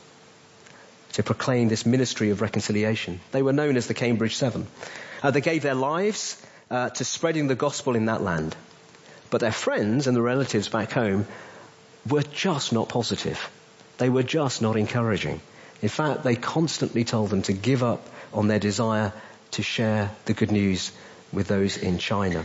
to 1.13 1.23
proclaim 1.23 1.69
this 1.69 1.87
ministry 1.87 2.31
of 2.31 2.41
reconciliation. 2.41 3.21
They 3.33 3.43
were 3.43 3.53
known 3.53 3.77
as 3.77 3.87
the 3.87 3.95
Cambridge 3.95 4.37
Seven. 4.37 4.67
Uh, 5.23 5.31
they 5.31 5.41
gave 5.41 5.63
their 5.63 5.75
lives 5.75 6.41
uh, 6.71 6.91
to 6.91 7.05
spreading 7.05 7.49
the 7.49 7.55
gospel 7.55 7.97
in 7.97 8.07
that 8.07 8.23
land. 8.23 8.55
But 9.31 9.41
their 9.41 9.53
friends 9.53 10.07
and 10.07 10.17
the 10.17 10.23
relatives 10.23 10.69
back 10.69 10.93
home 10.93 11.27
were 12.09 12.23
just 12.23 12.73
not 12.73 12.89
positive. 12.89 13.51
They 13.99 14.09
were 14.09 14.23
just 14.23 14.63
not 14.63 14.77
encouraging. 14.77 15.41
In 15.83 15.89
fact, 15.89 16.23
they 16.23 16.37
constantly 16.37 17.05
told 17.05 17.31
them 17.31 17.43
to 17.43 17.53
give 17.53 17.83
up 17.83 18.07
on 18.33 18.49
their 18.49 18.59
desire 18.59 19.13
to 19.53 19.63
share 19.63 20.11
the 20.25 20.35
good 20.35 20.53
news 20.53 20.93
with 21.33 21.49
those 21.49 21.77
in 21.77 21.99
China. 21.99 22.45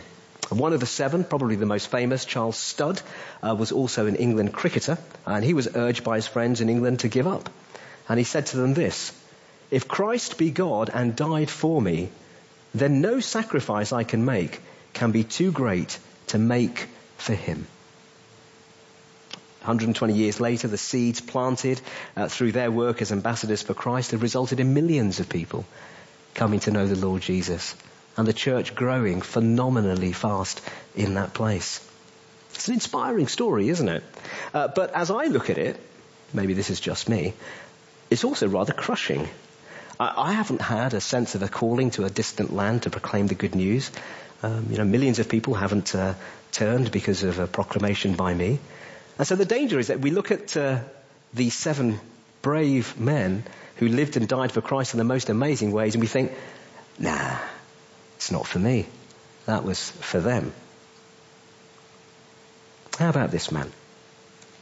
One 0.58 0.74
of 0.74 0.80
the 0.80 0.86
seven, 0.86 1.24
probably 1.24 1.56
the 1.56 1.66
most 1.66 1.90
famous, 1.90 2.26
Charles 2.26 2.58
Studd, 2.58 3.02
uh, 3.42 3.56
was 3.56 3.72
also 3.72 4.06
an 4.06 4.16
England 4.16 4.54
cricketer, 4.54 4.98
and 5.26 5.44
he 5.44 5.54
was 5.54 5.76
urged 5.76 6.04
by 6.04 6.16
his 6.18 6.28
friends 6.28 6.62
in 6.62 6.70
England 6.70 7.02
to 7.02 7.08
give 7.08 7.28
up. 7.28 7.50
And 8.08 8.18
he 8.18 8.24
said 8.24 8.48
to 8.48 8.58
them 8.58 8.74
this, 8.74 9.12
If 9.72 9.88
Christ 9.88 10.38
be 10.38 10.52
God 10.52 10.90
and 10.94 11.16
died 11.16 11.50
for 11.50 11.82
me, 11.82 12.10
then 12.74 13.02
no 13.02 13.20
sacrifice 13.20 13.92
I 13.92 14.04
can 14.04 14.26
make 14.26 14.62
can 14.94 15.12
be 15.12 15.24
too 15.24 15.52
great 15.52 15.98
to 16.28 16.38
make 16.38 16.88
for 17.18 17.34
him. 17.34 17.68
120 19.62 20.14
years 20.14 20.42
later, 20.42 20.68
the 20.68 20.78
seeds 20.78 21.22
planted 21.22 21.80
uh, 22.18 22.28
through 22.28 22.52
their 22.52 22.70
work 22.70 23.02
as 23.02 23.14
ambassadors 23.14 23.62
for 23.62 23.74
Christ 23.74 24.12
have 24.12 24.22
resulted 24.22 24.60
in 24.60 24.74
millions 24.74 25.22
of 25.22 25.30
people 25.30 25.66
coming 26.34 26.60
to 26.62 26.72
know 26.72 26.86
the 26.86 26.98
Lord 26.98 27.22
Jesus 27.22 27.76
and 28.18 28.28
the 28.28 28.34
church 28.34 28.76
growing 28.76 29.22
phenomenally 29.22 30.12
fast 30.12 30.62
in 30.96 31.16
that 31.16 31.34
place. 31.34 31.80
It's 32.54 32.68
an 32.68 32.76
inspiring 32.76 33.28
story, 33.28 33.70
isn't 33.70 33.90
it? 33.90 34.04
Uh, 34.54 34.68
but 34.68 34.92
as 34.94 35.10
I 35.10 35.26
look 35.26 35.50
at 35.50 35.58
it, 35.58 35.80
maybe 36.34 36.54
this 36.54 36.70
is 36.70 36.80
just 36.80 37.10
me, 37.10 37.34
it's 38.10 38.24
also 38.24 38.48
rather 38.48 38.74
crushing. 38.74 39.28
I, 40.00 40.14
I 40.30 40.34
haven't 40.34 40.62
had 40.62 40.94
a 40.94 41.02
sense 41.02 41.36
of 41.36 41.42
a 41.42 41.48
calling 41.48 41.92
to 41.92 42.06
a 42.06 42.10
distant 42.10 42.54
land 42.54 42.84
to 42.84 42.90
proclaim 42.90 43.28
the 43.28 43.36
good 43.36 43.56
news. 43.56 43.92
Um, 44.44 44.68
you 44.70 44.78
know, 44.78 44.86
millions 44.86 45.20
of 45.20 45.30
people 45.30 45.54
haven't 45.56 45.96
uh, 45.96 46.14
turned 46.52 46.92
because 46.92 47.24
of 47.24 47.40
a 47.40 47.48
proclamation 47.48 48.16
by 48.16 48.34
me. 48.34 48.60
And 49.18 49.28
so 49.28 49.36
the 49.36 49.46
danger 49.46 49.80
is 49.80 49.88
that 49.88 50.00
we 50.00 50.12
look 50.12 50.32
at 50.32 50.56
uh, 50.58 50.80
these 51.34 51.54
seven 51.56 52.00
brave 52.42 53.00
men 53.00 53.44
who 53.78 53.88
lived 53.88 54.18
and 54.18 54.28
died 54.28 54.52
for 54.52 54.62
Christ 54.62 54.94
in 54.94 54.98
the 54.98 55.04
most 55.04 55.30
amazing 55.30 55.72
ways 55.72 55.96
and 55.96 56.02
we 56.02 56.08
think, 56.08 56.32
nah, 57.00 57.38
it's 58.24 58.32
not 58.32 58.48
for 58.48 58.58
me. 58.58 58.86
That 59.48 59.66
was 59.66 59.90
for 59.90 60.22
them. 60.22 60.54
How 62.98 63.10
about 63.10 63.32
this 63.32 63.52
man? 63.52 63.70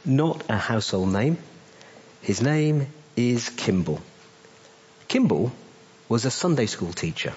Not 0.04 0.42
a 0.48 0.56
household 0.56 1.12
name. 1.12 1.38
His 2.22 2.42
name 2.42 2.88
is 3.14 3.50
Kimball. 3.50 4.00
Kimball 5.06 5.52
was 6.08 6.24
a 6.24 6.30
Sunday 6.32 6.66
school 6.66 6.92
teacher. 6.92 7.34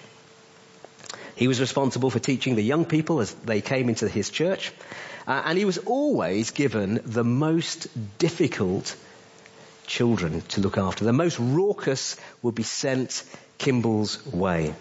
He 1.36 1.48
was 1.48 1.60
responsible 1.60 2.10
for 2.10 2.18
teaching 2.18 2.56
the 2.56 2.64
young 2.64 2.86
people 2.86 3.20
as 3.20 3.32
they 3.32 3.62
came 3.62 3.88
into 3.88 4.10
his 4.10 4.32
church, 4.32 4.74
uh, 5.28 5.44
and 5.46 5.60
he 5.60 5.66
was 5.66 5.78
always 5.78 6.50
given 6.50 7.02
the 7.06 7.24
most 7.24 7.88
difficult 8.18 8.96
children 9.86 10.42
to 10.42 10.62
look 10.62 10.80
after. 10.80 11.06
The 11.06 11.14
most 11.14 11.38
raucous 11.38 12.18
would 12.42 12.56
be 12.56 12.64
sent 12.64 13.24
Kimball's 13.60 14.26
way. 14.26 14.74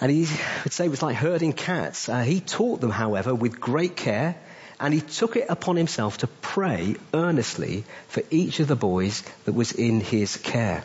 And 0.00 0.10
he 0.10 0.26
would 0.64 0.72
say 0.72 0.86
it 0.86 0.90
was 0.90 1.02
like 1.02 1.16
herding 1.16 1.52
cats. 1.52 2.08
Uh, 2.08 2.20
he 2.22 2.40
taught 2.40 2.80
them, 2.80 2.90
however, 2.90 3.34
with 3.34 3.60
great 3.60 3.96
care, 3.96 4.36
and 4.78 4.92
he 4.92 5.00
took 5.00 5.36
it 5.36 5.46
upon 5.48 5.76
himself 5.76 6.18
to 6.18 6.26
pray 6.26 6.96
earnestly 7.14 7.84
for 8.08 8.22
each 8.30 8.60
of 8.60 8.68
the 8.68 8.76
boys 8.76 9.22
that 9.46 9.54
was 9.54 9.72
in 9.72 10.00
his 10.00 10.36
care 10.36 10.84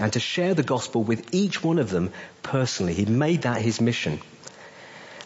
and 0.00 0.12
to 0.14 0.20
share 0.20 0.54
the 0.54 0.62
gospel 0.62 1.02
with 1.02 1.34
each 1.34 1.62
one 1.62 1.78
of 1.78 1.90
them 1.90 2.10
personally. 2.42 2.94
He 2.94 3.04
made 3.04 3.42
that 3.42 3.60
his 3.60 3.80
mission. 3.80 4.20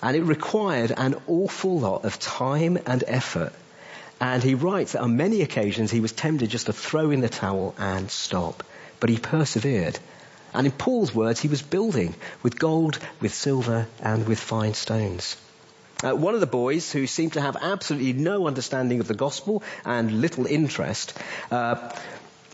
And 0.03 0.17
it 0.17 0.23
required 0.23 0.93
an 0.97 1.17
awful 1.27 1.79
lot 1.79 2.05
of 2.05 2.19
time 2.19 2.79
and 2.87 3.05
effort. 3.07 3.53
And 4.21 4.43
he 4.43 4.55
writes 4.55 4.93
that 4.93 5.03
on 5.03 5.17
many 5.17 5.43
occasions 5.43 5.91
he 5.91 6.01
was 6.01 6.13
tempted 6.13 6.51
just 6.51 6.67
to 6.67 6.73
throw 6.73 7.11
in 7.11 7.21
the 7.21 7.29
towel 7.29 7.75
and 7.79 8.11
stop. 8.11 8.63
But 8.99 9.11
he 9.11 9.19
persevered. 9.19 9.99
And 10.57 10.67
in 10.67 10.73
Paul's 10.73 11.15
words, 11.15 11.39
he 11.39 11.49
was 11.49 11.63
building 11.63 12.15
with 12.43 12.59
gold, 12.59 12.99
with 13.21 13.35
silver, 13.35 13.87
and 14.01 14.27
with 14.27 14.41
fine 14.41 14.75
stones. 14.75 15.37
Uh, 16.03 16.15
one 16.15 16.35
of 16.35 16.41
the 16.41 16.47
boys 16.47 16.91
who 16.91 17.07
seemed 17.07 17.35
to 17.35 17.41
have 17.41 17.57
absolutely 17.61 18.13
no 18.13 18.47
understanding 18.47 19.01
of 19.01 19.09
the 19.09 19.15
gospel 19.15 19.63
and 19.85 20.21
little 20.21 20.47
interest, 20.47 21.17
uh, 21.51 21.91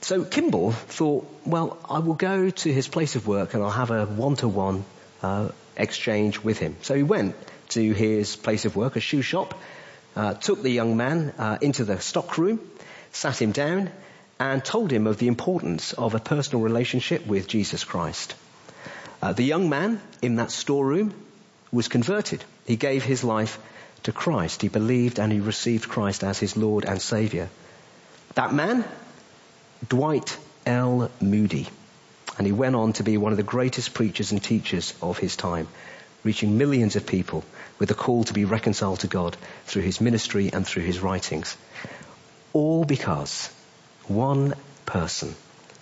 so 0.00 0.24
Kimball 0.24 0.72
thought, 0.72 1.28
well, 1.44 1.78
I 1.88 2.00
will 2.00 2.14
go 2.14 2.50
to 2.50 2.72
his 2.72 2.88
place 2.88 3.14
of 3.14 3.26
work 3.28 3.54
and 3.54 3.62
I'll 3.62 3.70
have 3.70 3.92
a 3.92 4.04
one-to-one 4.04 4.84
uh, 5.22 5.50
exchange 5.76 6.40
with 6.40 6.58
him. 6.58 6.76
So 6.82 6.94
he 6.94 7.04
went 7.04 7.36
to 7.70 7.92
his 7.92 8.34
place 8.34 8.64
of 8.64 8.74
work, 8.74 8.96
a 8.96 9.00
shoe 9.00 9.22
shop, 9.22 9.54
uh, 10.16 10.34
took 10.34 10.62
the 10.62 10.70
young 10.70 10.96
man 10.96 11.32
uh, 11.38 11.58
into 11.60 11.84
the 11.84 12.00
stock 12.00 12.36
room, 12.36 12.60
sat 13.12 13.40
him 13.40 13.52
down, 13.52 13.90
and 14.42 14.64
told 14.64 14.90
him 14.90 15.06
of 15.06 15.18
the 15.18 15.28
importance 15.28 15.92
of 15.92 16.16
a 16.16 16.18
personal 16.18 16.64
relationship 16.64 17.24
with 17.24 17.46
Jesus 17.46 17.84
Christ. 17.84 18.34
Uh, 19.22 19.32
the 19.32 19.44
young 19.44 19.68
man 19.68 20.00
in 20.20 20.34
that 20.36 20.50
storeroom 20.50 21.14
was 21.70 21.86
converted. 21.86 22.42
He 22.66 22.74
gave 22.74 23.04
his 23.04 23.22
life 23.22 23.60
to 24.02 24.10
Christ. 24.10 24.60
He 24.60 24.66
believed 24.66 25.20
and 25.20 25.30
he 25.30 25.38
received 25.38 25.88
Christ 25.88 26.24
as 26.24 26.40
his 26.40 26.56
Lord 26.56 26.84
and 26.84 27.00
Savior. 27.00 27.50
That 28.34 28.52
man, 28.52 28.84
Dwight 29.88 30.36
L. 30.66 31.08
Moody, 31.20 31.68
and 32.36 32.44
he 32.44 32.52
went 32.52 32.74
on 32.74 32.94
to 32.94 33.04
be 33.04 33.16
one 33.18 33.32
of 33.32 33.36
the 33.36 33.44
greatest 33.44 33.94
preachers 33.94 34.32
and 34.32 34.42
teachers 34.42 34.92
of 35.00 35.18
his 35.18 35.36
time, 35.36 35.68
reaching 36.24 36.58
millions 36.58 36.96
of 36.96 37.06
people 37.06 37.44
with 37.78 37.92
a 37.92 37.94
call 37.94 38.24
to 38.24 38.32
be 38.32 38.44
reconciled 38.44 39.00
to 39.00 39.06
God 39.06 39.36
through 39.66 39.82
his 39.82 40.00
ministry 40.00 40.50
and 40.52 40.66
through 40.66 40.82
his 40.82 40.98
writings. 40.98 41.56
All 42.52 42.84
because 42.84 43.48
one 44.08 44.54
person 44.86 45.34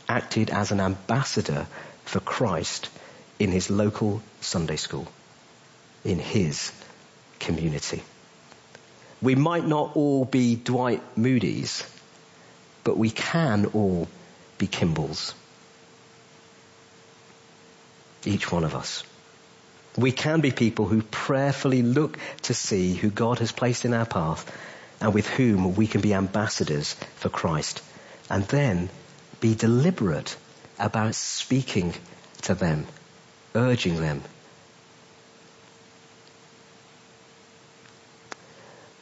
acted 0.08 0.50
as 0.50 0.72
an 0.72 0.80
ambassador 0.80 1.66
for 2.04 2.20
Christ 2.20 2.90
in 3.38 3.50
his 3.50 3.70
local 3.70 4.22
Sunday 4.40 4.76
school, 4.76 5.06
in 6.04 6.18
his 6.18 6.72
community. 7.38 8.02
We 9.22 9.34
might 9.34 9.66
not 9.66 9.96
all 9.96 10.24
be 10.24 10.56
Dwight 10.56 11.02
Moody's, 11.16 11.84
but 12.84 12.98
we 12.98 13.10
can 13.10 13.66
all 13.66 14.08
be 14.58 14.66
Kimballs. 14.66 15.34
Each 18.24 18.50
one 18.50 18.64
of 18.64 18.74
us. 18.74 19.04
We 19.96 20.12
can 20.12 20.40
be 20.40 20.50
people 20.50 20.86
who 20.86 21.02
prayerfully 21.02 21.82
look 21.82 22.18
to 22.42 22.54
see 22.54 22.94
who 22.94 23.10
God 23.10 23.38
has 23.38 23.52
placed 23.52 23.84
in 23.84 23.94
our 23.94 24.06
path 24.06 24.50
and 25.00 25.14
with 25.14 25.26
whom 25.26 25.74
we 25.74 25.86
can 25.86 26.00
be 26.00 26.14
ambassadors 26.14 26.94
for 27.16 27.28
Christ 27.28 27.82
and 28.30 28.44
then 28.44 28.88
be 29.40 29.54
deliberate 29.54 30.36
about 30.78 31.14
speaking 31.14 31.92
to 32.42 32.54
them, 32.54 32.86
urging 33.54 33.96
them. 34.00 34.22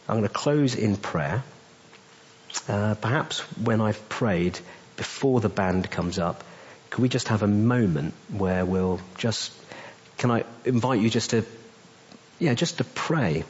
I'm 0.08 0.16
going 0.16 0.22
to 0.26 0.32
close 0.32 0.74
in 0.74 0.96
prayer. 0.96 1.44
Uh, 2.66 2.94
perhaps 2.94 3.40
when 3.58 3.82
I've 3.82 4.08
prayed, 4.08 4.58
before 4.96 5.40
the 5.40 5.50
band 5.50 5.90
comes 5.90 6.18
up, 6.18 6.42
could 6.88 7.02
we 7.02 7.10
just 7.10 7.28
have 7.28 7.42
a 7.42 7.46
moment 7.46 8.14
where 8.30 8.64
we'll 8.64 9.00
just, 9.18 9.52
can 10.16 10.30
I 10.30 10.44
invite 10.64 11.00
you 11.00 11.10
just 11.10 11.30
to, 11.30 11.44
yeah, 12.38 12.54
just 12.54 12.78
to 12.78 12.84
pray. 12.84 13.44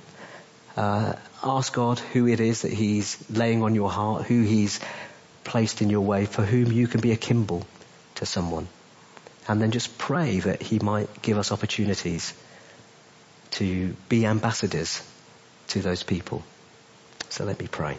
Uh, 0.77 1.15
ask 1.43 1.73
God 1.73 2.01
who 2.01 2.27
it 2.27 2.41
is 2.41 2.63
that 2.63 2.73
He's 2.73 3.25
laying 3.31 3.63
on 3.63 3.77
your 3.77 3.91
heart, 3.91 4.25
who 4.25 4.43
He's 4.43 4.81
placed 5.45 5.83
in 5.83 5.91
your 5.91 6.03
way 6.03 6.27
for 6.27 6.43
whom 6.43 6.73
you 6.73 6.87
can 6.87 7.01
be 7.01 7.13
a 7.13 7.17
Kimball 7.17 7.67
to 8.17 8.27
someone. 8.27 8.69
And 9.47 9.63
then 9.63 9.71
just 9.71 9.97
pray 9.97 10.41
that 10.41 10.63
He 10.63 10.79
might 10.79 11.23
give 11.23 11.39
us 11.39 11.53
opportunities 11.53 12.35
to 13.53 13.95
be 14.09 14.27
ambassadors 14.27 15.03
to 15.69 15.81
those 15.81 16.03
people. 16.03 16.43
So 17.31 17.45
let 17.45 17.59
me 17.59 17.67
pray. 17.67 17.97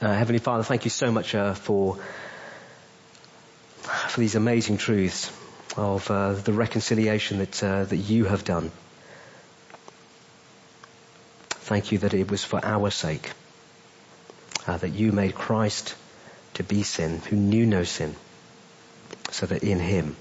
Uh, 0.00 0.14
Heavenly 0.14 0.40
Father, 0.40 0.64
thank 0.64 0.84
you 0.84 0.90
so 0.90 1.12
much 1.12 1.34
uh, 1.34 1.54
for 1.54 1.96
for 4.08 4.20
these 4.20 4.34
amazing 4.34 4.76
truths 4.76 5.32
of 5.76 6.10
uh, 6.10 6.32
the 6.32 6.52
reconciliation 6.52 7.38
that 7.38 7.62
uh, 7.62 7.84
that 7.84 7.96
you 7.96 8.24
have 8.24 8.44
done 8.44 8.70
Thank 11.72 11.90
you 11.90 11.96
that 12.00 12.12
it 12.12 12.30
was 12.30 12.44
for 12.44 12.62
our 12.62 12.90
sake 12.90 13.32
uh, 14.66 14.76
that 14.76 14.90
you 14.90 15.10
made 15.10 15.34
Christ 15.34 15.94
to 16.52 16.62
be 16.62 16.82
sin, 16.82 17.22
who 17.30 17.34
knew 17.34 17.64
no 17.64 17.82
sin, 17.82 18.14
so 19.30 19.46
that 19.46 19.64
in 19.64 19.80
him 19.80 20.14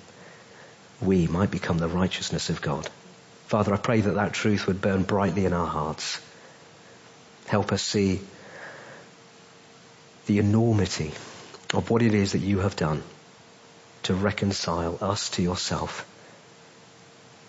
we 1.01 1.27
might 1.27 1.51
become 1.51 1.77
the 1.77 1.89
righteousness 1.89 2.49
of 2.49 2.61
God. 2.61 2.89
Father, 3.47 3.73
I 3.73 3.77
pray 3.77 3.99
that 3.99 4.15
that 4.15 4.31
truth 4.31 4.65
would 4.65 4.79
burn 4.79 5.03
brightly 5.03 5.43
in 5.43 5.51
our 5.51 5.67
hearts. 5.67 6.21
Help 7.47 7.73
us 7.73 7.81
see 7.81 8.21
the 10.27 10.39
enormity 10.39 11.11
of 11.73 11.89
what 11.89 12.01
it 12.01 12.13
is 12.13 12.31
that 12.31 12.39
you 12.39 12.59
have 12.59 12.77
done 12.77 13.03
to 14.03 14.13
reconcile 14.13 14.97
us 15.01 15.31
to 15.31 15.41
yourself. 15.41 16.07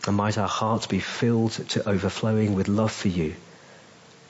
And 0.09 0.17
might 0.17 0.39
our 0.39 0.49
hearts 0.49 0.89
be 0.89 0.99
filled 0.99 1.53
to 1.69 1.89
overflowing 1.89 2.57
with 2.57 2.67
love 2.67 2.91
for 2.91 3.07
you 3.07 3.37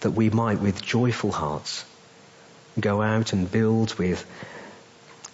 that 0.02 0.12
we 0.12 0.30
might 0.30 0.60
with 0.60 0.82
joyful 0.82 1.32
hearts 1.32 1.84
go 2.78 3.02
out 3.02 3.32
and 3.32 3.50
build 3.50 3.94
with 3.94 4.24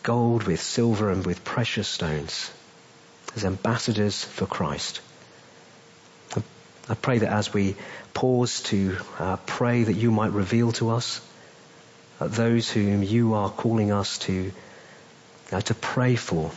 gold, 0.02 0.44
with 0.44 0.60
silver 0.60 1.10
and 1.10 1.26
with 1.26 1.44
precious 1.44 1.88
stones 1.88 2.50
as 3.36 3.44
ambassadors 3.44 4.24
for 4.24 4.46
Christ. 4.46 5.00
I 6.88 6.94
pray 6.94 7.18
that 7.18 7.30
as 7.30 7.52
we 7.52 7.76
pause 8.14 8.62
to 8.64 8.96
uh, 9.18 9.36
pray 9.36 9.84
that 9.84 9.92
you 9.92 10.10
might 10.10 10.32
reveal 10.32 10.72
to 10.72 10.90
us 10.90 11.20
uh, 12.18 12.28
those 12.28 12.70
whom 12.70 13.02
you 13.02 13.34
are 13.34 13.50
calling 13.50 13.92
us 13.92 14.18
to 14.20 14.50
uh, 15.52 15.60
to 15.60 15.74
pray 15.74 16.16
for, 16.16 16.50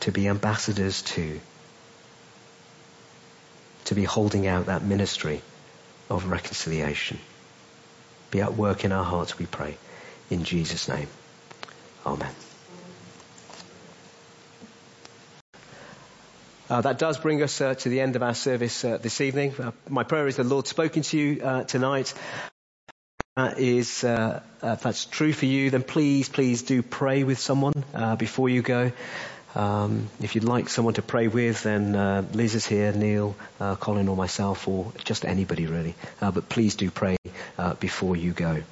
to 0.00 0.12
be 0.12 0.28
ambassadors 0.28 1.02
to, 1.02 1.40
to 3.86 3.94
be 3.94 4.04
holding 4.04 4.46
out 4.46 4.66
that 4.66 4.82
ministry 4.82 5.42
of 6.08 6.26
reconciliation. 6.26 7.18
Be 8.30 8.40
at 8.40 8.54
work 8.54 8.84
in 8.84 8.92
our 8.92 9.04
hearts, 9.04 9.38
we 9.38 9.46
pray. 9.46 9.76
In 10.30 10.44
Jesus' 10.44 10.88
name. 10.88 11.08
Amen. 12.04 12.34
Uh, 16.70 16.82
that 16.82 16.98
does 16.98 17.16
bring 17.16 17.42
us 17.42 17.60
uh, 17.62 17.74
to 17.74 17.88
the 17.88 18.00
end 18.00 18.14
of 18.14 18.22
our 18.22 18.34
service 18.34 18.84
uh, 18.84 18.98
this 18.98 19.22
evening. 19.22 19.54
Uh, 19.58 19.70
my 19.88 20.02
prayer 20.02 20.26
is 20.26 20.36
the 20.36 20.44
Lord 20.44 20.66
spoken 20.66 21.02
to 21.02 21.18
you 21.18 21.42
uh, 21.42 21.64
tonight. 21.64 22.12
That 23.36 23.58
is, 23.58 24.04
uh, 24.04 24.42
if 24.62 24.82
that's 24.82 25.06
true 25.06 25.32
for 25.32 25.46
you, 25.46 25.70
then 25.70 25.82
please, 25.82 26.28
please 26.28 26.62
do 26.62 26.82
pray 26.82 27.24
with 27.24 27.38
someone 27.38 27.72
before 28.18 28.50
you 28.50 28.60
go. 28.60 28.92
Um, 29.54 30.08
if 30.20 30.34
you'd 30.34 30.44
like 30.44 30.68
someone 30.68 30.94
to 30.94 31.02
pray 31.02 31.28
with, 31.28 31.62
then 31.62 31.96
uh, 31.96 32.24
Liz 32.32 32.54
is 32.54 32.66
here, 32.66 32.92
Neil, 32.92 33.34
uh, 33.60 33.76
Colin, 33.76 34.08
or 34.08 34.16
myself, 34.16 34.68
or 34.68 34.92
just 35.04 35.24
anybody 35.24 35.66
really. 35.66 35.94
Uh, 36.20 36.30
but 36.30 36.48
please 36.48 36.74
do 36.74 36.90
pray 36.90 37.16
uh, 37.56 37.74
before 37.74 38.16
you 38.16 38.32
go. 38.32 38.62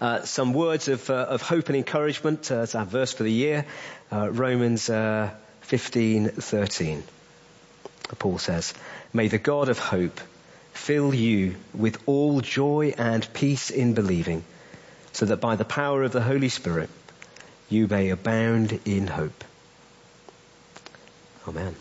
Uh, 0.00 0.22
some 0.22 0.52
words 0.52 0.88
of, 0.88 1.08
uh, 1.10 1.14
of, 1.14 1.42
hope 1.42 1.68
and 1.68 1.76
encouragement. 1.76 2.50
it's 2.50 2.74
our 2.74 2.84
verse 2.84 3.12
for 3.12 3.22
the 3.22 3.32
year, 3.32 3.66
Romans 4.10 4.88
15:13. 4.88 7.02
Paul 8.18 8.38
says, 8.38 8.74
"May 9.12 9.28
the 9.28 9.38
God 9.38 9.68
of 9.68 9.78
hope 9.78 10.20
fill 10.72 11.14
you 11.14 11.56
with 11.74 11.98
all 12.06 12.40
joy 12.40 12.94
and 12.96 13.26
peace 13.32 13.70
in 13.70 13.94
believing, 13.94 14.44
so 15.12 15.26
that 15.26 15.40
by 15.40 15.56
the 15.56 15.64
power 15.64 16.02
of 16.02 16.12
the 16.12 16.22
Holy 16.22 16.50
Spirit 16.50 16.90
you 17.68 17.88
may 17.88 18.10
abound 18.10 18.80
in 18.84 19.06
hope. 19.08 19.44
Amen. 21.48 21.74